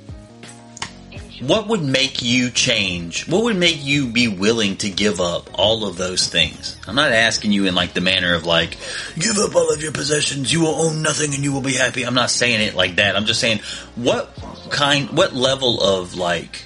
what 1.41 1.69
would 1.69 1.83
make 1.83 2.23
you 2.23 2.51
change? 2.51 3.27
What 3.29 3.45
would 3.45 3.57
make 3.57 3.85
you 3.85 4.07
be 4.07 4.29
willing 4.29 4.77
to 4.79 4.91
give 4.91 5.21
up 5.21 5.51
all 5.55 5.87
of 5.87 5.97
those 5.97 6.29
things? 6.29 6.77
I'm 6.87 6.95
not 6.95 7.13
asking 7.13 7.53
you 7.53 7.67
in 7.67 7.75
like 7.75 7.95
the 7.95 8.01
manner 8.01 8.35
of 8.35 8.45
like, 8.45 8.77
give 9.19 9.39
up 9.39 9.55
all 9.55 9.73
of 9.73 9.83
your 9.83 9.93
possessions, 9.93 10.53
you 10.53 10.61
will 10.61 10.75
own 10.75 11.03
nothing 11.03 11.35
and 11.35 11.43
you 11.43 11.53
will 11.53 11.63
be 11.63 11.75
happy. 11.75 12.05
I'm 12.05 12.15
not 12.15 12.31
saying 12.31 12.61
it 12.61 12.75
like 12.75 12.97
that. 12.97 13.17
I'm 13.17 13.27
just 13.27 13.41
saying, 13.41 13.61
what 13.97 14.35
kind, 14.71 15.11
what 15.11 15.35
level 15.35 15.83
of 15.83 16.15
like, 16.15 16.65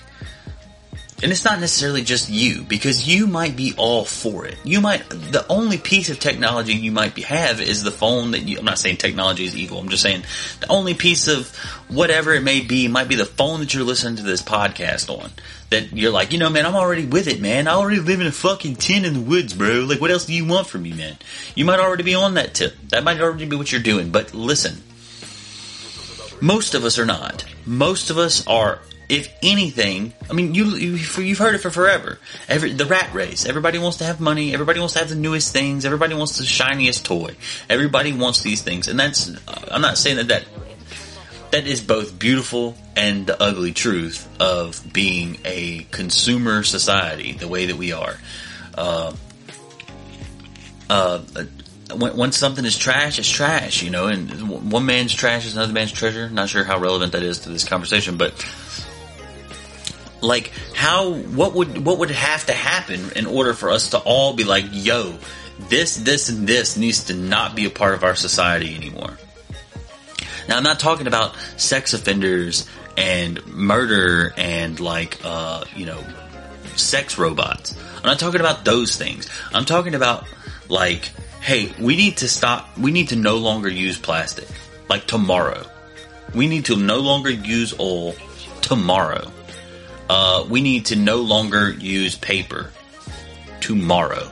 and 1.24 1.32
it's 1.32 1.46
not 1.46 1.58
necessarily 1.58 2.02
just 2.02 2.28
you, 2.28 2.64
because 2.64 3.08
you 3.08 3.26
might 3.26 3.56
be 3.56 3.72
all 3.78 4.04
for 4.04 4.44
it. 4.44 4.58
You 4.62 4.82
might, 4.82 5.08
the 5.08 5.46
only 5.48 5.78
piece 5.78 6.10
of 6.10 6.20
technology 6.20 6.74
you 6.74 6.92
might 6.92 7.14
be, 7.14 7.22
have 7.22 7.62
is 7.62 7.82
the 7.82 7.90
phone 7.90 8.32
that 8.32 8.40
you, 8.40 8.58
I'm 8.58 8.66
not 8.66 8.78
saying 8.78 8.98
technology 8.98 9.46
is 9.46 9.56
evil, 9.56 9.78
I'm 9.78 9.88
just 9.88 10.02
saying 10.02 10.24
the 10.60 10.70
only 10.70 10.92
piece 10.92 11.26
of 11.26 11.48
whatever 11.88 12.34
it 12.34 12.42
may 12.42 12.60
be 12.60 12.88
might 12.88 13.08
be 13.08 13.14
the 13.14 13.24
phone 13.24 13.60
that 13.60 13.72
you're 13.72 13.84
listening 13.84 14.16
to 14.16 14.22
this 14.22 14.42
podcast 14.42 15.08
on. 15.08 15.30
That 15.70 15.94
you're 15.94 16.12
like, 16.12 16.34
you 16.34 16.38
know, 16.38 16.50
man, 16.50 16.66
I'm 16.66 16.76
already 16.76 17.06
with 17.06 17.26
it, 17.26 17.40
man. 17.40 17.68
I 17.68 17.72
already 17.72 18.00
live 18.00 18.20
in 18.20 18.26
a 18.26 18.32
fucking 18.32 18.76
tent 18.76 19.06
in 19.06 19.14
the 19.14 19.20
woods, 19.20 19.54
bro. 19.54 19.80
Like, 19.80 20.02
what 20.02 20.10
else 20.10 20.26
do 20.26 20.34
you 20.34 20.44
want 20.44 20.66
from 20.66 20.82
me, 20.82 20.92
man? 20.92 21.16
You 21.54 21.64
might 21.64 21.80
already 21.80 22.02
be 22.02 22.14
on 22.14 22.34
that 22.34 22.52
tip. 22.52 22.74
That 22.90 23.02
might 23.02 23.18
already 23.18 23.46
be 23.46 23.56
what 23.56 23.72
you're 23.72 23.80
doing, 23.80 24.10
but 24.10 24.34
listen. 24.34 24.82
Most 26.42 26.74
of 26.74 26.84
us 26.84 26.98
are 26.98 27.06
not. 27.06 27.46
Most 27.64 28.10
of 28.10 28.18
us 28.18 28.46
are 28.46 28.80
if 29.08 29.32
anything, 29.42 30.12
I 30.30 30.32
mean, 30.32 30.54
you, 30.54 30.64
you 30.76 30.96
have 30.96 31.38
heard 31.38 31.54
it 31.54 31.58
for 31.58 31.70
forever. 31.70 32.18
Every 32.48 32.72
the 32.72 32.86
rat 32.86 33.12
race. 33.14 33.44
Everybody 33.46 33.78
wants 33.78 33.98
to 33.98 34.04
have 34.04 34.20
money. 34.20 34.54
Everybody 34.54 34.80
wants 34.80 34.94
to 34.94 35.00
have 35.00 35.08
the 35.08 35.14
newest 35.14 35.52
things. 35.52 35.84
Everybody 35.84 36.14
wants 36.14 36.38
the 36.38 36.44
shiniest 36.44 37.04
toy. 37.04 37.36
Everybody 37.68 38.12
wants 38.12 38.42
these 38.42 38.62
things, 38.62 38.88
and 38.88 38.98
that's. 38.98 39.30
I'm 39.70 39.82
not 39.82 39.98
saying 39.98 40.16
that 40.16 40.28
that 40.28 40.44
that 41.50 41.66
is 41.66 41.80
both 41.80 42.18
beautiful 42.18 42.76
and 42.96 43.26
the 43.26 43.40
ugly 43.40 43.72
truth 43.72 44.28
of 44.40 44.82
being 44.92 45.38
a 45.44 45.86
consumer 45.90 46.62
society, 46.62 47.32
the 47.32 47.46
way 47.46 47.66
that 47.66 47.76
we 47.76 47.92
are. 47.92 48.16
Uh, 48.76 49.14
uh, 50.90 51.20
when, 51.96 52.16
when, 52.16 52.32
something 52.32 52.64
is 52.64 52.76
trash, 52.76 53.18
it's 53.18 53.30
trash, 53.30 53.82
you 53.82 53.90
know, 53.90 54.08
and 54.08 54.72
one 54.72 54.84
man's 54.84 55.14
trash 55.14 55.46
is 55.46 55.54
another 55.54 55.72
man's 55.72 55.92
treasure. 55.92 56.28
Not 56.28 56.48
sure 56.48 56.64
how 56.64 56.78
relevant 56.80 57.12
that 57.12 57.22
is 57.22 57.40
to 57.40 57.50
this 57.50 57.64
conversation, 57.64 58.16
but 58.16 58.34
like 60.24 60.52
how 60.74 61.12
what 61.12 61.54
would 61.54 61.84
what 61.84 61.98
would 61.98 62.10
have 62.10 62.46
to 62.46 62.52
happen 62.52 63.00
in 63.16 63.26
order 63.26 63.54
for 63.54 63.70
us 63.70 63.90
to 63.90 63.98
all 63.98 64.34
be 64.34 64.44
like, 64.44 64.64
yo, 64.70 65.14
this, 65.68 65.96
this, 65.96 66.28
and 66.28 66.46
this 66.46 66.76
needs 66.76 67.04
to 67.04 67.14
not 67.14 67.54
be 67.54 67.66
a 67.66 67.70
part 67.70 67.94
of 67.94 68.04
our 68.04 68.14
society 68.14 68.74
anymore. 68.74 69.16
Now, 70.48 70.56
I'm 70.56 70.62
not 70.62 70.78
talking 70.78 71.06
about 71.06 71.34
sex 71.56 71.94
offenders 71.94 72.68
and 72.96 73.44
murder 73.46 74.34
and 74.36 74.78
like, 74.78 75.18
uh, 75.24 75.64
you 75.74 75.86
know, 75.86 76.02
sex 76.76 77.18
robots. 77.18 77.76
I'm 77.96 78.04
not 78.04 78.18
talking 78.18 78.40
about 78.40 78.64
those 78.64 78.96
things. 78.96 79.28
I'm 79.52 79.64
talking 79.64 79.94
about 79.94 80.26
like, 80.68 81.10
hey, 81.40 81.72
we 81.80 81.96
need 81.96 82.18
to 82.18 82.28
stop. 82.28 82.76
We 82.76 82.90
need 82.90 83.08
to 83.08 83.16
no 83.16 83.36
longer 83.36 83.68
use 83.68 83.98
plastic. 83.98 84.48
Like 84.88 85.06
tomorrow, 85.06 85.64
we 86.34 86.46
need 86.46 86.66
to 86.66 86.76
no 86.76 86.98
longer 86.98 87.30
use 87.30 87.78
oil 87.80 88.14
tomorrow 88.60 89.30
uh, 90.08 90.46
we 90.48 90.60
need 90.60 90.86
to 90.86 90.96
no 90.96 91.18
longer 91.18 91.70
use 91.70 92.16
paper 92.16 92.70
tomorrow. 93.60 94.30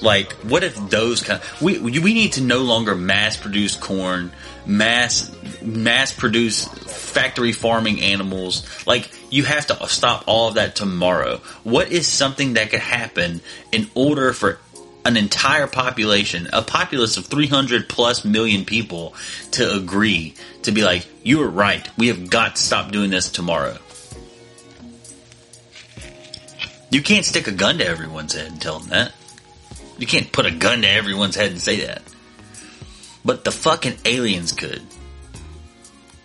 Like, 0.00 0.32
what 0.44 0.62
if 0.62 0.76
those 0.90 1.22
kind? 1.22 1.40
We 1.60 1.78
we 1.78 2.14
need 2.14 2.34
to 2.34 2.40
no 2.40 2.58
longer 2.58 2.94
mass 2.94 3.36
produce 3.36 3.74
corn, 3.74 4.30
mass 4.64 5.34
mass 5.60 6.12
produce 6.12 6.66
factory 6.66 7.52
farming 7.52 8.00
animals. 8.00 8.86
Like, 8.86 9.10
you 9.30 9.44
have 9.44 9.66
to 9.66 9.88
stop 9.88 10.24
all 10.26 10.48
of 10.48 10.54
that 10.54 10.76
tomorrow. 10.76 11.38
What 11.64 11.90
is 11.90 12.06
something 12.06 12.54
that 12.54 12.70
could 12.70 12.80
happen 12.80 13.40
in 13.72 13.90
order 13.94 14.32
for 14.32 14.58
an 15.04 15.16
entire 15.16 15.66
population, 15.66 16.48
a 16.52 16.62
populace 16.62 17.16
of 17.16 17.26
300 17.26 17.88
plus 17.88 18.24
million 18.24 18.64
people, 18.64 19.14
to 19.52 19.74
agree 19.74 20.34
to 20.62 20.72
be 20.72 20.84
like, 20.84 21.06
you 21.22 21.42
are 21.42 21.48
right. 21.48 21.88
We 21.96 22.08
have 22.08 22.28
got 22.28 22.56
to 22.56 22.62
stop 22.62 22.92
doing 22.92 23.10
this 23.10 23.30
tomorrow. 23.30 23.78
You 26.90 27.02
can't 27.02 27.24
stick 27.24 27.46
a 27.46 27.52
gun 27.52 27.78
to 27.78 27.86
everyone's 27.86 28.34
head 28.34 28.50
and 28.50 28.60
tell 28.60 28.78
them 28.78 28.90
that. 28.90 29.12
You 29.98 30.06
can't 30.06 30.32
put 30.32 30.46
a 30.46 30.50
gun 30.50 30.82
to 30.82 30.88
everyone's 30.88 31.36
head 31.36 31.50
and 31.50 31.60
say 31.60 31.86
that. 31.86 32.02
But 33.24 33.44
the 33.44 33.50
fucking 33.50 33.98
aliens 34.04 34.52
could. 34.52 34.82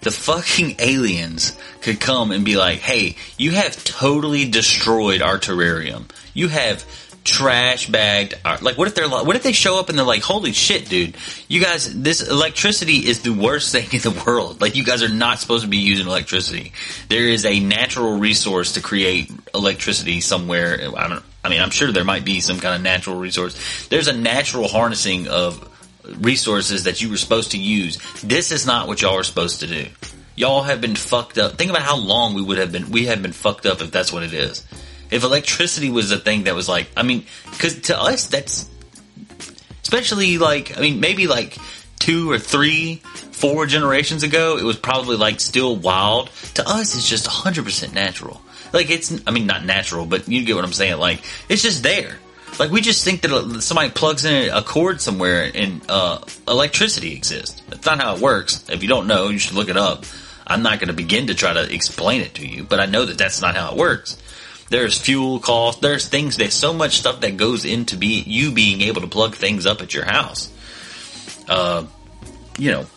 The 0.01 0.11
fucking 0.11 0.75
aliens 0.79 1.57
could 1.81 1.99
come 1.99 2.31
and 2.31 2.45
be 2.45 2.55
like, 2.55 2.79
hey, 2.79 3.15
you 3.37 3.51
have 3.51 3.83
totally 3.83 4.49
destroyed 4.49 5.21
our 5.21 5.37
terrarium. 5.37 6.09
You 6.33 6.49
have 6.49 6.85
trash 7.23 7.87
bagged. 7.87 8.35
Like, 8.61 8.77
what 8.77 8.87
if 8.87 8.95
they're 8.95 9.09
what 9.09 9.35
if 9.35 9.43
they 9.43 9.51
show 9.51 9.79
up 9.79 9.89
and 9.89 9.97
they're 9.97 10.05
like, 10.05 10.23
holy 10.23 10.51
shit, 10.51 10.89
dude, 10.89 11.15
you 11.47 11.61
guys, 11.61 12.01
this 12.01 12.21
electricity 12.27 12.97
is 12.97 13.21
the 13.21 13.31
worst 13.31 13.71
thing 13.71 13.87
in 13.91 14.01
the 14.01 14.23
world. 14.25 14.61
Like, 14.61 14.75
you 14.75 14.83
guys 14.83 15.03
are 15.03 15.09
not 15.09 15.39
supposed 15.39 15.63
to 15.63 15.69
be 15.69 15.77
using 15.77 16.07
electricity. 16.07 16.73
There 17.09 17.27
is 17.27 17.45
a 17.45 17.59
natural 17.59 18.17
resource 18.17 18.73
to 18.73 18.81
create 18.81 19.31
electricity 19.53 20.21
somewhere. 20.21 20.79
I 20.95 21.07
don't, 21.07 21.23
I 21.43 21.49
mean, 21.49 21.61
I'm 21.61 21.71
sure 21.71 21.91
there 21.91 22.03
might 22.03 22.25
be 22.25 22.39
some 22.39 22.59
kind 22.59 22.75
of 22.75 22.81
natural 22.81 23.17
resource. 23.17 23.87
There's 23.87 24.07
a 24.07 24.13
natural 24.13 24.67
harnessing 24.67 25.27
of 25.27 25.69
resources 26.19 26.83
that 26.83 27.01
you 27.01 27.09
were 27.09 27.17
supposed 27.17 27.51
to 27.51 27.57
use. 27.57 27.97
This 28.21 28.51
is 28.51 28.65
not 28.65 28.87
what 28.87 29.01
y'all 29.01 29.15
are 29.15 29.23
supposed 29.23 29.61
to 29.61 29.67
do. 29.67 29.87
Y'all 30.35 30.63
have 30.63 30.81
been 30.81 30.95
fucked 30.95 31.37
up. 31.37 31.57
Think 31.57 31.69
about 31.69 31.83
how 31.83 31.95
long 31.95 32.33
we 32.33 32.41
would 32.41 32.57
have 32.57 32.71
been, 32.71 32.89
we 32.89 33.05
have 33.05 33.21
been 33.21 33.33
fucked 33.33 33.65
up 33.65 33.81
if 33.81 33.91
that's 33.91 34.11
what 34.11 34.23
it 34.23 34.33
is. 34.33 34.65
If 35.13 35.23
electricity 35.23 35.89
was 35.89 36.11
a 36.11 36.17
thing 36.17 36.43
that 36.43 36.55
was 36.55 36.67
like, 36.67 36.89
I 36.97 37.03
mean, 37.03 37.25
because 37.51 37.81
to 37.81 37.99
us 37.99 38.27
that's 38.27 38.69
especially 39.83 40.37
like, 40.39 40.75
I 40.77 40.81
mean, 40.81 40.99
maybe 40.99 41.27
like 41.27 41.57
two 41.99 42.31
or 42.31 42.39
three, 42.39 42.95
four 42.95 43.65
generations 43.65 44.23
ago, 44.23 44.57
it 44.57 44.63
was 44.63 44.77
probably 44.77 45.17
like 45.17 45.39
still 45.39 45.75
wild. 45.75 46.29
To 46.55 46.67
us, 46.67 46.95
it's 46.95 47.07
just 47.07 47.27
100% 47.27 47.93
natural. 47.93 48.41
Like 48.73 48.89
it's, 48.89 49.21
I 49.27 49.31
mean, 49.31 49.45
not 49.45 49.63
natural, 49.65 50.05
but 50.05 50.27
you 50.27 50.43
get 50.43 50.55
what 50.55 50.65
I'm 50.65 50.73
saying. 50.73 50.97
Like 50.97 51.23
it's 51.47 51.61
just 51.61 51.83
there. 51.83 52.17
Like 52.59 52.71
we 52.71 52.81
just 52.81 53.03
think 53.03 53.21
that 53.21 53.61
somebody 53.61 53.89
plugs 53.89 54.25
in 54.25 54.49
a 54.51 54.61
cord 54.61 55.01
somewhere 55.01 55.49
and 55.53 55.81
uh, 55.89 56.19
electricity 56.47 57.13
exists. 57.13 57.61
That's 57.69 57.85
not 57.85 57.99
how 58.01 58.15
it 58.15 58.21
works. 58.21 58.67
If 58.69 58.83
you 58.83 58.89
don't 58.89 59.07
know, 59.07 59.29
you 59.29 59.39
should 59.39 59.55
look 59.55 59.69
it 59.69 59.77
up. 59.77 60.05
I'm 60.45 60.61
not 60.61 60.79
going 60.79 60.89
to 60.89 60.93
begin 60.93 61.27
to 61.27 61.35
try 61.35 61.53
to 61.53 61.73
explain 61.73 62.21
it 62.21 62.35
to 62.35 62.47
you, 62.47 62.63
but 62.63 62.79
I 62.79 62.85
know 62.85 63.05
that 63.05 63.17
that's 63.17 63.41
not 63.41 63.55
how 63.55 63.71
it 63.71 63.77
works. 63.77 64.17
There's 64.73 64.97
fuel 64.97 65.39
costs. 65.39 65.81
There's 65.81 66.07
things. 66.07 66.35
There's 66.35 66.55
so 66.55 66.73
much 66.73 66.97
stuff 66.97 67.19
that 67.21 67.37
goes 67.37 67.63
into 67.63 67.95
be 67.95 68.23
you 68.25 68.51
being 68.51 68.81
able 68.81 69.01
to 69.01 69.07
plug 69.07 69.35
things 69.35 69.67
up 69.67 69.83
at 69.83 69.93
your 69.93 70.03
house. 70.03 70.51
Uh, 71.47 71.85
you 72.57 72.71
know, 72.71 72.87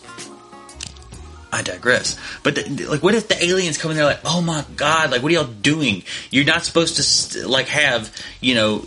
I 1.52 1.60
digress. 1.60 2.16
But 2.42 2.54
the, 2.54 2.86
like, 2.86 3.02
what 3.02 3.14
if 3.14 3.28
the 3.28 3.44
aliens 3.44 3.76
come 3.76 3.90
in 3.90 3.98
there 3.98 4.06
like, 4.06 4.20
oh 4.24 4.40
my 4.40 4.64
god, 4.74 5.10
like, 5.10 5.22
what 5.22 5.30
are 5.30 5.34
y'all 5.34 5.44
doing? 5.44 6.04
You're 6.30 6.46
not 6.46 6.64
supposed 6.64 6.96
to 6.96 7.02
st- 7.02 7.46
like 7.46 7.68
have 7.68 8.10
you 8.40 8.54
know. 8.54 8.78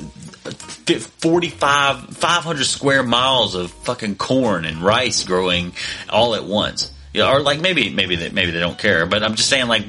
45 0.90 2.18
500 2.18 2.66
square 2.66 3.04
miles 3.04 3.54
of 3.54 3.70
fucking 3.70 4.16
corn 4.16 4.66
and 4.66 4.82
rice 4.82 5.24
growing 5.24 5.74
all 6.10 6.34
at 6.34 6.44
once 6.44 6.92
or 7.16 7.42
like 7.42 7.60
maybe 7.62 7.92
maybe 7.92 8.16
maybe 8.32 8.50
they 8.50 8.60
don't 8.60 8.80
care 8.80 9.06
but 9.06 9.22
i'm 9.22 9.36
just 9.36 9.50
saying 9.50 9.68
like 9.68 9.84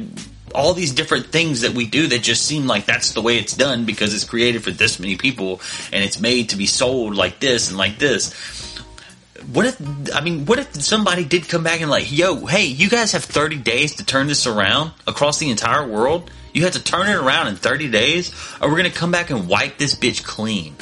all 0.54 0.74
these 0.74 0.92
different 0.92 1.26
things 1.26 1.60
that 1.62 1.72
we 1.72 1.86
do 1.86 2.08
that 2.08 2.22
just 2.22 2.44
seem 2.44 2.66
like 2.66 2.86
that's 2.86 3.12
the 3.12 3.22
way 3.22 3.38
it's 3.38 3.56
done 3.56 3.84
because 3.84 4.14
it's 4.14 4.24
created 4.24 4.62
for 4.62 4.70
this 4.70 4.98
many 4.98 5.16
people 5.16 5.60
and 5.92 6.04
it's 6.04 6.20
made 6.20 6.50
to 6.50 6.56
be 6.56 6.66
sold 6.66 7.14
like 7.14 7.40
this 7.40 7.68
and 7.68 7.78
like 7.78 7.98
this. 7.98 8.32
What 9.52 9.66
if, 9.66 10.14
I 10.14 10.20
mean, 10.20 10.44
what 10.46 10.58
if 10.58 10.74
somebody 10.82 11.24
did 11.24 11.48
come 11.48 11.62
back 11.62 11.80
and 11.80 11.90
like, 11.90 12.12
yo, 12.12 12.46
hey, 12.46 12.66
you 12.66 12.88
guys 12.88 13.12
have 13.12 13.24
30 13.24 13.56
days 13.58 13.96
to 13.96 14.04
turn 14.04 14.26
this 14.26 14.46
around 14.46 14.92
across 15.06 15.38
the 15.38 15.50
entire 15.50 15.86
world? 15.86 16.30
You 16.52 16.64
have 16.64 16.72
to 16.72 16.82
turn 16.82 17.08
it 17.08 17.16
around 17.16 17.48
in 17.48 17.56
30 17.56 17.90
days 17.90 18.34
or 18.60 18.70
we're 18.70 18.82
to 18.82 18.90
come 18.90 19.10
back 19.10 19.30
and 19.30 19.48
wipe 19.48 19.78
this 19.78 19.94
bitch 19.94 20.24
clean. 20.24 20.76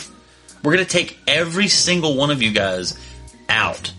We're 0.62 0.78
to 0.78 0.84
take 0.84 1.18
every 1.26 1.68
single 1.68 2.16
one 2.16 2.30
of 2.30 2.42
you 2.42 2.52
guys 2.52 2.98
out 3.48 3.92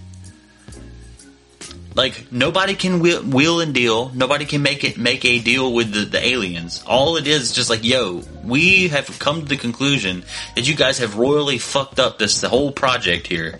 like 1.96 2.32
nobody 2.32 2.76
can 2.76 3.00
wheel, 3.00 3.60
and 3.60 3.74
deal. 3.74 4.10
Nobody 4.10 4.46
can 4.46 4.62
make 4.62 4.84
it 4.84 4.98
make 4.98 5.26
a 5.26 5.40
deal 5.40 5.74
with 5.74 5.92
the, 5.92 6.06
the 6.06 6.26
aliens. 6.26 6.84
All 6.86 7.18
it 7.18 7.28
is 7.28 7.44
is 7.44 7.54
just 7.54 7.70
like, 7.70 7.84
yo, 7.84 8.24
we 8.44 8.90
have 8.90 9.20
come 9.20 9.42
to 9.42 9.46
the 9.48 9.58
conclusion 9.58 10.24
that 10.56 10.68
you 10.68 10.76
guys 10.76 11.00
have 11.00 11.18
royally 11.18 11.58
fucked 11.58 12.00
up 12.00 12.20
this 12.20 12.42
the 12.42 12.50
whole 12.50 12.72
project 12.72 13.28
here, 13.28 13.60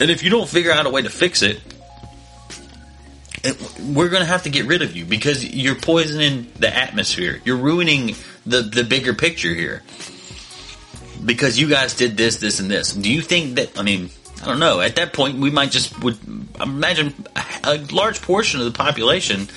and 0.00 0.10
if 0.10 0.22
you 0.22 0.30
don't 0.30 0.48
figure 0.48 0.72
out 0.72 0.86
a 0.86 0.90
way 0.90 1.02
to 1.02 1.10
fix 1.10 1.42
it, 1.42 1.60
it 3.44 3.80
we're 3.80 4.08
to 4.10 4.24
have 4.24 4.42
to 4.42 4.50
get 4.50 4.66
rid 4.66 4.82
of 4.82 4.96
you 4.96 5.04
because 5.04 5.44
you're 5.44 5.76
poisoning 5.76 6.50
the 6.58 6.74
atmosphere. 6.74 7.40
You're 7.44 7.56
ruining 7.56 8.16
the 8.44 8.62
the 8.62 8.84
bigger 8.84 9.14
picture 9.14 9.54
here 9.54 9.82
because 11.24 11.58
you 11.58 11.68
guys 11.68 11.94
did 11.94 12.16
this, 12.16 12.36
this, 12.38 12.60
and 12.60 12.70
this. 12.70 12.92
Do 12.92 13.10
you 13.10 13.22
think 13.22 13.56
that? 13.56 13.78
I 13.78 13.82
mean, 13.82 14.10
I 14.42 14.46
don't 14.46 14.60
know. 14.60 14.80
At 14.80 14.96
that 14.96 15.12
point, 15.12 15.38
we 15.38 15.50
might 15.50 15.70
just 15.70 16.02
would 16.02 16.18
imagine 16.60 17.14
a 17.64 17.78
large 17.90 18.22
portion 18.22 18.60
of 18.60 18.66
the 18.66 18.76
population 18.76 19.48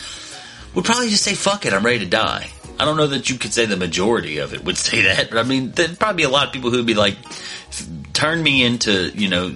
would 0.73 0.85
probably 0.85 1.09
just 1.09 1.23
say, 1.23 1.35
"Fuck 1.35 1.65
it, 1.65 1.73
I'm 1.73 1.85
ready 1.85 1.99
to 1.99 2.05
die." 2.05 2.49
I 2.79 2.85
don't 2.85 2.97
know 2.97 3.07
that 3.07 3.29
you 3.29 3.37
could 3.37 3.53
say 3.53 3.65
the 3.67 3.77
majority 3.77 4.39
of 4.39 4.55
it 4.55 4.63
would 4.63 4.77
say 4.89 5.03
that, 5.03 5.29
but 5.29 5.37
I 5.37 5.43
mean, 5.43 5.71
there'd 5.71 5.99
probably 5.99 6.17
be 6.17 6.23
a 6.23 6.29
lot 6.29 6.47
of 6.47 6.53
people 6.53 6.71
who'd 6.71 6.85
be 6.85 6.95
like, 6.95 7.15
turn 8.13 8.41
me 8.41 8.63
into, 8.63 9.09
you 9.09 9.29
know, 9.29 9.55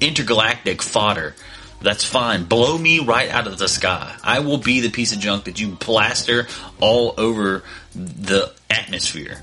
intergalactic 0.00 0.82
fodder. 0.82 1.34
That's 1.80 2.04
fine. 2.04 2.44
Blow 2.44 2.78
me 2.78 3.00
right 3.00 3.28
out 3.28 3.48
of 3.48 3.58
the 3.58 3.68
sky. 3.68 4.14
I 4.22 4.40
will 4.40 4.58
be 4.58 4.80
the 4.80 4.90
piece 4.90 5.12
of 5.12 5.18
junk 5.18 5.44
that 5.44 5.60
you 5.60 5.74
plaster 5.74 6.46
all 6.80 7.14
over 7.18 7.64
the 7.94 8.52
atmosphere. 8.70 9.42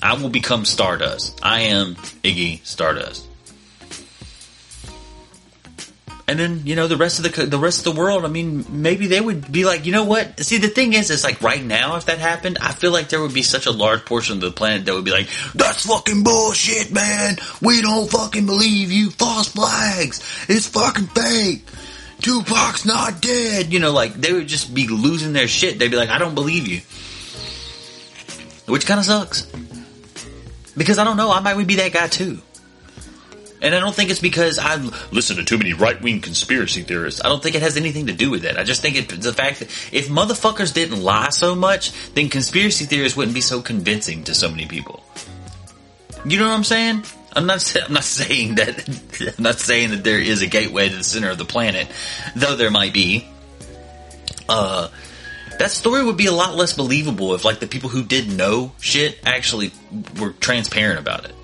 I 0.00 0.14
will 0.14 0.28
become 0.28 0.64
Stardust. 0.64 1.40
I 1.42 1.62
am 1.62 1.96
Iggy 2.22 2.64
Stardust. 2.64 3.26
And 6.26 6.38
then 6.38 6.62
you 6.64 6.74
know 6.74 6.86
the 6.86 6.96
rest 6.96 7.18
of 7.18 7.30
the 7.30 7.46
the 7.46 7.58
rest 7.58 7.86
of 7.86 7.92
the 7.92 8.00
world. 8.00 8.24
I 8.24 8.28
mean, 8.28 8.64
maybe 8.70 9.06
they 9.06 9.20
would 9.20 9.52
be 9.52 9.66
like, 9.66 9.84
you 9.84 9.92
know 9.92 10.04
what? 10.04 10.40
See, 10.40 10.56
the 10.56 10.68
thing 10.68 10.94
is, 10.94 11.10
it's 11.10 11.22
like 11.22 11.42
right 11.42 11.62
now, 11.62 11.96
if 11.96 12.06
that 12.06 12.18
happened, 12.18 12.56
I 12.62 12.72
feel 12.72 12.92
like 12.92 13.10
there 13.10 13.20
would 13.20 13.34
be 13.34 13.42
such 13.42 13.66
a 13.66 13.70
large 13.70 14.06
portion 14.06 14.36
of 14.36 14.40
the 14.40 14.50
planet 14.50 14.86
that 14.86 14.94
would 14.94 15.04
be 15.04 15.10
like, 15.10 15.28
"That's 15.54 15.84
fucking 15.84 16.22
bullshit, 16.22 16.92
man. 16.92 17.36
We 17.60 17.82
don't 17.82 18.10
fucking 18.10 18.46
believe 18.46 18.90
you. 18.90 19.10
False 19.10 19.48
flags. 19.48 20.22
It's 20.48 20.66
fucking 20.66 21.08
fake. 21.08 21.66
Tupac's 22.20 22.86
not 22.86 23.20
dead." 23.20 23.70
You 23.70 23.80
know, 23.80 23.92
like 23.92 24.14
they 24.14 24.32
would 24.32 24.48
just 24.48 24.72
be 24.72 24.88
losing 24.88 25.34
their 25.34 25.48
shit. 25.48 25.78
They'd 25.78 25.90
be 25.90 25.98
like, 25.98 26.08
"I 26.08 26.16
don't 26.16 26.34
believe 26.34 26.66
you," 26.66 26.80
which 28.64 28.86
kind 28.86 28.98
of 28.98 29.04
sucks 29.04 29.46
because 30.76 30.98
I 30.98 31.04
don't 31.04 31.16
know. 31.16 31.30
I 31.30 31.40
might 31.40 31.66
be 31.66 31.76
that 31.76 31.92
guy 31.92 32.08
too. 32.08 32.40
And 33.62 33.74
I 33.74 33.80
don't 33.80 33.94
think 33.94 34.10
it's 34.10 34.20
because 34.20 34.58
I 34.58 34.76
listen 35.10 35.36
to 35.36 35.44
too 35.44 35.56
many 35.56 35.72
right 35.72 36.00
wing 36.00 36.20
conspiracy 36.20 36.82
theorists. 36.82 37.22
I 37.24 37.28
don't 37.28 37.42
think 37.42 37.54
it 37.54 37.62
has 37.62 37.76
anything 37.76 38.08
to 38.08 38.12
do 38.12 38.30
with 38.30 38.42
that. 38.42 38.58
I 38.58 38.64
just 38.64 38.82
think 38.82 38.96
it's 38.96 39.24
the 39.24 39.32
fact 39.32 39.60
that 39.60 39.68
if 39.92 40.08
motherfuckers 40.08 40.74
didn't 40.74 41.02
lie 41.02 41.30
so 41.30 41.54
much, 41.54 41.92
then 42.14 42.28
conspiracy 42.28 42.84
theorists 42.84 43.16
wouldn't 43.16 43.34
be 43.34 43.40
so 43.40 43.62
convincing 43.62 44.24
to 44.24 44.34
so 44.34 44.50
many 44.50 44.66
people. 44.66 45.02
You 46.26 46.38
know 46.38 46.48
what 46.48 46.54
I'm 46.54 46.64
saying? 46.64 47.04
I'm 47.32 47.46
not. 47.46 47.76
I'm 47.86 47.92
not 47.92 48.04
saying 48.04 48.56
that. 48.56 49.34
I'm 49.38 49.42
not 49.42 49.58
saying 49.58 49.90
that 49.90 50.04
there 50.04 50.18
is 50.18 50.42
a 50.42 50.46
gateway 50.46 50.88
to 50.88 50.96
the 50.96 51.04
center 51.04 51.30
of 51.30 51.38
the 51.38 51.44
planet, 51.44 51.88
though 52.36 52.56
there 52.56 52.70
might 52.70 52.92
be. 52.92 53.26
Uh, 54.48 54.88
that 55.58 55.70
story 55.70 56.04
would 56.04 56.16
be 56.16 56.26
a 56.26 56.32
lot 56.32 56.54
less 56.54 56.72
believable 56.72 57.34
if, 57.34 57.44
like, 57.44 57.60
the 57.60 57.66
people 57.66 57.88
who 57.88 58.02
did 58.02 58.30
know 58.30 58.72
shit 58.80 59.18
actually 59.24 59.70
were 60.18 60.32
transparent 60.32 60.98
about 60.98 61.24
it 61.24 61.34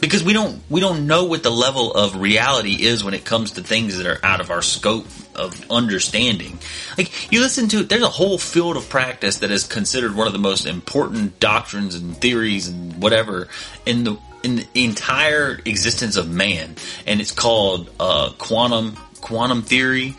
because 0.00 0.22
we 0.22 0.32
don't 0.32 0.62
we 0.68 0.80
don't 0.80 1.06
know 1.06 1.24
what 1.24 1.42
the 1.42 1.50
level 1.50 1.92
of 1.92 2.16
reality 2.16 2.84
is 2.84 3.02
when 3.02 3.14
it 3.14 3.24
comes 3.24 3.52
to 3.52 3.62
things 3.62 3.98
that 3.98 4.06
are 4.06 4.24
out 4.24 4.40
of 4.40 4.50
our 4.50 4.62
scope 4.62 5.06
of 5.34 5.70
understanding. 5.70 6.58
Like 6.98 7.32
you 7.32 7.40
listen 7.40 7.68
to 7.68 7.82
there's 7.82 8.02
a 8.02 8.08
whole 8.08 8.38
field 8.38 8.76
of 8.76 8.88
practice 8.88 9.38
that 9.38 9.50
is 9.50 9.66
considered 9.66 10.14
one 10.14 10.26
of 10.26 10.32
the 10.32 10.38
most 10.38 10.66
important 10.66 11.40
doctrines 11.40 11.94
and 11.94 12.16
theories 12.16 12.68
and 12.68 13.02
whatever 13.02 13.48
in 13.86 14.04
the 14.04 14.18
in 14.42 14.56
the 14.56 14.66
entire 14.74 15.58
existence 15.64 16.16
of 16.16 16.30
man, 16.30 16.76
and 17.06 17.20
it's 17.20 17.32
called 17.32 17.90
uh, 18.00 18.30
quantum 18.38 18.96
quantum 19.20 19.62
theory, 19.62 20.16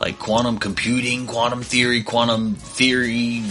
like 0.00 0.18
quantum 0.18 0.58
computing, 0.58 1.26
quantum 1.26 1.62
theory, 1.62 2.02
quantum 2.02 2.54
theory, 2.54 3.44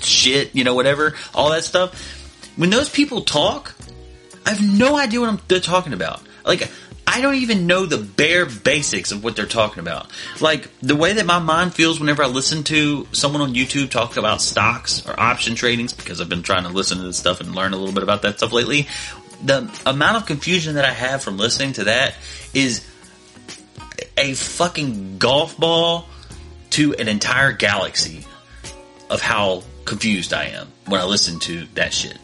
shit, 0.00 0.54
you 0.54 0.64
know, 0.64 0.74
whatever, 0.74 1.14
all 1.34 1.50
that 1.50 1.64
stuff. 1.64 2.20
When 2.56 2.70
those 2.70 2.88
people 2.88 3.22
talk, 3.22 3.73
I 4.46 4.50
have 4.50 4.62
no 4.62 4.96
idea 4.96 5.20
what 5.20 5.28
I'm, 5.28 5.40
they're 5.48 5.60
talking 5.60 5.92
about. 5.92 6.20
Like, 6.44 6.70
I 7.06 7.20
don't 7.20 7.36
even 7.36 7.66
know 7.66 7.86
the 7.86 7.98
bare 7.98 8.46
basics 8.46 9.12
of 9.12 9.22
what 9.22 9.36
they're 9.36 9.46
talking 9.46 9.80
about. 9.80 10.10
Like, 10.40 10.68
the 10.80 10.96
way 10.96 11.14
that 11.14 11.26
my 11.26 11.38
mind 11.38 11.74
feels 11.74 12.00
whenever 12.00 12.22
I 12.22 12.26
listen 12.26 12.64
to 12.64 13.06
someone 13.12 13.42
on 13.42 13.54
YouTube 13.54 13.90
talk 13.90 14.16
about 14.16 14.40
stocks 14.40 15.06
or 15.06 15.18
option 15.18 15.54
tradings, 15.54 15.96
because 15.96 16.20
I've 16.20 16.28
been 16.28 16.42
trying 16.42 16.64
to 16.64 16.70
listen 16.70 16.98
to 16.98 17.04
this 17.04 17.16
stuff 17.16 17.40
and 17.40 17.54
learn 17.54 17.72
a 17.72 17.76
little 17.76 17.94
bit 17.94 18.02
about 18.02 18.22
that 18.22 18.38
stuff 18.38 18.52
lately, 18.52 18.88
the 19.44 19.70
amount 19.86 20.16
of 20.16 20.26
confusion 20.26 20.76
that 20.76 20.84
I 20.84 20.92
have 20.92 21.22
from 21.22 21.36
listening 21.36 21.74
to 21.74 21.84
that 21.84 22.14
is 22.52 22.86
a 24.16 24.34
fucking 24.34 25.18
golf 25.18 25.56
ball 25.58 26.08
to 26.70 26.94
an 26.94 27.08
entire 27.08 27.52
galaxy 27.52 28.24
of 29.10 29.20
how 29.20 29.62
confused 29.84 30.32
I 30.32 30.46
am 30.46 30.68
when 30.86 31.00
I 31.00 31.04
listen 31.04 31.38
to 31.40 31.66
that 31.74 31.92
shit. 31.92 32.18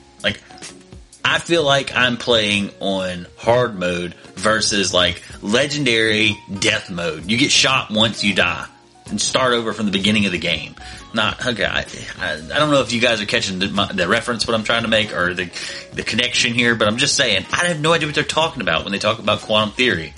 I 1.24 1.38
feel 1.38 1.62
like 1.64 1.94
I'm 1.94 2.16
playing 2.16 2.70
on 2.80 3.26
hard 3.36 3.78
mode 3.78 4.14
versus 4.34 4.94
like 4.94 5.22
legendary 5.42 6.36
death 6.58 6.90
mode. 6.90 7.30
You 7.30 7.36
get 7.36 7.50
shot 7.50 7.90
once 7.90 8.24
you 8.24 8.34
die 8.34 8.66
and 9.10 9.20
start 9.20 9.52
over 9.52 9.72
from 9.72 9.86
the 9.86 9.92
beginning 9.92 10.26
of 10.26 10.32
the 10.32 10.38
game. 10.38 10.74
Not 11.12 11.44
okay. 11.44 11.64
I, 11.64 11.84
I, 12.18 12.34
I 12.34 12.58
don't 12.58 12.70
know 12.70 12.80
if 12.80 12.92
you 12.92 13.00
guys 13.00 13.20
are 13.20 13.26
catching 13.26 13.58
the, 13.58 13.68
my, 13.68 13.92
the, 13.92 14.08
reference 14.08 14.46
what 14.46 14.54
I'm 14.54 14.62
trying 14.62 14.82
to 14.82 14.88
make 14.88 15.12
or 15.12 15.34
the 15.34 15.50
the 15.92 16.02
connection 16.02 16.54
here, 16.54 16.74
but 16.76 16.86
I'm 16.86 16.98
just 16.98 17.16
saying 17.16 17.46
I 17.52 17.66
have 17.66 17.80
no 17.80 17.92
idea 17.92 18.06
what 18.06 18.14
they're 18.14 18.24
talking 18.24 18.62
about 18.62 18.84
when 18.84 18.92
they 18.92 18.98
talk 18.98 19.18
about 19.18 19.40
quantum 19.40 19.74
theory. 19.74 20.14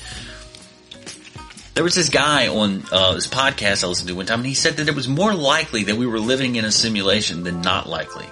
There 1.75 1.83
was 1.83 1.95
this 1.95 2.11
guy 2.11 2.49
on 2.49 2.85
uh, 2.93 3.15
this 3.15 3.27
podcast 3.27 3.83
I 3.83 3.87
listened 3.87 4.09
to 4.09 4.15
one 4.15 4.27
time, 4.27 4.41
and 4.41 4.47
he 4.47 4.53
said 4.53 4.77
that 4.77 4.89
it 4.89 4.95
was 4.95 5.09
more 5.09 5.33
likely 5.33 5.85
that 5.85 5.97
we 5.97 6.07
were 6.07 6.21
living 6.21 6.57
in 6.57 6.67
a 6.67 6.71
simulation 6.71 7.45
than 7.45 7.63
not 7.63 7.89
likely. 7.89 8.27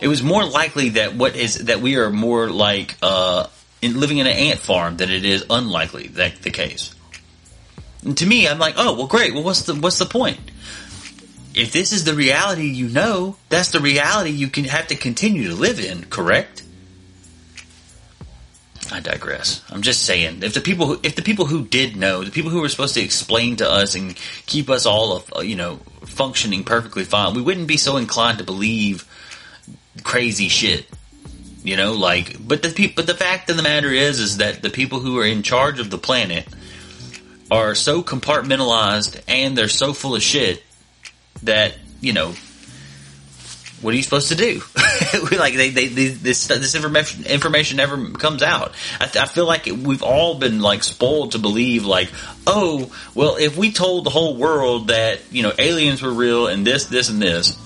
It 0.00 0.08
was 0.08 0.22
more 0.22 0.44
likely 0.44 0.90
that 0.90 1.14
what 1.14 1.34
is 1.34 1.66
that 1.66 1.80
we 1.80 1.96
are 1.96 2.10
more 2.10 2.48
like 2.48 2.96
uh, 3.02 3.48
in 3.82 3.98
living 3.98 4.18
in 4.18 4.26
an 4.26 4.32
ant 4.32 4.60
farm 4.60 4.96
than 4.96 5.10
it 5.10 5.24
is 5.24 5.44
unlikely 5.50 6.08
that 6.08 6.42
the 6.42 6.50
case. 6.50 6.94
And 8.04 8.16
to 8.18 8.26
me, 8.26 8.46
I'm 8.46 8.58
like, 8.58 8.74
oh 8.76 8.94
well, 8.94 9.06
great. 9.06 9.34
Well, 9.34 9.42
what's 9.42 9.62
the 9.62 9.74
what's 9.74 9.98
the 9.98 10.06
point? 10.06 10.38
If 11.54 11.72
this 11.72 11.92
is 11.92 12.04
the 12.04 12.14
reality 12.14 12.66
you 12.66 12.88
know, 12.88 13.36
that's 13.48 13.72
the 13.72 13.80
reality 13.80 14.30
you 14.30 14.48
can 14.48 14.64
have 14.64 14.88
to 14.88 14.94
continue 14.94 15.48
to 15.48 15.54
live 15.54 15.80
in. 15.80 16.04
Correct? 16.04 16.62
I 18.90 19.00
digress. 19.00 19.62
I'm 19.70 19.82
just 19.82 20.04
saying, 20.04 20.42
if 20.42 20.54
the 20.54 20.60
people 20.60 20.86
who, 20.86 21.00
if 21.02 21.14
the 21.14 21.22
people 21.22 21.46
who 21.46 21.64
did 21.64 21.96
know, 21.96 22.24
the 22.24 22.30
people 22.30 22.50
who 22.50 22.60
were 22.60 22.68
supposed 22.68 22.94
to 22.94 23.02
explain 23.02 23.56
to 23.56 23.68
us 23.68 23.94
and 23.94 24.16
keep 24.46 24.70
us 24.70 24.86
all, 24.86 25.24
uh, 25.36 25.40
you 25.40 25.56
know, 25.56 25.76
functioning 26.04 26.64
perfectly 26.64 27.04
fine, 27.04 27.34
we 27.34 27.42
wouldn't 27.42 27.68
be 27.68 27.76
so 27.76 27.96
inclined 27.96 28.38
to 28.38 28.44
believe 28.44 29.07
crazy 30.04 30.48
shit. 30.48 30.86
You 31.64 31.76
know, 31.76 31.92
like, 31.92 32.36
but 32.46 32.62
the 32.62 32.92
but 32.94 33.06
the 33.06 33.14
fact 33.14 33.50
of 33.50 33.56
the 33.56 33.62
matter 33.62 33.90
is, 33.90 34.20
is 34.20 34.36
that 34.38 34.62
the 34.62 34.70
people 34.70 35.00
who 35.00 35.18
are 35.18 35.26
in 35.26 35.42
charge 35.42 35.80
of 35.80 35.90
the 35.90 35.98
planet 35.98 36.46
are 37.50 37.74
so 37.74 38.02
compartmentalized 38.02 39.22
and 39.26 39.56
they're 39.56 39.68
so 39.68 39.92
full 39.92 40.14
of 40.14 40.22
shit 40.22 40.62
that 41.42 41.74
you 42.00 42.12
know, 42.12 42.32
what 43.80 43.92
are 43.92 43.96
you 43.96 44.02
supposed 44.02 44.28
to 44.28 44.34
do? 44.34 44.62
like 45.36 45.54
they, 45.54 45.70
they, 45.70 45.88
they, 45.88 46.06
this 46.08 46.46
this 46.46 46.74
information 46.74 47.26
information 47.26 47.76
never 47.76 48.10
comes 48.12 48.42
out. 48.42 48.72
I, 49.00 49.04
I 49.04 49.26
feel 49.26 49.46
like 49.46 49.66
we've 49.66 50.02
all 50.02 50.38
been 50.38 50.60
like 50.60 50.82
spoiled 50.84 51.32
to 51.32 51.38
believe 51.38 51.84
like, 51.84 52.10
oh, 52.46 52.92
well, 53.14 53.36
if 53.36 53.56
we 53.56 53.72
told 53.72 54.04
the 54.04 54.10
whole 54.10 54.36
world 54.36 54.88
that 54.88 55.20
you 55.32 55.42
know 55.42 55.52
aliens 55.58 56.02
were 56.02 56.12
real 56.12 56.46
and 56.46 56.66
this, 56.66 56.86
this, 56.86 57.08
and 57.08 57.20
this 57.20 57.56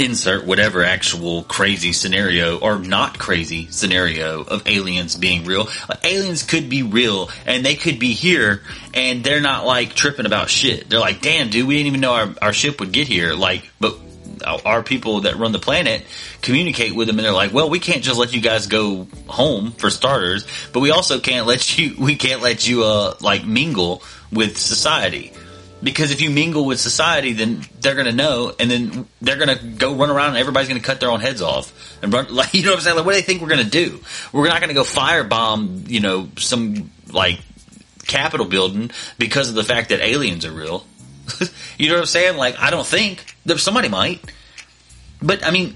insert 0.00 0.44
whatever 0.44 0.82
actual 0.82 1.44
crazy 1.44 1.92
scenario 1.92 2.58
or 2.58 2.78
not 2.78 3.18
crazy 3.18 3.66
scenario 3.70 4.42
of 4.42 4.66
aliens 4.66 5.16
being 5.16 5.44
real. 5.44 5.68
Like, 5.88 6.04
aliens 6.04 6.42
could 6.42 6.68
be 6.68 6.82
real 6.82 7.30
and 7.46 7.64
they 7.64 7.74
could 7.74 7.98
be 7.98 8.12
here 8.12 8.62
and 8.94 9.22
they're 9.22 9.40
not 9.40 9.66
like 9.66 9.94
tripping 9.94 10.26
about 10.26 10.50
shit. 10.50 10.88
They're 10.88 11.00
like, 11.00 11.20
damn, 11.20 11.50
dude, 11.50 11.66
we 11.66 11.76
didn't 11.76 11.88
even 11.88 12.00
know 12.00 12.14
our, 12.14 12.34
our 12.42 12.52
ship 12.52 12.80
would 12.80 12.92
get 12.92 13.08
here. 13.08 13.34
Like, 13.34 13.70
but 13.78 13.96
our 14.44 14.82
people 14.82 15.22
that 15.22 15.36
run 15.36 15.52
the 15.52 15.58
planet 15.58 16.04
communicate 16.42 16.94
with 16.94 17.06
them 17.06 17.18
and 17.18 17.24
they're 17.24 17.32
like, 17.32 17.52
well, 17.52 17.68
we 17.68 17.78
can't 17.78 18.02
just 18.02 18.18
let 18.18 18.32
you 18.32 18.40
guys 18.40 18.66
go 18.66 19.06
home 19.26 19.72
for 19.72 19.90
starters, 19.90 20.46
but 20.72 20.80
we 20.80 20.90
also 20.90 21.20
can't 21.20 21.46
let 21.46 21.78
you, 21.78 21.94
we 21.98 22.16
can't 22.16 22.42
let 22.42 22.66
you, 22.66 22.84
uh, 22.84 23.14
like 23.20 23.44
mingle 23.44 24.02
with 24.32 24.56
society. 24.56 25.32
Because 25.82 26.10
if 26.10 26.20
you 26.20 26.30
mingle 26.30 26.66
with 26.66 26.78
society, 26.78 27.32
then 27.32 27.62
they're 27.80 27.94
going 27.94 28.06
to 28.06 28.12
know, 28.12 28.52
and 28.58 28.70
then 28.70 29.06
they're 29.22 29.38
going 29.38 29.56
to 29.56 29.64
go 29.64 29.94
run 29.94 30.10
around, 30.10 30.30
and 30.30 30.36
everybody's 30.38 30.68
going 30.68 30.80
to 30.80 30.86
cut 30.86 31.00
their 31.00 31.10
own 31.10 31.20
heads 31.20 31.40
off 31.40 31.72
and 32.02 32.12
run. 32.12 32.26
Like 32.30 32.52
you 32.54 32.62
know 32.62 32.70
what 32.70 32.78
I'm 32.78 32.82
saying? 32.82 32.96
Like, 32.96 33.06
what 33.06 33.12
do 33.12 33.18
they 33.18 33.26
think 33.26 33.40
we're 33.40 33.48
going 33.48 33.64
to 33.64 33.70
do? 33.70 34.00
We're 34.32 34.48
not 34.48 34.60
going 34.60 34.68
to 34.68 34.74
go 34.74 34.82
firebomb, 34.82 35.88
you 35.88 36.00
know, 36.00 36.28
some 36.36 36.90
like 37.10 37.40
Capitol 38.06 38.46
building 38.46 38.90
because 39.18 39.48
of 39.48 39.54
the 39.54 39.64
fact 39.64 39.88
that 39.88 40.00
aliens 40.00 40.44
are 40.44 40.52
real. 40.52 40.84
you 41.78 41.88
know 41.88 41.94
what 41.94 42.00
I'm 42.00 42.06
saying? 42.06 42.36
Like, 42.36 42.58
I 42.58 42.70
don't 42.70 42.86
think 42.86 43.24
somebody 43.56 43.88
might, 43.88 44.20
but 45.22 45.44
I 45.46 45.50
mean, 45.50 45.74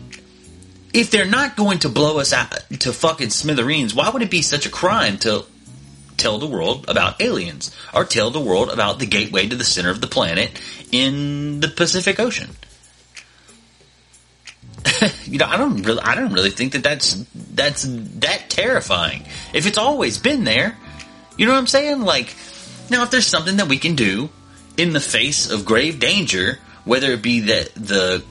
if 0.93 1.11
they're 1.11 1.27
not 1.27 1.57
going 1.57 1.81
to 1.81 1.89
blow 1.89 2.19
us 2.19 2.33
out 2.33 2.53
to 2.81 2.93
fucking 2.93 3.31
smithereens, 3.31 3.95
why 3.95 4.11
would 4.11 4.23
it 4.23 4.31
be 4.31 4.43
such 4.43 4.67
a 4.67 4.71
crime 4.71 5.19
to 5.19 5.45
tell 6.17 6.39
the 6.39 6.47
world 6.47 6.87
about 6.89 7.21
aliens 7.21 7.75
or 7.93 8.05
tell 8.05 8.31
the 8.31 8.41
world 8.41 8.71
about 8.71 8.99
the 8.99 9.07
gateway 9.07 9.47
to 9.47 9.57
the 9.57 9.65
center 9.65 9.91
of 9.91 10.01
the 10.01 10.07
planet 10.07 10.51
in 10.93 11.61
the 11.61 11.69
Pacific 11.69 12.19
Ocean. 12.21 12.51
you 15.25 15.39
know, 15.39 15.47
I 15.47 15.57
don't 15.57 15.83
really, 15.83 16.01
I 16.01 16.15
don't 16.15 16.33
really 16.33 16.51
think 16.51 16.73
that 16.73 16.83
that's 16.83 17.25
that's 17.35 17.85
that 17.89 18.51
terrifying. 18.51 19.25
If 19.53 19.67
it's 19.67 19.79
always 19.79 20.19
been 20.19 20.45
there, 20.45 20.77
you 21.37 21.47
know 21.47 21.53
what 21.53 21.59
I'm 21.59 21.67
saying? 21.67 22.03
Like, 22.03 22.35
now 22.91 23.03
if 23.03 23.11
there's 23.11 23.27
something 23.27 23.57
that 23.57 23.69
we 23.69 23.79
can 23.79 23.95
do 23.95 24.29
in 24.77 24.93
the 24.93 25.01
face 25.01 25.51
of 25.51 25.65
grave 25.65 26.01
danger, 26.01 26.59
whether 26.85 27.13
it 27.13 27.23
be 27.23 27.41
that 27.41 27.75
the 27.75 28.25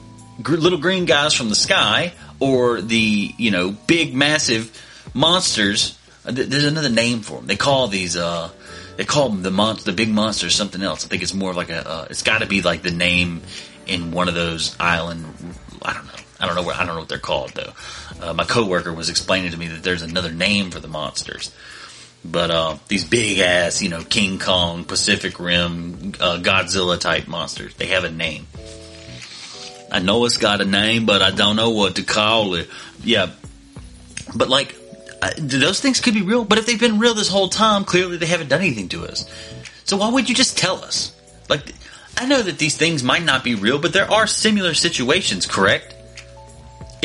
little 0.48 0.78
green 0.78 1.04
guys 1.04 1.34
from 1.34 1.48
the 1.48 1.54
sky 1.54 2.12
or 2.40 2.80
the 2.80 3.34
you 3.36 3.50
know 3.50 3.70
big 3.70 4.14
massive 4.14 4.80
monsters. 5.14 5.98
Th- 6.26 6.48
There's 6.48 6.64
another 6.64 6.88
name 6.88 7.20
for 7.20 7.38
them. 7.38 7.46
They 7.46 7.56
call 7.56 7.88
these 7.88 8.16
uh, 8.16 8.50
they 8.96 9.04
call 9.04 9.28
them 9.28 9.42
the 9.42 9.50
mon- 9.50 9.78
the 9.84 9.92
big 9.92 10.08
monsters 10.08 10.54
something 10.54 10.82
else. 10.82 11.04
I 11.04 11.08
think 11.08 11.22
it's 11.22 11.34
more 11.34 11.50
of 11.50 11.56
like 11.56 11.70
a 11.70 11.88
uh, 11.88 12.06
it's 12.10 12.22
got 12.22 12.40
to 12.40 12.46
be 12.46 12.62
like 12.62 12.82
the 12.82 12.90
name 12.90 13.42
in 13.86 14.12
one 14.12 14.28
of 14.28 14.34
those 14.34 14.76
island. 14.80 15.26
I 15.82 15.92
don't 15.92 16.06
know. 16.06 16.12
I 16.40 16.46
don't 16.46 16.56
know 16.56 16.62
where 16.62 16.74
I 16.74 16.84
don't 16.84 16.94
know 16.94 17.00
what 17.00 17.08
they're 17.08 17.18
called 17.18 17.52
though. 17.52 17.72
Uh, 18.20 18.32
my 18.32 18.44
coworker 18.44 18.92
was 18.92 19.10
explaining 19.10 19.50
to 19.52 19.58
me 19.58 19.68
that 19.68 19.82
there's 19.82 20.02
another 20.02 20.32
name 20.32 20.70
for 20.70 20.80
the 20.80 20.88
monsters. 20.88 21.54
But 22.24 22.50
uh, 22.50 22.78
these 22.88 23.04
big 23.04 23.38
ass, 23.40 23.82
you 23.82 23.90
know, 23.90 24.02
King 24.02 24.38
Kong, 24.38 24.84
Pacific 24.84 25.38
Rim, 25.38 26.14
uh, 26.18 26.38
Godzilla 26.38 26.98
type 26.98 27.28
monsters, 27.28 27.74
they 27.74 27.88
have 27.88 28.04
a 28.04 28.10
name. 28.10 28.46
I 29.92 29.98
know 29.98 30.24
it's 30.24 30.38
got 30.38 30.62
a 30.62 30.64
name, 30.64 31.04
but 31.04 31.20
I 31.20 31.30
don't 31.30 31.54
know 31.54 31.70
what 31.70 31.96
to 31.96 32.02
call 32.02 32.54
it. 32.54 32.68
Yeah, 33.02 33.30
but 34.34 34.48
like, 34.48 34.74
uh, 35.22 35.30
those 35.38 35.80
things 35.80 36.00
could 36.00 36.14
be 36.14 36.22
real. 36.22 36.44
But 36.44 36.58
if 36.58 36.66
they've 36.66 36.80
been 36.80 36.98
real 36.98 37.14
this 37.14 37.28
whole 37.28 37.48
time, 37.48 37.84
clearly 37.84 38.16
they 38.16 38.26
haven't 38.26 38.48
done 38.48 38.60
anything 38.60 38.88
to 38.90 39.04
us. 39.04 39.28
So 39.84 39.96
why 39.96 40.10
would 40.10 40.28
you 40.28 40.34
just 40.34 40.56
tell 40.58 40.82
us? 40.84 41.14
Like, 41.48 41.74
I 42.16 42.26
know 42.26 42.42
that 42.42 42.58
these 42.58 42.76
things 42.76 43.02
might 43.02 43.22
not 43.22 43.44
be 43.44 43.54
real, 43.54 43.78
but 43.78 43.92
there 43.92 44.10
are 44.10 44.26
similar 44.26 44.74
situations, 44.74 45.46
correct? 45.46 45.94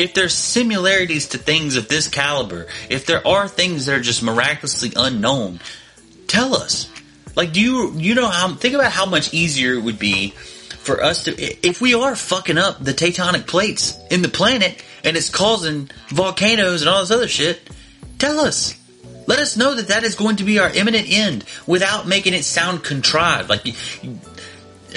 if 0.00 0.14
there's 0.14 0.32
similarities 0.32 1.28
to 1.28 1.38
things 1.38 1.76
of 1.76 1.88
this 1.88 2.08
caliber, 2.08 2.66
if 2.88 3.04
there 3.04 3.26
are 3.28 3.46
things 3.46 3.84
that 3.84 3.94
are 3.94 4.00
just 4.00 4.22
miraculously 4.22 4.92
unknown, 4.96 5.60
tell 6.26 6.54
us. 6.54 6.90
Like, 7.36 7.52
do 7.52 7.60
you 7.60 7.92
you 7.96 8.14
know 8.14 8.28
how? 8.28 8.54
Think 8.54 8.74
about 8.74 8.92
how 8.92 9.04
much 9.04 9.34
easier 9.34 9.74
it 9.74 9.82
would 9.82 9.98
be 9.98 10.30
for 10.30 11.02
us 11.02 11.24
to 11.24 11.36
if 11.38 11.82
we 11.82 11.94
are 11.94 12.16
fucking 12.16 12.56
up 12.56 12.82
the 12.82 12.92
tectonic 12.92 13.46
plates 13.46 13.98
in 14.10 14.22
the 14.22 14.28
planet 14.30 14.82
and 15.04 15.18
it's 15.18 15.28
causing 15.28 15.90
volcanoes 16.08 16.80
and 16.80 16.88
all 16.88 17.00
this 17.00 17.10
other 17.10 17.28
shit. 17.28 17.60
Tell 18.20 18.38
us. 18.38 18.76
Let 19.26 19.38
us 19.38 19.56
know 19.56 19.74
that 19.74 19.88
that 19.88 20.04
is 20.04 20.14
going 20.14 20.36
to 20.36 20.44
be 20.44 20.58
our 20.58 20.68
imminent 20.70 21.08
end 21.10 21.44
without 21.66 22.06
making 22.06 22.34
it 22.34 22.44
sound 22.44 22.84
contrived. 22.84 23.48
Like, 23.48 23.62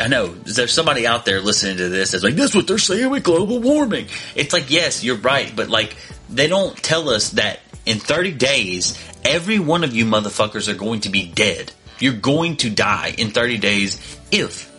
I 0.01 0.07
know 0.07 0.27
there's 0.27 0.73
somebody 0.73 1.07
out 1.07 1.23
there 1.23 1.39
listening 1.39 1.77
to 1.77 1.89
this 1.89 2.11
that's 2.11 2.23
like, 2.23 2.35
that's 2.35 2.53
what 2.53 2.67
they're 2.67 2.77
saying 2.77 3.09
with 3.09 3.23
global 3.23 3.59
warming. 3.59 4.07
It's 4.35 4.51
like, 4.51 4.69
yes, 4.69 5.03
you're 5.03 5.15
right, 5.15 5.53
but 5.55 5.69
like, 5.69 5.95
they 6.29 6.47
don't 6.47 6.75
tell 6.75 7.09
us 7.09 7.31
that 7.31 7.61
in 7.85 7.99
30 7.99 8.31
days, 8.33 8.97
every 9.23 9.59
one 9.59 9.83
of 9.83 9.95
you 9.95 10.05
motherfuckers 10.05 10.67
are 10.67 10.75
going 10.75 11.01
to 11.01 11.09
be 11.09 11.25
dead. 11.25 11.71
You're 11.99 12.13
going 12.13 12.57
to 12.57 12.69
die 12.69 13.13
in 13.17 13.31
30 13.31 13.57
days 13.59 14.19
if 14.31 14.69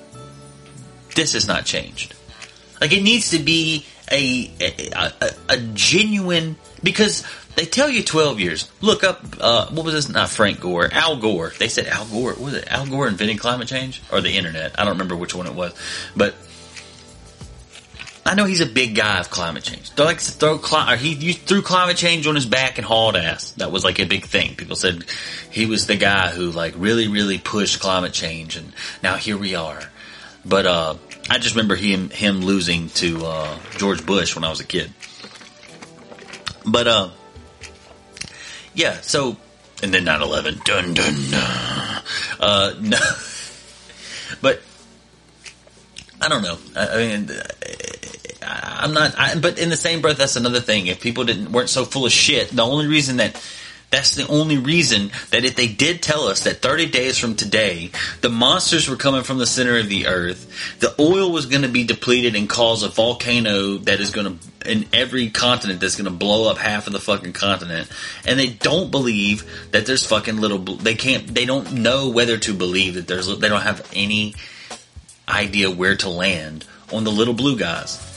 this 1.15 1.33
has 1.33 1.49
not 1.49 1.65
changed. 1.65 2.15
Like, 2.81 2.93
it 2.93 3.03
needs 3.03 3.31
to 3.31 3.39
be 3.39 3.87
a, 4.11 4.51
a, 4.61 5.31
a, 5.49 5.59
genuine, 5.75 6.57
because 6.83 7.25
they 7.57 7.65
tell 7.65 7.89
you 7.89 8.03
12 8.03 8.41
years. 8.41 8.71
Look 8.81 9.05
up, 9.05 9.25
uh, 9.41 9.67
what 9.69 9.85
was 9.85 9.95
this? 9.95 10.09
Not 10.09 10.29
Frank 10.29 10.61
Gore, 10.61 10.89
Al 10.93 11.17
Gore. 11.17 11.53
They 11.59 11.69
said 11.69 11.87
Al 11.87 12.05
Gore, 12.07 12.35
was 12.35 12.55
it? 12.55 12.71
Al 12.71 12.87
Gore 12.87 13.09
inventing 13.09 13.39
climate 13.39 13.69
change? 13.69 14.03
Or 14.13 14.21
the 14.21 14.37
internet? 14.37 14.79
I 14.79 14.85
don't 14.85 14.95
remember 14.95 15.17
which 15.17 15.35
one 15.35 15.47
it 15.47 15.55
was. 15.55 15.75
But 16.17 16.35
I 18.27 18.35
know 18.35 18.47
he's 18.47 18.61
a 18.61 18.67
big 18.67 18.95
guy 18.95 19.21
of 19.21 19.31
climate 19.31 19.65
change. 19.65 19.91
They 19.95 20.03
like 20.03 20.19
to 20.19 20.33
throw 20.33 20.59
cli- 20.59 20.97
he 20.97 21.33
threw 21.33 21.61
climate 21.61 21.99
change 21.99 22.27
on 22.27 22.35
his 22.35 22.47
back 22.47 22.79
and 22.79 22.87
hauled 22.87 23.17
ass. 23.17 23.51
That 23.53 23.71
was 23.71 23.85
like 23.85 23.99
a 23.99 24.07
big 24.07 24.25
thing. 24.25 24.57
People 24.57 24.77
said 24.77 25.05
he 25.51 25.67
was 25.67 25.87
the 25.87 25.97
guy 25.97 26.31
who 26.31 26.51
like 26.51 26.75
really, 26.77 27.07
really 27.09 27.39
pushed 27.39 27.81
climate 27.81 28.15
change, 28.15 28.57
and 28.57 28.73
now 29.03 29.17
here 29.17 29.37
we 29.37 29.55
are. 29.55 29.91
But 30.47 30.67
uh, 30.67 30.95
I 31.31 31.39
just 31.39 31.55
remember 31.55 31.75
him 31.75 32.11
him 32.11 32.41
losing 32.41 32.89
to 32.91 33.25
uh, 33.25 33.59
George 33.79 34.05
Bush 34.05 34.35
when 34.35 34.45
I 34.45 34.51
was 34.51 34.61
a 34.61 34.65
kid. 34.65 34.93
But 36.67 36.87
uh, 36.87 37.11
yeah. 38.75 39.01
So 39.01 39.37
and 39.83 39.93
then 39.93 40.05
9-11. 40.05 40.65
Dun 40.65 40.95
dun. 40.95 41.15
dun. 41.31 42.03
Uh, 42.41 42.75
no, 42.81 42.99
but 44.41 44.61
I 46.21 46.29
don't 46.29 46.43
know. 46.43 46.59
I, 46.77 46.89
I 46.89 46.97
mean, 46.97 47.31
I'm 48.43 48.95
not. 48.95 49.19
I, 49.19 49.39
but 49.39 49.59
in 49.59 49.71
the 49.71 49.77
same 49.77 50.01
breath, 50.01 50.19
that's 50.19 50.37
another 50.37 50.61
thing. 50.61 50.87
If 50.87 51.01
people 51.01 51.25
didn't 51.25 51.53
weren't 51.53 51.71
so 51.71 51.85
full 51.85 52.07
of 52.07 52.13
shit, 52.13 52.51
the 52.51 52.63
only 52.63 52.87
reason 52.87 53.19
that 53.19 53.37
that's 53.95 54.17
the 54.17 54.27
only 54.27 54.59
reason 54.59 55.13
that 55.31 55.45
if 55.45 55.55
they 55.55 55.69
did 55.69 56.03
tell 56.03 56.25
us 56.25 56.43
that 56.45 56.61
30 56.61 56.87
days 56.87 57.17
from 57.17 57.37
today, 57.37 57.93
the 58.23 58.29
monsters 58.29 58.89
were 58.89 58.97
coming 58.97 59.23
from 59.23 59.39
the 59.39 59.47
center 59.47 59.79
of 59.79 59.89
the 59.89 60.09
earth, 60.09 60.51
the 60.81 60.93
oil 61.01 61.31
was 61.31 61.47
going 61.47 61.63
to 61.63 61.69
be 61.69 61.85
depleted 61.85 62.35
and 62.35 62.49
cause 62.49 62.83
a 62.83 62.89
volcano 62.89 63.77
that 63.79 64.01
is 64.01 64.11
going 64.11 64.37
to, 64.37 64.71
in 64.71 64.87
every 64.93 65.31
continent, 65.31 65.81
that's 65.81 65.95
going 65.95 66.11
to 66.11 66.11
blow 66.11 66.51
up 66.51 66.59
half 66.59 66.89
of 66.89 66.93
the 66.93 66.99
fucking 66.99 67.35
continent. 67.35 67.89
And 68.27 68.37
they 68.37 68.49
don't 68.49 68.91
believe 68.91 69.71
that 69.71 69.87
there's 69.87 70.05
fucking 70.05 70.39
little, 70.39 70.59
they 70.59 70.97
can't, 70.97 71.33
they 71.33 71.45
don't 71.45 71.75
know 71.75 72.09
whether 72.09 72.37
to 72.37 72.53
believe 72.53 72.95
that 72.95 73.07
there's, 73.07 73.29
they 73.39 73.49
don't 73.49 73.63
have 73.63 73.89
any 73.95 74.35
idea 75.29 75.71
where 75.71 75.97
to 75.99 76.09
land 76.09 76.65
on 76.93 77.05
the 77.05 77.13
little 77.13 77.35
blue 77.35 77.57
guys. 77.57 78.14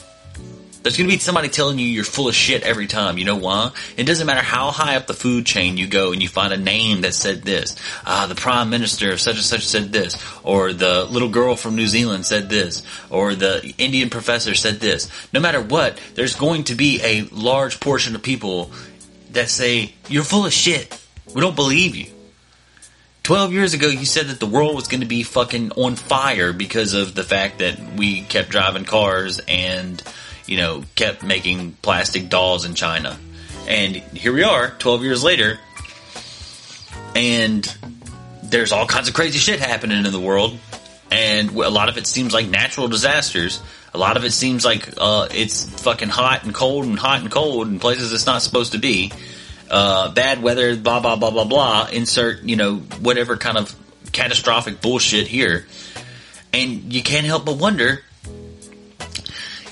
There's 0.84 0.98
going 0.98 1.10
to 1.10 1.16
be 1.16 1.20
somebody 1.20 1.50
telling 1.50 1.80
you 1.80 1.86
you're 1.86 2.04
full 2.04 2.28
of 2.28 2.36
shit 2.36 2.64
every 2.64 2.88
time. 2.88 3.18
You 3.18 3.26
know 3.26 3.36
why? 3.36 3.72
It 3.98 4.04
doesn't 4.04 4.26
matter 4.26 4.42
how 4.42 4.72
high 4.72 4.96
up 4.96 5.08
the 5.08 5.14
food 5.14 5.46
chain 5.46 5.78
you 5.78 5.88
go 5.88 6.12
and 6.12 6.22
you 6.22 6.30
find 6.30 6.54
a 6.54 6.58
name 6.58 7.02
that 7.02 7.14
said 7.14 7.44
this. 7.44 7.76
Ah, 8.06 8.28
the 8.28 8.36
prime 8.36 8.70
minister 8.70 9.12
of 9.12 9.20
such 9.20 9.36
and 9.36 9.44
such 9.44 9.66
said 9.66 9.92
this. 9.92 10.18
Or 10.44 10.74
the 10.74 11.06
little 11.06 11.30
girl 11.30 11.56
from 11.56 11.76
New 11.76 11.88
Zealand 11.88 12.26
said 12.26 12.50
this. 12.50 12.84
Or 13.10 13.36
the 13.36 13.74
Indian 13.78 14.10
professor 14.10 14.56
said 14.56 14.80
this. 14.80 15.10
No 15.34 15.40
matter 15.40 15.62
what, 15.62 16.00
there's 16.16 16.36
going 16.36 16.66
to 16.66 16.76
be 16.76 17.02
a 17.04 17.24
large 17.32 17.80
portion 17.80 18.16
of 18.16 18.24
people 18.24 18.72
that 19.32 19.50
say, 19.50 19.94
you're 20.08 20.24
full 20.24 20.46
of 20.46 20.54
shit. 20.54 20.98
We 21.34 21.42
don't 21.42 21.56
believe 21.56 21.96
you. 21.96 22.08
12 23.24 23.52
years 23.52 23.74
ago, 23.74 23.88
you 23.90 24.06
said 24.06 24.28
that 24.28 24.40
the 24.40 24.46
world 24.46 24.74
was 24.74 24.88
going 24.88 25.02
to 25.02 25.06
be 25.06 25.22
fucking 25.22 25.74
on 25.74 25.98
fire 25.98 26.54
because 26.54 26.94
of 26.94 27.14
the 27.14 27.24
fact 27.24 27.60
that 27.60 27.78
we 27.98 28.22
kept 28.22 28.48
driving 28.48 28.86
cars 28.86 29.42
and, 29.50 30.02
you 30.48 30.58
know, 30.58 30.84
kept 30.96 31.24
making 31.24 31.74
plastic 31.82 32.30
dolls 32.30 32.66
in 32.66 32.74
China. 32.74 33.18
And 33.68 33.96
here 33.96 34.34
we 34.34 34.44
are, 34.44 34.72
12 34.72 35.04
years 35.04 35.24
later, 35.24 35.60
and 37.16 37.78
there's 38.44 38.72
all 38.72 38.86
kinds 38.86 39.08
of 39.08 39.14
crazy 39.14 39.40
shit 39.40 39.60
happening 39.60 40.06
in 40.06 40.12
the 40.12 40.20
world. 40.20 40.58
And 41.12 41.52
a 41.52 41.70
lot 41.70 41.90
of 41.90 41.98
it 41.98 42.08
seems 42.08 42.34
like 42.34 42.48
natural 42.48 42.88
disasters. 42.88 43.62
A 43.94 43.98
lot 43.98 44.18
of 44.18 44.24
it 44.24 44.32
seems 44.32 44.66
like 44.66 44.94
uh, 44.98 45.28
it's 45.32 45.64
fucking 45.82 46.10
hot 46.10 46.44
and 46.44 46.54
cold 46.54 46.86
and 46.86 47.00
hot 47.00 47.22
and 47.22 47.32
cold 47.32 47.68
in 47.68 47.80
places 47.80 48.14
it's 48.14 48.26
not 48.26 48.42
supposed 48.42 48.74
to 48.74 48.78
be 48.78 49.12
uh, 49.70 50.12
bad 50.12 50.42
weather, 50.42 50.76
blah 50.76 51.00
blah 51.00 51.16
blah 51.16 51.32
blah 51.32 51.46
blah. 51.46 51.88
Insert 51.92 52.44
you 52.44 52.56
know 52.56 52.78
whatever 52.78 53.38
kind 53.38 53.58
of 53.58 53.76
catastrophic 54.12 54.82
bullshit 54.82 55.28
here, 55.28 55.66
and 56.54 56.94
you 56.94 57.02
can't 57.02 57.26
help 57.26 57.46
but 57.46 57.58
wonder. 57.58 58.04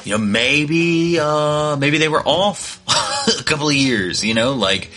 You 0.05 0.13
know, 0.13 0.17
maybe 0.19 1.19
uh, 1.19 1.75
maybe 1.77 1.97
they 1.97 2.09
were 2.09 2.21
off 2.25 2.81
a 3.39 3.43
couple 3.43 3.69
of 3.69 3.75
years. 3.75 4.23
You 4.23 4.33
know, 4.33 4.53
like 4.53 4.91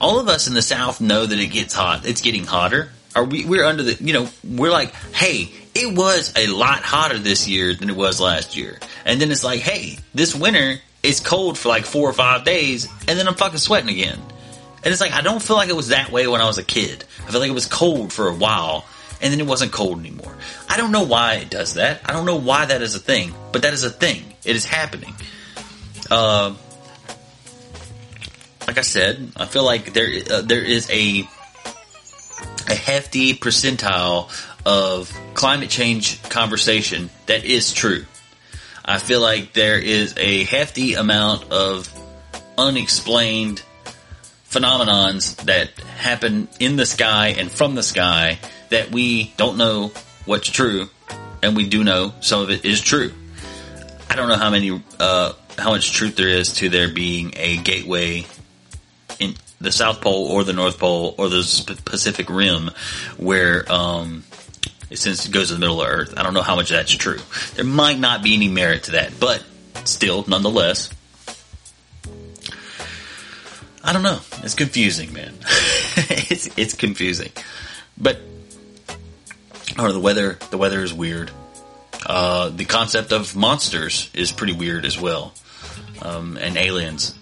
all 0.00 0.20
of 0.20 0.28
us 0.28 0.46
in 0.46 0.54
the 0.54 0.62
South 0.62 1.00
know 1.00 1.24
that 1.26 1.38
it 1.38 1.46
gets 1.46 1.74
hot. 1.74 2.06
It's 2.06 2.20
getting 2.20 2.44
hotter. 2.44 2.90
Are 3.14 3.24
we? 3.24 3.44
We're 3.44 3.64
under 3.64 3.82
the. 3.82 3.94
You 4.02 4.12
know, 4.12 4.28
we're 4.44 4.70
like, 4.70 4.94
hey, 5.14 5.50
it 5.74 5.96
was 5.96 6.32
a 6.36 6.46
lot 6.48 6.82
hotter 6.82 7.18
this 7.18 7.48
year 7.48 7.74
than 7.74 7.88
it 7.88 7.96
was 7.96 8.20
last 8.20 8.56
year, 8.56 8.78
and 9.04 9.20
then 9.20 9.30
it's 9.30 9.44
like, 9.44 9.60
hey, 9.60 9.98
this 10.14 10.34
winter 10.34 10.80
it's 11.06 11.20
cold 11.20 11.56
for 11.56 11.68
like 11.68 11.84
four 11.84 12.08
or 12.08 12.12
five 12.12 12.44
days, 12.44 12.88
and 13.06 13.18
then 13.18 13.28
I'm 13.28 13.34
fucking 13.34 13.58
sweating 13.58 13.90
again. 13.90 14.20
And 14.82 14.92
it's 14.92 15.00
like 15.00 15.12
I 15.12 15.20
don't 15.20 15.40
feel 15.42 15.56
like 15.56 15.68
it 15.68 15.76
was 15.76 15.88
that 15.88 16.10
way 16.10 16.26
when 16.26 16.40
I 16.40 16.46
was 16.46 16.58
a 16.58 16.64
kid. 16.64 17.04
I 17.26 17.30
feel 17.30 17.40
like 17.40 17.50
it 17.50 17.54
was 17.54 17.66
cold 17.66 18.12
for 18.12 18.28
a 18.28 18.34
while, 18.34 18.84
and 19.20 19.32
then 19.32 19.40
it 19.40 19.46
wasn't 19.46 19.72
cold 19.72 20.00
anymore. 20.00 20.35
I 20.68 20.76
don't 20.76 20.92
know 20.92 21.04
why 21.04 21.34
it 21.34 21.50
does 21.50 21.74
that. 21.74 22.00
I 22.04 22.12
don't 22.12 22.26
know 22.26 22.36
why 22.36 22.66
that 22.66 22.82
is 22.82 22.94
a 22.94 22.98
thing, 22.98 23.32
but 23.52 23.62
that 23.62 23.72
is 23.72 23.84
a 23.84 23.90
thing. 23.90 24.22
It 24.44 24.56
is 24.56 24.64
happening. 24.64 25.14
Uh, 26.10 26.54
like 28.66 28.78
I 28.78 28.82
said, 28.82 29.32
I 29.36 29.46
feel 29.46 29.64
like 29.64 29.92
there 29.92 30.08
uh, 30.30 30.42
there 30.42 30.62
is 30.62 30.90
a 30.90 31.28
a 32.68 32.74
hefty 32.74 33.34
percentile 33.34 34.28
of 34.64 35.12
climate 35.34 35.70
change 35.70 36.22
conversation 36.24 37.10
that 37.26 37.44
is 37.44 37.72
true. 37.72 38.04
I 38.84 38.98
feel 38.98 39.20
like 39.20 39.52
there 39.52 39.78
is 39.78 40.14
a 40.16 40.44
hefty 40.44 40.94
amount 40.94 41.50
of 41.52 41.88
unexplained 42.58 43.62
phenomenons 44.48 45.36
that 45.44 45.70
happen 45.98 46.48
in 46.60 46.76
the 46.76 46.86
sky 46.86 47.34
and 47.38 47.50
from 47.50 47.74
the 47.74 47.82
sky 47.82 48.38
that 48.70 48.90
we 48.90 49.32
don't 49.36 49.58
know 49.58 49.92
what's 50.26 50.48
true, 50.48 50.88
and 51.42 51.56
we 51.56 51.66
do 51.68 51.82
know 51.82 52.12
some 52.20 52.42
of 52.42 52.50
it 52.50 52.64
is 52.64 52.80
true. 52.80 53.12
I 54.10 54.16
don't 54.16 54.28
know 54.28 54.36
how 54.36 54.50
many, 54.50 54.82
uh, 55.00 55.32
how 55.58 55.70
much 55.70 55.92
truth 55.92 56.16
there 56.16 56.28
is 56.28 56.54
to 56.54 56.68
there 56.68 56.92
being 56.92 57.32
a 57.36 57.56
gateway 57.56 58.26
in 59.18 59.34
the 59.60 59.72
South 59.72 60.00
Pole 60.00 60.28
or 60.28 60.44
the 60.44 60.52
North 60.52 60.78
Pole 60.78 61.14
or 61.16 61.28
the 61.28 61.80
Pacific 61.84 62.28
Rim 62.28 62.70
where, 63.16 63.70
um, 63.72 64.24
since 64.94 65.26
it 65.26 65.32
goes 65.32 65.48
to 65.48 65.54
the 65.54 65.60
middle 65.60 65.82
of 65.82 65.88
Earth. 65.88 66.14
I 66.16 66.22
don't 66.22 66.34
know 66.34 66.42
how 66.42 66.54
much 66.56 66.70
that's 66.70 66.92
true. 66.92 67.18
There 67.54 67.64
might 67.64 67.98
not 67.98 68.22
be 68.22 68.34
any 68.34 68.48
merit 68.48 68.84
to 68.84 68.92
that, 68.92 69.18
but 69.18 69.42
still, 69.84 70.24
nonetheless, 70.28 70.90
I 73.82 73.92
don't 73.92 74.02
know. 74.02 74.20
It's 74.42 74.54
confusing, 74.54 75.12
man. 75.12 75.32
it's 75.96 76.48
it's 76.56 76.74
confusing, 76.74 77.30
but 77.96 78.18
or 79.78 79.92
the 79.92 80.00
weather 80.00 80.38
the 80.50 80.58
weather 80.58 80.82
is 80.82 80.92
weird. 80.92 81.30
Uh, 82.04 82.50
the 82.50 82.64
concept 82.64 83.12
of 83.12 83.34
monsters 83.34 84.10
is 84.14 84.32
pretty 84.32 84.52
weird 84.52 84.84
as 84.84 85.00
well, 85.00 85.32
um, 86.02 86.36
and 86.36 86.56
aliens, 86.56 87.14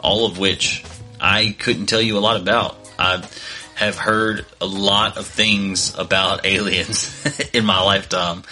all 0.00 0.26
of 0.26 0.38
which 0.38 0.84
I 1.20 1.56
couldn't 1.58 1.86
tell 1.86 2.00
you 2.00 2.18
a 2.18 2.20
lot 2.20 2.40
about. 2.40 2.78
I 2.98 3.26
have 3.74 3.96
heard 3.96 4.46
a 4.60 4.66
lot 4.66 5.16
of 5.16 5.26
things 5.26 5.96
about 5.96 6.46
aliens 6.46 7.50
in 7.52 7.64
my 7.64 7.82
lifetime, 7.82 8.42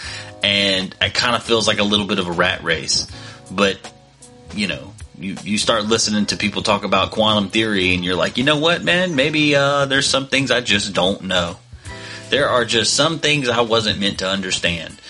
and 0.43 0.95
it 1.01 1.15
kind 1.15 1.37
of 1.37 1.43
feels 1.43 1.69
like 1.69 1.79
a 1.79 1.85
little 1.85 2.07
bit 2.07 2.19
of 2.19 2.27
a 2.27 2.33
rat 2.33 2.63
race. 2.63 3.07
But 3.51 3.79
you 4.55 4.67
know, 4.67 4.93
you 5.19 5.37
you 5.45 5.59
start 5.59 5.85
listening 5.85 6.27
to 6.27 6.37
people 6.37 6.63
talk 6.63 6.85
about 6.85 7.13
quantum 7.13 7.51
theory, 7.51 7.95
and 7.95 8.05
you're 8.05 8.17
like, 8.17 8.39
you 8.39 8.45
know 8.45 8.59
what, 8.59 8.83
man? 8.83 9.15
Maybe 9.15 9.55
uh, 9.55 9.87
there's 9.87 10.07
some 10.07 10.27
things 10.27 10.51
I 10.51 10.61
just 10.61 10.95
don't 10.95 11.23
know. 11.23 11.59
There 12.31 12.49
are 12.49 12.65
just 12.65 12.95
some 12.95 13.19
things 13.19 13.49
I 13.49 13.63
wasn't 13.63 13.99
meant 13.99 14.21
to 14.21 14.29
understand. 14.29 15.01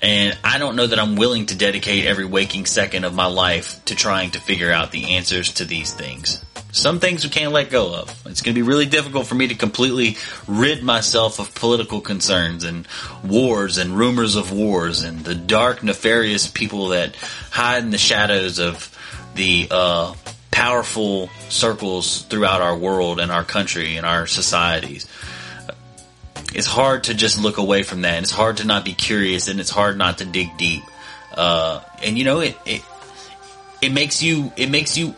And 0.00 0.36
I 0.42 0.58
don't 0.58 0.74
know 0.74 0.86
that 0.86 0.98
I'm 0.98 1.16
willing 1.16 1.46
to 1.46 1.54
dedicate 1.54 2.06
every 2.06 2.24
waking 2.24 2.64
second 2.64 3.04
of 3.04 3.14
my 3.14 3.26
life 3.26 3.84
to 3.84 3.94
trying 3.94 4.32
to 4.32 4.40
figure 4.40 4.72
out 4.72 4.90
the 4.90 5.14
answers 5.14 5.52
to 5.54 5.66
these 5.66 5.92
things. 5.92 6.42
Some 6.72 6.98
things 6.98 7.24
we 7.24 7.30
can't 7.30 7.52
let 7.52 7.68
go 7.68 7.94
of. 7.94 8.08
It's 8.26 8.40
going 8.40 8.54
to 8.54 8.58
be 8.58 8.66
really 8.66 8.86
difficult 8.86 9.26
for 9.26 9.34
me 9.34 9.48
to 9.48 9.54
completely 9.54 10.16
rid 10.48 10.82
myself 10.82 11.38
of 11.38 11.54
political 11.54 12.00
concerns 12.00 12.64
and 12.64 12.88
wars 13.22 13.76
and 13.76 13.96
rumors 13.96 14.34
of 14.34 14.50
wars 14.50 15.02
and 15.02 15.20
the 15.20 15.34
dark, 15.34 15.82
nefarious 15.82 16.48
people 16.48 16.88
that 16.88 17.14
hide 17.50 17.84
in 17.84 17.90
the 17.90 17.98
shadows 17.98 18.58
of 18.58 18.88
the 19.34 19.68
uh, 19.70 20.14
powerful 20.50 21.28
circles 21.50 22.22
throughout 22.22 22.62
our 22.62 22.76
world 22.76 23.20
and 23.20 23.30
our 23.30 23.44
country 23.44 23.96
and 23.96 24.06
our 24.06 24.26
societies 24.26 25.06
it's 26.54 26.66
hard 26.66 27.04
to 27.04 27.14
just 27.14 27.40
look 27.40 27.58
away 27.58 27.82
from 27.82 28.02
that. 28.02 28.14
And 28.14 28.24
it's 28.24 28.32
hard 28.32 28.58
to 28.58 28.66
not 28.66 28.84
be 28.84 28.92
curious, 28.92 29.48
and 29.48 29.60
it's 29.60 29.70
hard 29.70 29.96
not 29.96 30.18
to 30.18 30.24
dig 30.24 30.56
deep. 30.56 30.82
Uh, 31.34 31.80
and 32.02 32.18
you 32.18 32.24
know, 32.24 32.40
it, 32.40 32.56
it 32.66 32.82
it 33.80 33.92
makes 33.92 34.22
you 34.22 34.52
it 34.56 34.70
makes 34.70 34.96
you 34.96 35.14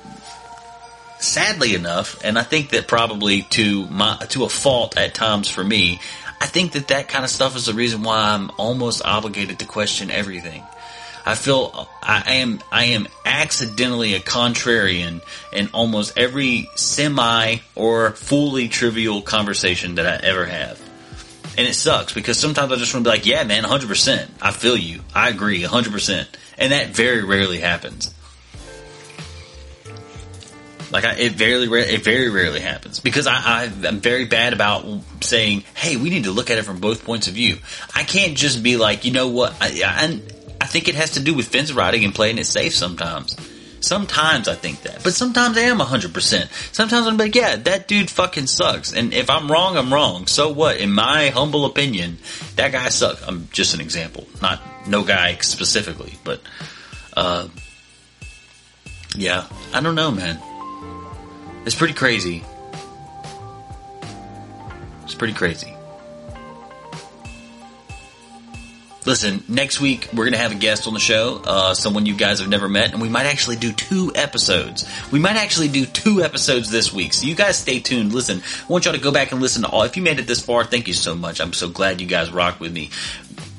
sadly 1.18 1.74
enough, 1.74 2.22
and 2.24 2.38
I 2.38 2.42
think 2.42 2.70
that 2.70 2.86
probably 2.86 3.42
to 3.50 3.86
my 3.86 4.16
to 4.30 4.44
a 4.44 4.48
fault 4.48 4.96
at 4.96 5.14
times 5.14 5.48
for 5.48 5.64
me, 5.64 6.00
I 6.40 6.46
think 6.46 6.72
that 6.72 6.88
that 6.88 7.08
kind 7.08 7.24
of 7.24 7.30
stuff 7.30 7.56
is 7.56 7.66
the 7.66 7.74
reason 7.74 8.02
why 8.02 8.34
I'm 8.34 8.50
almost 8.58 9.04
obligated 9.04 9.58
to 9.60 9.66
question 9.66 10.10
everything. 10.10 10.62
I 11.26 11.34
feel 11.36 11.88
I 12.02 12.34
am 12.36 12.60
I 12.70 12.84
am 12.86 13.08
accidentally 13.24 14.14
a 14.14 14.20
contrarian 14.20 15.22
in 15.52 15.70
almost 15.72 16.18
every 16.18 16.68
semi 16.74 17.56
or 17.74 18.10
fully 18.10 18.68
trivial 18.68 19.22
conversation 19.22 19.94
that 19.94 20.06
I 20.06 20.26
ever 20.26 20.44
have. 20.44 20.83
And 21.56 21.66
it 21.68 21.74
sucks 21.74 22.12
because 22.12 22.38
sometimes 22.38 22.72
I 22.72 22.76
just 22.76 22.92
want 22.92 23.04
to 23.04 23.10
be 23.10 23.16
like, 23.16 23.26
yeah, 23.26 23.44
man, 23.44 23.62
100%. 23.62 24.28
I 24.42 24.50
feel 24.50 24.76
you. 24.76 25.00
I 25.14 25.28
agree, 25.28 25.62
100%. 25.62 26.26
And 26.58 26.72
that 26.72 26.88
very 26.88 27.22
rarely 27.22 27.60
happens. 27.60 28.12
Like 30.90 31.04
I, 31.04 31.14
it 31.14 31.32
very, 31.32 31.64
it 31.64 32.04
very 32.04 32.30
rarely 32.30 32.60
happens 32.60 33.00
because 33.00 33.26
I, 33.26 33.64
am 33.64 33.98
very 33.98 34.26
bad 34.26 34.52
about 34.52 34.86
saying, 35.22 35.64
"Hey, 35.74 35.96
we 35.96 36.08
need 36.08 36.22
to 36.24 36.30
look 36.30 36.50
at 36.50 36.58
it 36.58 36.62
from 36.62 36.78
both 36.78 37.04
points 37.04 37.26
of 37.26 37.34
view." 37.34 37.58
I 37.96 38.04
can't 38.04 38.36
just 38.36 38.62
be 38.62 38.76
like, 38.76 39.04
you 39.04 39.10
know 39.10 39.26
what? 39.26 39.56
I, 39.60 39.82
I, 39.84 40.20
I 40.60 40.66
think 40.66 40.86
it 40.86 40.94
has 40.94 41.12
to 41.12 41.20
do 41.20 41.34
with 41.34 41.48
fence 41.48 41.72
riding 41.72 42.04
and 42.04 42.14
playing 42.14 42.38
it 42.38 42.46
safe 42.46 42.76
sometimes. 42.76 43.34
Sometimes 43.84 44.48
I 44.48 44.54
think 44.54 44.82
that, 44.82 45.04
but 45.04 45.12
sometimes 45.12 45.58
I 45.58 45.62
am 45.62 45.78
100%. 45.78 46.74
Sometimes 46.74 47.06
I'm 47.06 47.16
like, 47.18 47.34
yeah, 47.34 47.56
that 47.56 47.86
dude 47.86 48.10
fucking 48.10 48.46
sucks. 48.46 48.92
And 48.92 49.12
if 49.12 49.28
I'm 49.28 49.50
wrong, 49.50 49.76
I'm 49.76 49.92
wrong. 49.92 50.26
So 50.26 50.50
what? 50.50 50.78
In 50.78 50.92
my 50.92 51.28
humble 51.28 51.66
opinion, 51.66 52.18
that 52.56 52.72
guy 52.72 52.88
sucks. 52.88 53.22
I'm 53.26 53.48
just 53.52 53.74
an 53.74 53.80
example, 53.80 54.26
not 54.40 54.60
no 54.88 55.04
guy 55.04 55.36
specifically, 55.36 56.14
but, 56.24 56.40
uh, 57.14 57.48
yeah, 59.16 59.46
I 59.72 59.80
don't 59.80 59.94
know, 59.94 60.10
man. 60.10 60.40
It's 61.66 61.74
pretty 61.74 61.94
crazy. 61.94 62.42
It's 65.04 65.14
pretty 65.14 65.34
crazy. 65.34 65.73
Listen, 69.06 69.44
next 69.48 69.82
week 69.82 70.08
we're 70.12 70.24
going 70.24 70.32
to 70.32 70.38
have 70.38 70.52
a 70.52 70.56
guest 70.56 70.86
on 70.86 70.94
the 70.94 71.00
show, 71.00 71.42
uh, 71.44 71.74
someone 71.74 72.06
you 72.06 72.16
guys 72.16 72.40
have 72.40 72.48
never 72.48 72.70
met, 72.70 72.92
and 72.92 73.02
we 73.02 73.08
might 73.10 73.26
actually 73.26 73.56
do 73.56 73.70
two 73.70 74.10
episodes. 74.14 74.88
We 75.12 75.18
might 75.18 75.36
actually 75.36 75.68
do 75.68 75.84
two 75.84 76.22
episodes 76.22 76.70
this 76.70 76.90
week, 76.90 77.12
so 77.12 77.26
you 77.26 77.34
guys 77.34 77.58
stay 77.58 77.80
tuned. 77.80 78.14
Listen, 78.14 78.40
I 78.62 78.72
want 78.72 78.86
y'all 78.86 78.94
to 78.94 79.00
go 79.00 79.12
back 79.12 79.32
and 79.32 79.42
listen 79.42 79.62
to 79.62 79.68
all. 79.68 79.82
If 79.82 79.98
you 79.98 80.02
made 80.02 80.20
it 80.20 80.26
this 80.26 80.40
far, 80.40 80.64
thank 80.64 80.88
you 80.88 80.94
so 80.94 81.14
much. 81.14 81.40
I'm 81.42 81.52
so 81.52 81.68
glad 81.68 82.00
you 82.00 82.06
guys 82.06 82.30
rocked 82.30 82.60
with 82.60 82.72
me. 82.72 82.90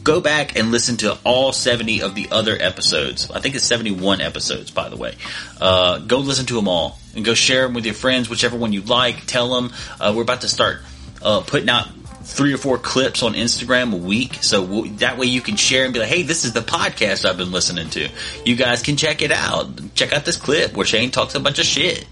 Go 0.03 0.19
back 0.19 0.57
and 0.57 0.71
listen 0.71 0.97
to 0.97 1.17
all 1.23 1.51
70 1.51 2.01
of 2.01 2.15
the 2.15 2.27
other 2.31 2.57
episodes. 2.59 3.29
I 3.29 3.39
think 3.39 3.53
it's 3.53 3.65
71 3.65 4.21
episodes, 4.21 4.71
by 4.71 4.89
the 4.89 4.97
way. 4.97 5.15
Uh, 5.61 5.99
go 5.99 6.19
listen 6.19 6.47
to 6.47 6.55
them 6.55 6.67
all 6.67 6.99
and 7.15 7.23
go 7.23 7.35
share 7.35 7.63
them 7.63 7.75
with 7.75 7.85
your 7.85 7.95
friends, 7.95 8.29
whichever 8.29 8.57
one 8.57 8.73
you 8.73 8.81
like. 8.81 9.25
Tell 9.27 9.53
them 9.53 9.73
uh, 9.99 10.11
we're 10.15 10.23
about 10.23 10.41
to 10.41 10.47
start 10.47 10.81
uh, 11.21 11.41
putting 11.41 11.69
out 11.69 11.87
three 12.25 12.53
or 12.53 12.57
four 12.57 12.77
clips 12.77 13.21
on 13.21 13.33
Instagram 13.33 13.93
a 13.93 13.97
week. 13.97 14.39
So 14.41 14.83
that 14.97 15.17
way 15.17 15.27
you 15.27 15.41
can 15.41 15.55
share 15.55 15.85
and 15.85 15.93
be 15.93 15.99
like, 15.99 16.09
hey, 16.09 16.23
this 16.23 16.43
is 16.43 16.53
the 16.53 16.61
podcast 16.61 17.23
I've 17.23 17.37
been 17.37 17.51
listening 17.51 17.89
to. 17.91 18.09
You 18.43 18.55
guys 18.55 18.81
can 18.81 18.97
check 18.97 19.21
it 19.21 19.31
out. 19.31 19.93
Check 19.93 20.11
out 20.11 20.25
this 20.25 20.37
clip 20.37 20.73
where 20.73 20.85
Shane 20.85 21.11
talks 21.11 21.35
a 21.35 21.39
bunch 21.39 21.59
of 21.59 21.65
shit. 21.65 22.05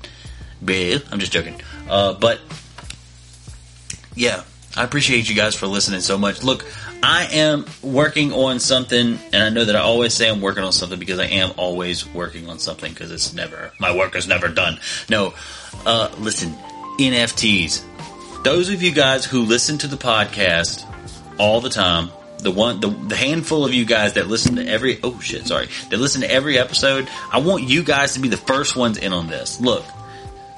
Bill, 0.64 1.02
I'm 1.12 1.20
just 1.20 1.32
joking. 1.32 1.60
Uh, 1.90 2.14
but 2.14 2.40
yeah, 4.16 4.44
I 4.78 4.84
appreciate 4.84 5.30
you 5.30 5.36
guys 5.36 5.56
for 5.56 5.66
listening 5.68 6.02
so 6.02 6.18
much. 6.18 6.44
Look, 6.44 6.64
I 7.02 7.28
am 7.34 7.66
working 7.82 8.32
on 8.32 8.60
something, 8.60 9.20
and 9.34 9.44
I 9.44 9.50
know 9.50 9.66
that 9.66 9.76
I 9.76 9.80
always 9.80 10.14
say 10.14 10.30
I'm 10.30 10.42
working 10.42 10.64
on 10.64 10.72
something 10.72 11.00
because 11.00 11.20
I 11.20 11.26
am 11.26 11.52
always 11.58 12.08
working 12.14 12.50
on 12.50 12.60
something 12.60 12.94
because 12.94 13.12
it's 13.12 13.34
never, 13.34 13.74
my 13.80 13.96
work 13.96 14.16
is 14.16 14.28
never 14.28 14.48
done. 14.48 14.80
No, 15.10 15.34
uh, 15.86 16.14
listen, 16.20 16.54
NFTs 17.00 17.84
those 18.44 18.70
of 18.70 18.84
you 18.84 18.92
guys 18.92 19.26
who 19.26 19.44
listen 19.44 19.78
to 19.80 19.88
the 19.88 19.96
podcast 19.96 20.86
all 21.40 21.62
the 21.62 21.70
time, 21.70 22.10
the 22.40 22.52
one, 22.52 22.82
the, 22.82 22.90
the, 22.90 23.16
handful 23.16 23.66
of 23.66 23.74
you 23.74 23.86
guys 23.86 24.14
that 24.14 24.28
listen 24.28 24.58
to 24.58 24.68
every, 24.68 25.00
oh 25.02 25.18
shit, 25.22 25.48
sorry, 25.48 25.70
that 25.90 25.98
listen 25.98 26.22
to 26.22 26.30
every 26.30 26.60
episode, 26.60 27.08
I 27.32 27.40
want 27.40 27.64
you 27.64 27.84
guys 27.84 28.14
to 28.14 28.20
be 28.20 28.28
the 28.28 28.38
first 28.38 28.76
ones 28.76 28.98
in 28.98 29.14
on 29.14 29.28
this. 29.28 29.62
Look, 29.62 29.86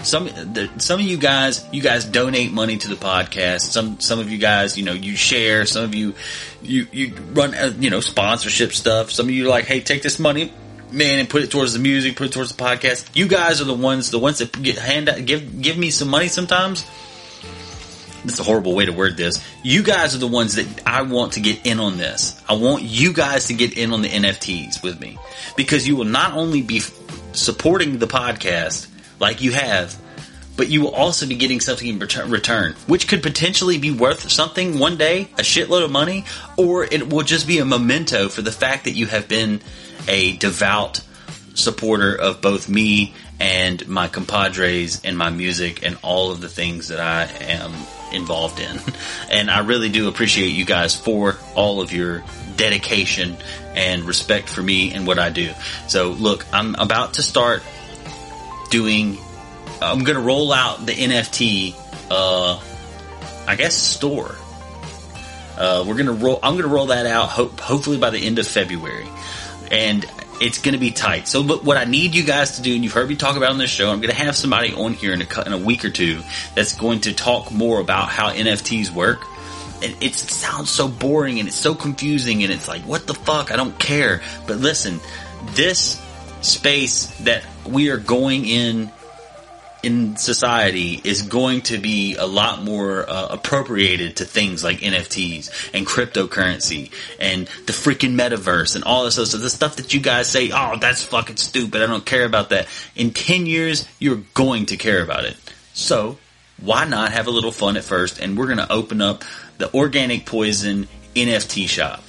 some, 0.01 0.25
the, 0.25 0.69
some 0.77 0.99
of 0.99 1.05
you 1.05 1.17
guys, 1.17 1.63
you 1.71 1.81
guys 1.81 2.05
donate 2.05 2.51
money 2.51 2.77
to 2.77 2.87
the 2.87 2.95
podcast. 2.95 3.61
Some, 3.61 3.99
some 3.99 4.19
of 4.19 4.31
you 4.31 4.39
guys, 4.39 4.77
you 4.77 4.83
know, 4.83 4.93
you 4.93 5.15
share. 5.15 5.65
Some 5.67 5.83
of 5.83 5.93
you, 5.93 6.15
you, 6.63 6.87
you 6.91 7.15
run, 7.33 7.53
uh, 7.53 7.71
you 7.77 7.91
know, 7.91 7.99
sponsorship 7.99 8.73
stuff. 8.73 9.11
Some 9.11 9.27
of 9.27 9.31
you 9.31 9.47
like, 9.47 9.65
hey, 9.65 9.81
take 9.81 10.01
this 10.01 10.17
money, 10.17 10.51
man, 10.91 11.19
and 11.19 11.29
put 11.29 11.43
it 11.43 11.51
towards 11.51 11.73
the 11.73 11.79
music, 11.79 12.15
put 12.15 12.27
it 12.27 12.33
towards 12.33 12.53
the 12.53 12.63
podcast. 12.63 13.15
You 13.15 13.27
guys 13.27 13.61
are 13.61 13.65
the 13.65 13.75
ones, 13.75 14.09
the 14.09 14.19
ones 14.19 14.39
that 14.39 14.59
get 14.59 14.79
hand 14.79 15.07
out, 15.07 15.23
give, 15.23 15.61
give 15.61 15.77
me 15.77 15.91
some 15.91 16.09
money 16.09 16.29
sometimes 16.29 16.83
it's 18.29 18.39
a 18.39 18.43
horrible 18.43 18.75
way 18.75 18.85
to 18.85 18.91
word 18.91 19.17
this. 19.17 19.43
You 19.63 19.83
guys 19.83 20.15
are 20.15 20.19
the 20.19 20.27
ones 20.27 20.55
that 20.55 20.83
I 20.85 21.03
want 21.03 21.33
to 21.33 21.39
get 21.39 21.65
in 21.65 21.79
on 21.79 21.97
this. 21.97 22.41
I 22.47 22.53
want 22.53 22.83
you 22.83 23.13
guys 23.13 23.47
to 23.47 23.53
get 23.53 23.77
in 23.77 23.93
on 23.93 24.01
the 24.01 24.09
NFTs 24.09 24.83
with 24.83 24.99
me 24.99 25.17
because 25.55 25.87
you 25.87 25.95
will 25.95 26.05
not 26.05 26.33
only 26.33 26.61
be 26.61 26.81
supporting 27.33 27.99
the 27.99 28.07
podcast 28.07 28.87
like 29.19 29.41
you 29.41 29.51
have, 29.51 29.95
but 30.57 30.69
you 30.69 30.81
will 30.81 30.95
also 30.95 31.27
be 31.27 31.35
getting 31.35 31.59
something 31.59 31.87
in 31.87 31.99
return, 31.99 32.75
which 32.87 33.07
could 33.07 33.21
potentially 33.21 33.77
be 33.77 33.91
worth 33.91 34.29
something 34.31 34.79
one 34.79 34.97
day, 34.97 35.23
a 35.37 35.41
shitload 35.41 35.83
of 35.83 35.91
money, 35.91 36.25
or 36.57 36.85
it 36.85 37.09
will 37.11 37.23
just 37.23 37.45
be 37.45 37.59
a 37.59 37.65
memento 37.65 38.29
for 38.29 38.41
the 38.41 38.51
fact 38.51 38.85
that 38.85 38.91
you 38.91 39.05
have 39.05 39.27
been 39.27 39.61
a 40.07 40.37
devout 40.37 41.01
supporter 41.53 42.15
of 42.15 42.41
both 42.41 42.69
me 42.69 43.13
and 43.39 43.87
my 43.87 44.07
compadres 44.07 45.01
and 45.03 45.17
my 45.17 45.29
music 45.29 45.85
and 45.85 45.97
all 46.01 46.31
of 46.31 46.41
the 46.41 46.49
things 46.49 46.87
that 46.87 46.99
I 46.99 47.25
am 47.43 47.73
involved 48.11 48.59
in. 48.59 48.79
And 49.31 49.49
I 49.49 49.59
really 49.59 49.89
do 49.89 50.07
appreciate 50.07 50.51
you 50.51 50.65
guys 50.65 50.95
for 50.95 51.35
all 51.55 51.81
of 51.81 51.91
your 51.91 52.23
dedication 52.55 53.35
and 53.75 54.03
respect 54.03 54.47
for 54.47 54.61
me 54.61 54.93
and 54.93 55.05
what 55.07 55.17
I 55.19 55.29
do. 55.29 55.51
So 55.87 56.11
look, 56.11 56.45
I'm 56.53 56.75
about 56.75 57.15
to 57.15 57.23
start 57.23 57.63
doing, 58.69 59.17
I'm 59.81 60.03
going 60.03 60.15
to 60.15 60.23
roll 60.23 60.53
out 60.53 60.85
the 60.85 60.93
NFT, 60.93 61.75
uh, 62.11 62.61
I 63.47 63.55
guess 63.55 63.75
store. 63.75 64.35
Uh, 65.57 65.85
we're 65.87 65.95
gonna 65.95 66.11
roll. 66.11 66.39
I'm 66.43 66.57
gonna 66.57 66.73
roll 66.73 66.87
that 66.87 67.05
out. 67.05 67.29
Hope, 67.29 67.59
hopefully 67.59 67.97
by 67.97 68.09
the 68.09 68.19
end 68.19 68.39
of 68.39 68.47
February, 68.47 69.07
and 69.71 70.05
it's 70.41 70.59
going 70.59 70.73
to 70.73 70.79
be 70.79 70.91
tight. 70.91 71.27
So, 71.27 71.41
look, 71.41 71.63
what 71.63 71.77
I 71.77 71.85
need 71.85 72.15
you 72.15 72.23
guys 72.23 72.57
to 72.57 72.61
do, 72.61 72.73
and 72.73 72.83
you've 72.83 72.93
heard 72.93 73.09
me 73.09 73.15
talk 73.15 73.37
about 73.37 73.51
on 73.51 73.57
this 73.57 73.69
show, 73.69 73.91
I'm 73.91 73.99
going 73.99 74.13
to 74.13 74.15
have 74.15 74.35
somebody 74.35 74.73
on 74.73 74.93
here 74.93 75.13
in 75.13 75.21
a, 75.21 75.41
in 75.45 75.53
a 75.53 75.57
week 75.57 75.85
or 75.85 75.89
two 75.89 76.21
that's 76.55 76.75
going 76.75 77.01
to 77.01 77.13
talk 77.13 77.51
more 77.51 77.79
about 77.79 78.09
how 78.09 78.31
NFTs 78.31 78.89
work. 78.91 79.25
it, 79.81 80.01
it 80.01 80.13
sounds 80.13 80.69
so 80.69 80.87
boring 80.87 81.39
and 81.39 81.47
it's 81.47 81.57
so 81.57 81.75
confusing 81.75 82.43
and 82.43 82.51
it's 82.51 82.67
like, 82.67 82.81
what 82.83 83.07
the 83.07 83.13
fuck? 83.13 83.51
I 83.51 83.55
don't 83.55 83.77
care. 83.79 84.21
But 84.47 84.57
listen, 84.57 84.99
this 85.51 86.01
space 86.41 87.07
that 87.21 87.43
we 87.67 87.89
are 87.89 87.97
going 87.97 88.45
in 88.45 88.91
in 89.85 90.17
society 90.17 90.99
is 91.03 91.21
going 91.21 91.61
to 91.61 91.77
be 91.77 92.15
a 92.15 92.25
lot 92.25 92.63
more 92.63 93.07
uh, 93.07 93.27
appropriated 93.29 94.17
to 94.17 94.25
things 94.25 94.63
like 94.63 94.79
NFTs 94.79 95.71
and 95.73 95.85
cryptocurrency 95.85 96.91
and 97.19 97.45
the 97.67 97.73
freaking 97.73 98.15
metaverse 98.15 98.75
and 98.75 98.83
all 98.83 99.05
this 99.05 99.17
other 99.19 99.27
stuff. 99.27 99.41
The 99.41 99.49
stuff 99.49 99.75
that 99.75 99.93
you 99.93 99.99
guys 99.99 100.27
say, 100.27 100.49
oh, 100.51 100.77
that's 100.81 101.03
fucking 101.03 101.37
stupid. 101.37 101.83
I 101.83 101.85
don't 101.85 102.05
care 102.05 102.25
about 102.25 102.49
that. 102.49 102.67
In 102.95 103.11
10 103.11 103.45
years, 103.45 103.87
you're 103.99 104.23
going 104.33 104.65
to 104.67 104.77
care 104.77 105.03
about 105.03 105.25
it. 105.25 105.37
So, 105.73 106.17
why 106.59 106.85
not 106.85 107.11
have 107.11 107.27
a 107.27 107.31
little 107.31 107.51
fun 107.51 107.77
at 107.77 107.83
first? 107.83 108.19
And 108.19 108.37
we're 108.37 108.47
going 108.47 108.57
to 108.57 108.71
open 108.71 109.01
up 109.01 109.23
the 109.57 109.71
Organic 109.73 110.25
Poison 110.25 110.87
NFT 111.15 111.69
shop 111.69 112.01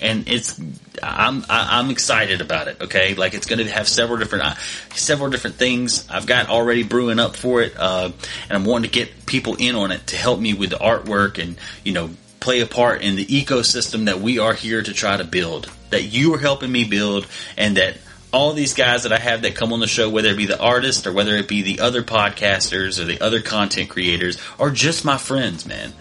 and 0.00 0.28
it's 0.28 0.60
I'm 1.02 1.44
I'm 1.48 1.90
excited 1.90 2.40
about 2.40 2.68
it. 2.68 2.80
Okay, 2.80 3.14
like 3.14 3.34
it's 3.34 3.46
going 3.46 3.58
to 3.58 3.70
have 3.70 3.88
several 3.88 4.18
different 4.18 4.44
uh, 4.44 4.54
several 4.94 5.30
different 5.30 5.56
things 5.56 6.08
I've 6.10 6.26
got 6.26 6.48
already 6.48 6.82
brewing 6.82 7.18
up 7.18 7.36
for 7.36 7.62
it, 7.62 7.74
uh, 7.76 8.10
and 8.48 8.52
I'm 8.52 8.64
wanting 8.64 8.90
to 8.90 8.94
get 8.94 9.26
people 9.26 9.56
in 9.56 9.74
on 9.74 9.90
it 9.90 10.08
to 10.08 10.16
help 10.16 10.40
me 10.40 10.54
with 10.54 10.70
the 10.70 10.76
artwork 10.76 11.42
and 11.42 11.56
you 11.84 11.92
know 11.92 12.10
play 12.40 12.60
a 12.60 12.66
part 12.66 13.02
in 13.02 13.16
the 13.16 13.26
ecosystem 13.26 14.06
that 14.06 14.20
we 14.20 14.38
are 14.38 14.54
here 14.54 14.82
to 14.82 14.92
try 14.92 15.16
to 15.16 15.24
build. 15.24 15.70
That 15.90 16.04
you 16.04 16.34
are 16.34 16.38
helping 16.38 16.72
me 16.72 16.84
build, 16.84 17.26
and 17.56 17.76
that 17.76 17.96
all 18.32 18.52
these 18.52 18.74
guys 18.74 19.02
that 19.02 19.12
I 19.12 19.18
have 19.18 19.42
that 19.42 19.54
come 19.54 19.72
on 19.72 19.80
the 19.80 19.86
show, 19.86 20.08
whether 20.08 20.28
it 20.28 20.36
be 20.36 20.46
the 20.46 20.60
artist 20.60 21.06
or 21.06 21.12
whether 21.12 21.36
it 21.36 21.48
be 21.48 21.62
the 21.62 21.80
other 21.80 22.02
podcasters 22.02 23.00
or 23.00 23.04
the 23.04 23.20
other 23.20 23.40
content 23.40 23.90
creators, 23.90 24.38
are 24.58 24.70
just 24.70 25.04
my 25.04 25.18
friends, 25.18 25.66
man. 25.66 25.92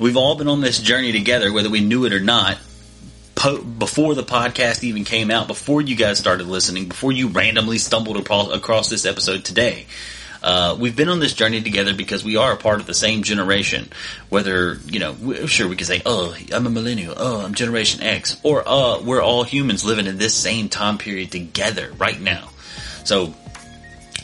We've 0.00 0.16
all 0.16 0.34
been 0.34 0.48
on 0.48 0.62
this 0.62 0.80
journey 0.80 1.12
together, 1.12 1.52
whether 1.52 1.68
we 1.68 1.80
knew 1.80 2.06
it 2.06 2.14
or 2.14 2.20
not. 2.20 2.56
Po- 3.34 3.62
before 3.62 4.14
the 4.14 4.22
podcast 4.22 4.82
even 4.82 5.04
came 5.04 5.30
out, 5.30 5.46
before 5.46 5.82
you 5.82 5.94
guys 5.94 6.18
started 6.18 6.46
listening, 6.46 6.88
before 6.88 7.12
you 7.12 7.28
randomly 7.28 7.76
stumbled 7.76 8.16
across 8.16 8.88
this 8.88 9.04
episode 9.04 9.44
today, 9.44 9.86
uh, 10.42 10.74
we've 10.80 10.96
been 10.96 11.10
on 11.10 11.20
this 11.20 11.34
journey 11.34 11.60
together 11.60 11.92
because 11.92 12.24
we 12.24 12.36
are 12.36 12.52
a 12.52 12.56
part 12.56 12.80
of 12.80 12.86
the 12.86 12.94
same 12.94 13.22
generation. 13.22 13.90
Whether, 14.30 14.78
you 14.86 15.00
know, 15.00 15.46
sure, 15.46 15.68
we 15.68 15.76
can 15.76 15.86
say, 15.86 16.00
oh, 16.06 16.34
I'm 16.50 16.66
a 16.66 16.70
millennial, 16.70 17.12
oh, 17.14 17.42
I'm 17.42 17.52
Generation 17.54 18.02
X, 18.02 18.38
or, 18.42 18.66
uh, 18.66 19.02
we're 19.02 19.22
all 19.22 19.44
humans 19.44 19.84
living 19.84 20.06
in 20.06 20.16
this 20.16 20.34
same 20.34 20.70
time 20.70 20.96
period 20.96 21.30
together 21.30 21.92
right 21.98 22.18
now. 22.18 22.48
So, 23.04 23.34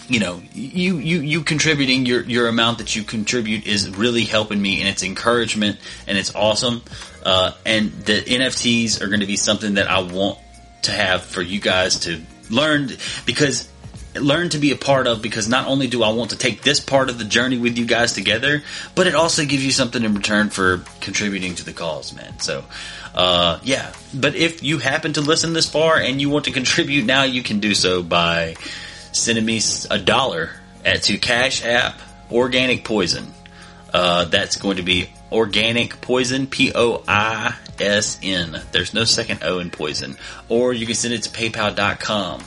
you 0.08 0.20
know, 0.20 0.40
you, 0.52 0.98
you, 0.98 1.20
you 1.20 1.42
contributing 1.42 2.06
your, 2.06 2.22
your 2.22 2.48
amount 2.48 2.78
that 2.78 2.94
you 2.94 3.02
contribute 3.02 3.66
is 3.66 3.90
really 3.90 4.24
helping 4.24 4.60
me 4.60 4.80
and 4.80 4.88
it's 4.88 5.02
encouragement 5.02 5.78
and 6.06 6.16
it's 6.16 6.34
awesome. 6.34 6.82
Uh, 7.24 7.52
and 7.64 7.92
the 8.04 8.22
NFTs 8.22 9.00
are 9.00 9.08
going 9.08 9.20
to 9.20 9.26
be 9.26 9.36
something 9.36 9.74
that 9.74 9.88
I 9.88 10.02
want 10.02 10.38
to 10.82 10.92
have 10.92 11.22
for 11.22 11.42
you 11.42 11.60
guys 11.60 12.00
to 12.00 12.20
learn 12.50 12.90
because 13.24 13.68
learn 14.14 14.48
to 14.48 14.58
be 14.58 14.70
a 14.70 14.76
part 14.76 15.06
of 15.06 15.20
because 15.20 15.48
not 15.48 15.66
only 15.66 15.88
do 15.88 16.02
I 16.02 16.10
want 16.10 16.30
to 16.30 16.38
take 16.38 16.62
this 16.62 16.80
part 16.80 17.10
of 17.10 17.18
the 17.18 17.24
journey 17.24 17.58
with 17.58 17.76
you 17.76 17.86
guys 17.86 18.12
together, 18.12 18.62
but 18.94 19.06
it 19.06 19.14
also 19.14 19.44
gives 19.44 19.64
you 19.64 19.72
something 19.72 20.02
in 20.02 20.14
return 20.14 20.50
for 20.50 20.82
contributing 21.00 21.54
to 21.56 21.64
the 21.64 21.72
cause, 21.72 22.14
man. 22.14 22.38
So, 22.40 22.64
uh, 23.14 23.60
yeah. 23.62 23.92
But 24.14 24.34
if 24.34 24.62
you 24.62 24.78
happen 24.78 25.12
to 25.14 25.20
listen 25.20 25.52
this 25.52 25.68
far 25.68 25.98
and 25.98 26.20
you 26.20 26.30
want 26.30 26.46
to 26.46 26.52
contribute 26.52 27.04
now, 27.04 27.24
you 27.24 27.42
can 27.42 27.60
do 27.60 27.74
so 27.74 28.02
by 28.02 28.56
sending 29.16 29.44
me 29.44 29.60
a 29.90 29.98
dollar 29.98 30.50
at 30.84 31.02
to 31.04 31.18
Cash 31.18 31.64
App 31.64 31.98
Organic 32.30 32.84
Poison. 32.84 33.32
Uh, 33.92 34.26
that's 34.26 34.56
going 34.56 34.76
to 34.76 34.82
be 34.82 35.08
Organic 35.32 36.00
Poison, 36.00 36.46
P 36.46 36.72
O 36.74 37.02
I 37.08 37.54
S 37.80 38.18
N. 38.22 38.60
There's 38.72 38.94
no 38.94 39.04
second 39.04 39.42
O 39.42 39.58
in 39.58 39.70
poison. 39.70 40.16
Or 40.48 40.72
you 40.72 40.86
can 40.86 40.94
send 40.94 41.14
it 41.14 41.22
to 41.24 41.30
paypal.com 41.30 42.42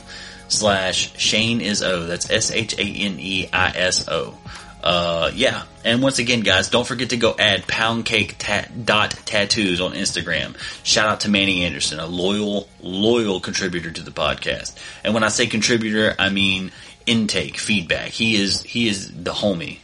slash 0.48 1.16
Shane 1.18 1.60
is 1.60 1.82
O. 1.82 2.06
That's 2.06 2.30
S 2.30 2.50
H 2.50 2.74
A 2.78 2.82
N 2.82 3.18
E 3.18 3.48
I 3.52 3.68
S 3.70 4.08
O. 4.08 4.39
Uh, 4.82 5.30
yeah. 5.34 5.64
And 5.84 6.02
once 6.02 6.18
again, 6.18 6.40
guys, 6.40 6.68
don't 6.68 6.86
forget 6.86 7.10
to 7.10 7.16
go 7.16 7.34
add 7.38 7.66
pound 7.66 8.04
cake 8.04 8.36
tat, 8.38 8.86
dot 8.86 9.10
tattoos 9.24 9.80
on 9.80 9.92
Instagram. 9.92 10.56
Shout 10.82 11.08
out 11.08 11.20
to 11.20 11.30
Manny 11.30 11.64
Anderson, 11.64 12.00
a 12.00 12.06
loyal, 12.06 12.68
loyal 12.80 13.40
contributor 13.40 13.90
to 13.90 14.02
the 14.02 14.10
podcast. 14.10 14.76
And 15.04 15.14
when 15.14 15.22
I 15.22 15.28
say 15.28 15.46
contributor, 15.46 16.14
I 16.18 16.30
mean 16.30 16.72
intake, 17.06 17.58
feedback. 17.58 18.10
He 18.10 18.36
is, 18.36 18.62
he 18.62 18.88
is 18.88 19.10
the 19.10 19.32
homie. 19.32 19.78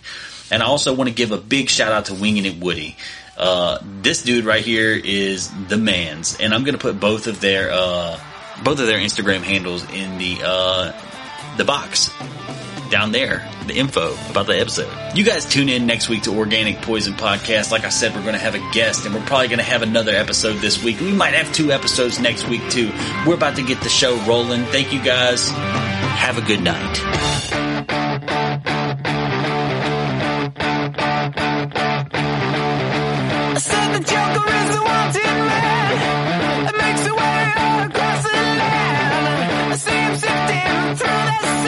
And 0.51 0.63
I 0.63 0.67
also 0.67 0.95
want 0.95 1.09
to 1.09 1.15
give 1.15 1.33
a 1.33 1.39
big 1.39 1.69
shout 1.69 1.93
out 1.93 2.07
to 2.07 2.15
Winging 2.15 2.45
It 2.45 2.63
Woody. 2.63 2.97
Uh, 3.37 3.79
this 4.03 4.23
dude 4.23 4.45
right 4.45 4.65
here 4.65 4.93
is 4.93 5.51
the 5.69 5.77
man's, 5.77 6.39
and 6.41 6.55
I'm 6.55 6.65
gonna 6.65 6.79
put 6.79 6.99
both 6.99 7.27
of 7.27 7.41
their, 7.41 7.71
uh, 7.71 8.19
both 8.65 8.81
of 8.81 8.87
their 8.87 8.99
Instagram 8.99 9.43
handles 9.43 9.83
in 9.91 10.17
the, 10.17 10.39
uh, 10.43 10.93
the 11.59 11.65
box 11.65 12.11
down 12.91 13.13
there, 13.13 13.49
the 13.67 13.75
info 13.75 14.17
about 14.31 14.47
the 14.47 14.59
episode. 14.59 14.91
You 15.17 15.25
guys 15.25 15.45
tune 15.45 15.69
in 15.69 15.87
next 15.87 16.09
week 16.09 16.23
to 16.25 16.37
Organic 16.37 16.83
Poison 16.83 17.15
Podcast. 17.15 17.71
Like 17.71 17.85
I 17.85 17.89
said, 17.89 18.15
we're 18.15 18.23
going 18.23 18.35
to 18.35 18.41
have 18.41 18.55
a 18.55 18.71
guest 18.73 19.07
and 19.07 19.15
we're 19.15 19.25
probably 19.27 19.49
going 19.49 19.59
to 19.59 19.65
have 19.65 19.83
another 19.83 20.13
episode 20.13 20.55
this 20.61 20.83
week. 20.83 21.01
We 21.01 21.13
might 21.13 21.35
have 21.35 21.53
two 21.53 21.73
episodes 21.73 22.21
next 22.21 22.49
week 22.49 22.69
too. 22.71 22.93
We're 23.27 23.35
about 23.35 23.57
to 23.57 23.63
get 23.63 23.81
the 23.81 23.89
show 23.89 24.17
rolling. 24.27 24.65
Thank 24.67 24.93
you 24.93 25.03
guys. 25.03 25.51
Have 25.51 26.39
a 26.39 26.43
good 26.43 26.63
night. 26.63 27.47
through 40.97 41.66